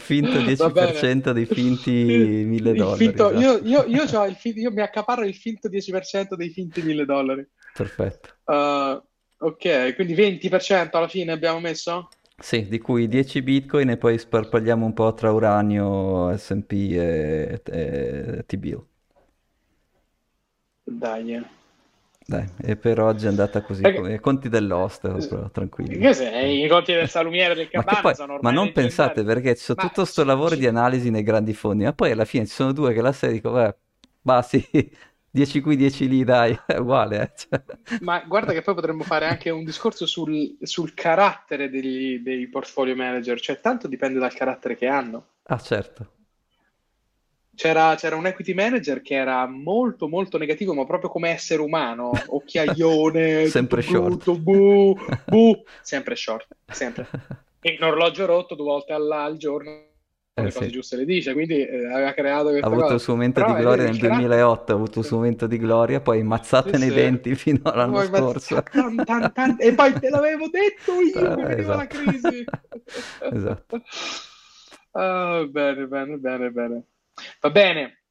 Finto 0.00 0.30
Va 0.56 0.70
bene. 0.70 0.92
10% 0.92 1.32
dei 1.32 1.46
finti 1.46 1.90
Il- 1.90 2.46
1000 2.46 2.70
il 2.70 2.76
dollari. 2.76 2.96
finto- 2.96 3.30
esatto. 3.30 3.40
io, 3.66 3.84
io, 3.84 3.84
io, 3.84 4.24
il 4.24 4.34
fin- 4.34 4.56
io 4.58 4.70
mi 4.72 4.80
accaparro 4.80 5.24
il 5.24 5.34
finto 5.34 5.68
10% 5.68 6.34
dei 6.34 6.50
finti 6.50 6.82
1000 6.82 7.04
dollari. 7.04 7.46
Perfetto. 7.76 8.30
Uh, 8.44 9.00
ok, 9.38 9.94
quindi 9.94 10.14
20% 10.14 10.96
alla 10.96 11.08
fine 11.08 11.32
abbiamo 11.32 11.60
messo? 11.60 12.08
Sì, 12.36 12.66
di 12.68 12.78
cui 12.78 13.06
10 13.06 13.42
bitcoin 13.42 13.90
e 13.90 13.96
poi 13.98 14.18
sparpagliamo 14.18 14.84
un 14.84 14.94
po' 14.94 15.12
tra 15.12 15.30
uranio, 15.30 16.34
S&P 16.36 16.72
e, 16.72 17.60
e 17.64 18.44
T-bill. 18.46 18.82
Dai. 20.84 21.44
Eh. 22.38 22.44
Dai, 22.60 22.70
e 22.70 22.76
per 22.76 23.00
oggi 23.00 23.24
è 23.26 23.28
andata 23.28 23.60
così, 23.62 23.82
Perché- 23.82 24.00
come 24.00 24.20
conti 24.20 24.48
dell'host, 24.48 25.10
però, 25.28 25.50
tranquilli. 25.50 25.98
Che 25.98 26.12
sei? 26.14 26.64
I 26.64 26.68
conti 26.68 26.92
del 26.92 27.08
salumiere 27.08 27.54
del 27.54 27.68
Ma, 27.72 27.82
Cabana 27.82 28.00
poi- 28.00 28.14
sono 28.14 28.26
ma 28.28 28.34
ormai 28.34 28.52
non 28.54 28.64
leggendari. 28.66 28.88
pensate 28.88 29.24
perché 29.24 29.54
c'è 29.54 29.74
Ma 29.76 29.82
tutto 29.82 30.04
sto 30.04 30.24
lavoro 30.24 30.54
di 30.54 30.66
analisi 30.66 31.10
nei 31.10 31.22
grandi 31.22 31.54
fondi, 31.54 31.84
ma 31.84 31.92
poi 31.92 32.12
alla 32.12 32.24
fine 32.24 32.46
ci 32.46 32.52
sono 32.52 32.72
due 32.72 32.92
che 32.92 33.00
la 33.00 33.12
serie 33.12 33.34
dico, 33.36 33.50
beh, 33.52 33.74
ma 34.22 34.42
sì, 34.42 34.62
10 35.32 35.60
qui, 35.60 35.76
10 35.76 36.08
lì, 36.08 36.22
dai, 36.24 36.56
è 36.66 36.76
uguale. 36.76 37.20
eh, 37.22 37.32
cioè. 37.36 37.62
Ma 38.00 38.20
guarda 38.26 38.52
che 38.52 38.62
poi 38.62 38.74
potremmo 38.74 39.02
fare 39.02 39.26
anche 39.26 39.50
un 39.50 39.64
discorso 39.64 40.06
sul, 40.06 40.56
sul 40.62 40.94
carattere 40.94 41.68
degli- 41.70 42.18
dei 42.20 42.46
portfolio 42.48 42.94
manager, 42.94 43.40
cioè 43.40 43.60
tanto 43.60 43.88
dipende 43.88 44.18
dal 44.18 44.32
carattere 44.34 44.76
che 44.76 44.86
hanno. 44.86 45.26
Ah, 45.44 45.58
certo. 45.58 46.12
C'era, 47.60 47.94
c'era 47.94 48.16
un 48.16 48.24
equity 48.24 48.54
manager 48.54 49.02
che 49.02 49.16
era 49.16 49.46
molto 49.46 50.08
molto 50.08 50.38
negativo, 50.38 50.72
ma 50.72 50.86
proprio 50.86 51.10
come 51.10 51.28
essere 51.28 51.60
umano, 51.60 52.08
occhiaione, 52.34 53.48
Sempre 53.48 53.82
tutto 53.82 53.92
short. 53.92 54.24
brutto, 54.24 54.38
bu, 54.38 54.96
bu, 55.26 55.62
sempre 55.82 56.16
short, 56.16 56.48
sempre. 56.70 57.06
E 57.62 57.76
un 57.78 57.86
orologio 57.86 58.24
rotto 58.24 58.54
due 58.54 58.64
volte 58.64 58.94
al, 58.94 59.34
giorno 59.36 59.88
Eh, 60.32 60.44
le 60.44 60.50
sì. 60.50 60.56
cose 60.56 60.70
giuste 60.70 60.96
le 60.96 61.04
dice, 61.04 61.34
quindi 61.34 61.60
eh, 61.66 61.84
aveva 61.92 62.14
creato 62.14 62.46
Ha 62.48 62.52
questa 62.52 62.66
avuto 62.68 62.80
cosa. 62.84 62.94
il 62.94 63.00
suo 63.00 63.12
momento 63.12 63.40
Però 63.42 63.52
di 63.54 63.60
gloria 63.60 63.84
nel 63.84 63.92
il 63.92 64.00
carattere- 64.00 64.28
2008, 64.28 64.72
ha 64.72 64.74
avuto 64.76 64.98
il 65.00 65.04
suo 65.04 65.16
momento 65.18 65.46
di 65.46 65.58
gloria, 65.58 66.00
poi 66.00 66.22
mazzate 66.22 66.72
Sì, 66.72 66.78
nei 66.78 66.88
sì. 66.88 66.94
denti 66.94 67.34
fino 67.34 67.60
all'anno 67.64 67.92
Poi, 67.96 68.06
scorso. 68.06 68.62
tan, 68.62 69.04
tan, 69.04 69.32
tan- 69.34 69.56
e 69.58 69.74
poi 69.74 69.98
te 69.98 70.08
l'avevo 70.08 70.48
detto 70.48 70.92
io, 71.02 71.20
Eh, 71.20 71.36
veniva 71.36 71.74
la 71.74 71.82
esatto. 71.82 71.96
crisi. 71.98 72.46
Esatto. 73.30 73.82
Ah, 74.92 75.44
bene, 75.46 75.86
bene, 75.86 76.16
bene, 76.16 76.50
bene. 76.50 76.82
Va 77.40 77.50
bene. 77.50 78.02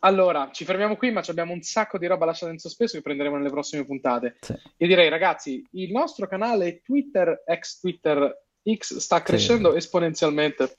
Allora, 0.00 0.50
ci 0.52 0.64
fermiamo 0.64 0.96
qui, 0.96 1.10
ma 1.10 1.22
ci 1.22 1.30
abbiamo 1.30 1.52
un 1.52 1.62
sacco 1.62 1.98
di 1.98 2.06
roba 2.06 2.24
lasciata 2.24 2.52
in 2.52 2.58
sospeso 2.58 2.96
che 2.96 3.02
prenderemo 3.02 3.36
nelle 3.36 3.50
prossime 3.50 3.84
puntate. 3.84 4.36
Sì. 4.40 4.52
Io 4.78 4.86
direi, 4.86 5.08
ragazzi, 5.08 5.64
il 5.72 5.92
nostro 5.92 6.26
canale 6.26 6.80
Twitter, 6.82 7.42
ex 7.46 7.78
Twitter 7.80 8.46
X, 8.76 8.96
sta 8.96 9.22
crescendo 9.22 9.74
esponenzialmente. 9.74 10.78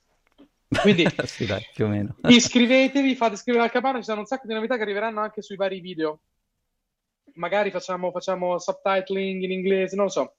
Quindi 0.82 1.06
sì, 1.26 1.46
dai, 1.46 1.66
più 1.74 1.86
o 1.86 1.88
meno. 1.88 2.16
iscrivetevi, 2.28 3.16
fate 3.16 3.34
iscrivere 3.36 3.64
al 3.64 3.72
canale, 3.72 3.98
ci 3.98 4.04
saranno 4.04 4.22
un 4.22 4.28
sacco 4.28 4.48
di 4.48 4.54
novità 4.54 4.76
che 4.76 4.84
arriveranno 4.84 5.22
anche 5.22 5.42
sui 5.42 5.56
vari 5.56 5.80
video. 5.80 6.22
Magari 7.36 7.72
facciamo, 7.72 8.12
facciamo 8.12 8.58
subtitling 8.60 9.42
in 9.42 9.52
inglese, 9.52 9.96
non 9.96 10.06
lo 10.06 10.12
so. 10.12 10.36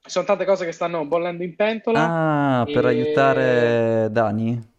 Ci 0.00 0.10
sono 0.10 0.24
tante 0.24 0.44
cose 0.44 0.64
che 0.64 0.72
stanno 0.72 1.04
bollendo 1.06 1.42
in 1.42 1.56
pentola 1.56 2.60
Ah, 2.60 2.64
per 2.64 2.84
E- 2.84 2.88
aiutare 2.88 4.08
Dani? 4.10 4.76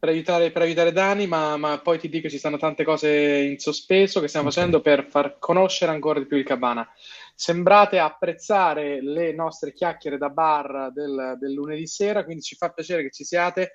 Per 0.00 0.08
aiutare, 0.08 0.50
per 0.50 0.62
aiutare 0.62 0.92
Dani, 0.92 1.26
ma, 1.26 1.58
ma 1.58 1.78
poi 1.78 1.98
ti 1.98 2.08
dico 2.08 2.30
ci 2.30 2.38
stanno 2.38 2.56
tante 2.56 2.84
cose 2.84 3.10
in 3.10 3.58
sospeso 3.58 4.18
che 4.20 4.28
stiamo 4.28 4.48
Ok. 4.48 4.54
facendo 4.54 4.80
per 4.80 5.04
far 5.06 5.38
conoscere 5.38 5.92
ancora 5.92 6.18
di 6.18 6.24
più 6.24 6.38
il 6.38 6.44
Cabana. 6.44 6.88
Sembrate 7.34 7.98
apprezzare 7.98 9.02
le 9.02 9.34
nostre 9.34 9.74
chiacchiere 9.74 10.16
da 10.16 10.30
bar 10.30 10.90
del, 10.94 11.36
del 11.38 11.52
lunedì 11.52 11.86
sera, 11.86 12.24
quindi 12.24 12.42
ci 12.42 12.56
fa 12.56 12.70
piacere 12.70 13.02
che 13.02 13.10
ci 13.10 13.24
siate. 13.24 13.72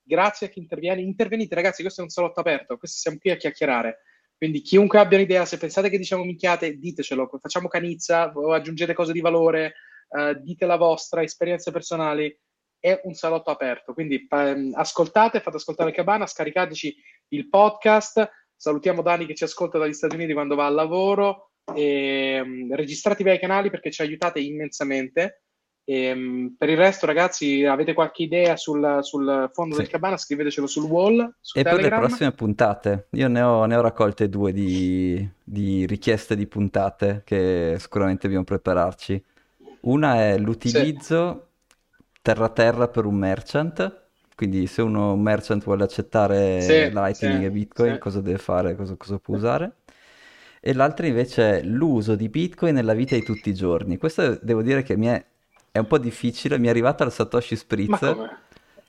Grazie 0.00 0.46
a 0.46 0.50
chi 0.50 0.60
interviene. 0.60 1.00
Intervenite, 1.00 1.56
ragazzi, 1.56 1.82
questo 1.82 2.02
è 2.02 2.04
un 2.04 2.10
salotto 2.10 2.38
aperto, 2.38 2.78
questo 2.78 2.98
siamo 2.98 3.18
qui 3.18 3.32
a 3.32 3.36
chiacchierare. 3.36 4.02
Quindi 4.36 4.60
chiunque 4.60 5.00
abbia 5.00 5.18
un'idea, 5.18 5.44
se 5.44 5.58
pensate 5.58 5.88
che 5.88 5.98
diciamo 5.98 6.22
minchiate, 6.22 6.76
ditecelo, 6.78 7.28
facciamo 7.40 7.66
canizza 7.66 8.32
aggiungete 8.32 8.94
cose 8.94 9.12
di 9.12 9.20
valore, 9.20 9.74
eh, 10.16 10.36
dite 10.40 10.66
la 10.66 10.76
vostra, 10.76 11.22
esperienze 11.22 11.72
personali. 11.72 12.32
È 12.86 13.00
un 13.02 13.14
salotto 13.14 13.50
aperto, 13.50 13.92
quindi 13.94 14.28
ehm, 14.30 14.70
ascoltate, 14.76 15.40
fate 15.40 15.56
ascoltare 15.56 15.90
Cabana, 15.90 16.24
scaricateci 16.24 16.96
il 17.30 17.48
podcast. 17.48 18.30
Salutiamo 18.54 19.02
Dani 19.02 19.26
che 19.26 19.34
ci 19.34 19.42
ascolta 19.42 19.76
dagli 19.76 19.92
Stati 19.92 20.14
Uniti 20.14 20.34
quando 20.34 20.54
va 20.54 20.66
al 20.66 20.74
lavoro. 20.74 21.50
E, 21.74 22.40
mm, 22.44 22.72
registratevi 22.74 23.28
ai 23.28 23.40
canali 23.40 23.70
perché 23.70 23.90
ci 23.90 24.02
aiutate 24.02 24.38
immensamente. 24.38 25.42
E, 25.84 26.14
mm, 26.14 26.46
per 26.56 26.68
il 26.68 26.76
resto, 26.76 27.06
ragazzi, 27.06 27.64
avete 27.64 27.92
qualche 27.92 28.22
idea 28.22 28.56
sul, 28.56 28.98
sul 29.00 29.50
fondo 29.52 29.74
Sì. 29.74 29.80
del 29.80 29.90
Cabana? 29.90 30.16
Scrivetecelo 30.16 30.68
sul 30.68 30.84
wall, 30.84 31.34
su 31.40 31.58
E 31.58 31.64
per 31.64 31.72
le 31.72 31.78
Telegram. 31.80 32.06
prossime 32.06 32.30
puntate, 32.30 33.08
io 33.10 33.26
ne 33.26 33.42
ho, 33.42 33.64
ne 33.64 33.74
ho 33.74 33.80
raccolte 33.80 34.28
due 34.28 34.52
di, 34.52 35.28
di 35.42 35.86
richieste 35.86 36.36
di 36.36 36.46
puntate 36.46 37.22
che 37.24 37.74
sicuramente 37.80 38.22
dobbiamo 38.22 38.44
prepararci. 38.44 39.20
Una 39.80 40.22
è 40.22 40.38
l'utilizzo 40.38 41.45
terra 42.26 42.48
terra 42.48 42.88
per 42.88 43.04
un 43.04 43.14
merchant, 43.14 44.06
quindi 44.34 44.66
se 44.66 44.82
uno 44.82 45.12
un 45.12 45.20
merchant 45.20 45.62
vuole 45.62 45.84
accettare 45.84 46.60
Sì, 46.60 46.90
Lightning 46.90 47.38
sì, 47.38 47.44
e 47.44 47.50
Bitcoin, 47.50 47.92
sì. 47.94 47.98
cosa 48.00 48.20
deve 48.20 48.38
fare, 48.38 48.74
cosa, 48.74 48.96
cosa 48.96 49.18
può 49.18 49.36
usare? 49.36 49.76
E 50.60 50.72
l'altra 50.72 51.06
invece 51.06 51.60
è 51.60 51.62
l'uso 51.62 52.16
di 52.16 52.28
Bitcoin 52.28 52.74
nella 52.74 52.94
vita 52.94 53.14
di 53.14 53.22
tutti 53.22 53.48
i 53.50 53.54
giorni. 53.54 53.96
Questo 53.96 54.38
devo 54.42 54.62
dire 54.62 54.82
che 54.82 54.96
mi 54.96 55.06
è, 55.06 55.24
è 55.70 55.78
un 55.78 55.86
po' 55.86 55.98
difficile, 55.98 56.58
mi 56.58 56.66
è 56.66 56.70
arrivata 56.70 57.04
al 57.04 57.12
Satoshi 57.12 57.54
Spritz 57.54 58.02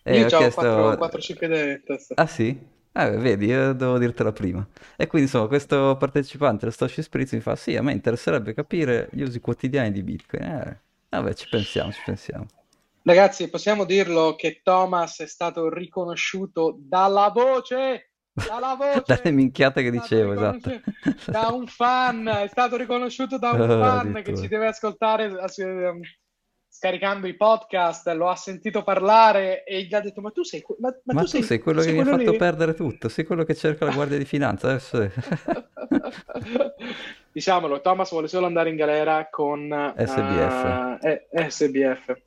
e 0.01 0.17
Io 0.17 0.25
ho 0.25 0.29
chiesto... 0.29 0.97
4-5 0.97 1.45
idee 1.45 1.73
in 1.73 1.83
testa. 1.85 2.15
Ah 2.15 2.25
sì? 2.25 2.57
Eh, 2.91 3.11
vedi, 3.17 3.45
io 3.45 3.73
devo 3.73 3.99
dirtela 3.99 4.31
prima. 4.31 4.67
E 4.95 5.05
quindi 5.05 5.27
insomma 5.27 5.47
questo 5.47 5.95
partecipante 5.99 6.65
del 6.65 6.73
Satoshi 6.73 7.03
Spritz 7.03 7.33
mi 7.33 7.41
fa 7.41 7.55
sì, 7.55 7.75
a 7.75 7.83
me 7.83 7.91
interesserebbe 7.91 8.55
capire 8.55 9.09
gli 9.11 9.21
usi 9.21 9.39
quotidiani 9.39 9.91
di 9.91 10.01
Bitcoin. 10.01 10.43
Eh, 10.43 10.81
vabbè, 11.09 11.33
ci 11.35 11.47
pensiamo, 11.47 11.91
ci 11.91 12.01
pensiamo. 12.03 12.47
Ragazzi, 13.07 13.49
possiamo 13.49 13.85
dirlo 13.85 14.35
che 14.35 14.59
Thomas 14.61 15.21
è 15.21 15.27
stato 15.27 15.73
riconosciuto 15.73 16.75
dalla 16.77 17.29
voce, 17.33 18.11
dalla 18.33 18.75
voce, 18.79 19.03
Dalle 19.05 19.31
minchiate 19.31 19.81
che 19.81 19.91
dicevo, 19.91 20.33
esatto. 20.33 20.81
da 21.25 21.47
un 21.47 21.67
fan, 21.67 22.27
è 22.27 22.47
stato 22.47 22.75
riconosciuto 22.75 23.37
da 23.37 23.51
un 23.51 23.61
Oh, 23.71 23.79
fan 23.79 24.01
che 24.11 24.19
addirittura. 24.19 24.41
ci 24.41 24.47
deve 24.49 24.67
ascoltare 24.67 25.25
eh, 25.25 25.99
scaricando 26.67 27.27
i 27.27 27.37
podcast, 27.37 28.09
lo 28.09 28.27
ha 28.27 28.35
sentito 28.35 28.83
parlare 28.83 29.63
e 29.63 29.83
gli 29.83 29.95
ha 29.95 30.01
detto 30.01 30.19
ma 30.19 30.31
tu 30.31 30.43
sei, 30.43 30.61
ma, 30.79 30.89
ma 31.05 31.13
Ma 31.13 31.21
tu 31.23 31.27
tu 31.27 31.41
sei 31.41 31.59
quello 31.59 31.79
sei 31.81 31.95
che 31.95 32.03
mi 32.03 32.09
ha 32.09 32.17
fatto 32.17 32.31
lì?" 32.31 32.37
perdere 32.37 32.73
tutto, 32.73 33.07
sei 33.07 33.23
quello 33.23 33.45
che 33.45 33.55
cerca 33.55 33.85
la 33.85 33.93
Guardia 33.93 34.17
di 34.17 34.25
Finanza, 34.25 34.67
adesso. 34.67 34.99
Diciamolo, 37.31 37.79
Thomas 37.81 38.09
vuole 38.09 38.27
solo 38.27 38.47
andare 38.47 38.69
in 38.69 38.75
galera 38.75 39.29
con 39.29 39.93
SBF. 39.95 40.97
eh, 41.03 41.27
eh, 41.31 41.49
SBF. 41.49 42.25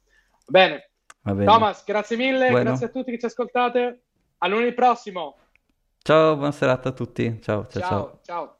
Bene, 0.50 0.90
bene. 1.22 1.44
Thomas, 1.44 1.84
grazie 1.84 2.16
mille, 2.16 2.50
Bueno. 2.50 2.70
grazie 2.70 2.86
a 2.86 2.88
tutti 2.88 3.12
che 3.12 3.18
ci 3.18 3.26
ascoltate. 3.26 4.02
A 4.38 4.48
lunedì 4.48 4.72
prossimo. 4.74 5.36
Ciao, 6.02 6.34
buona 6.34 6.50
serata 6.50 6.88
a 6.88 6.92
tutti. 6.92 7.40
Ciao, 7.40 7.66
ciao, 7.68 7.80
ciao. 7.80 7.88
ciao. 7.88 8.20
ciao. 8.24 8.59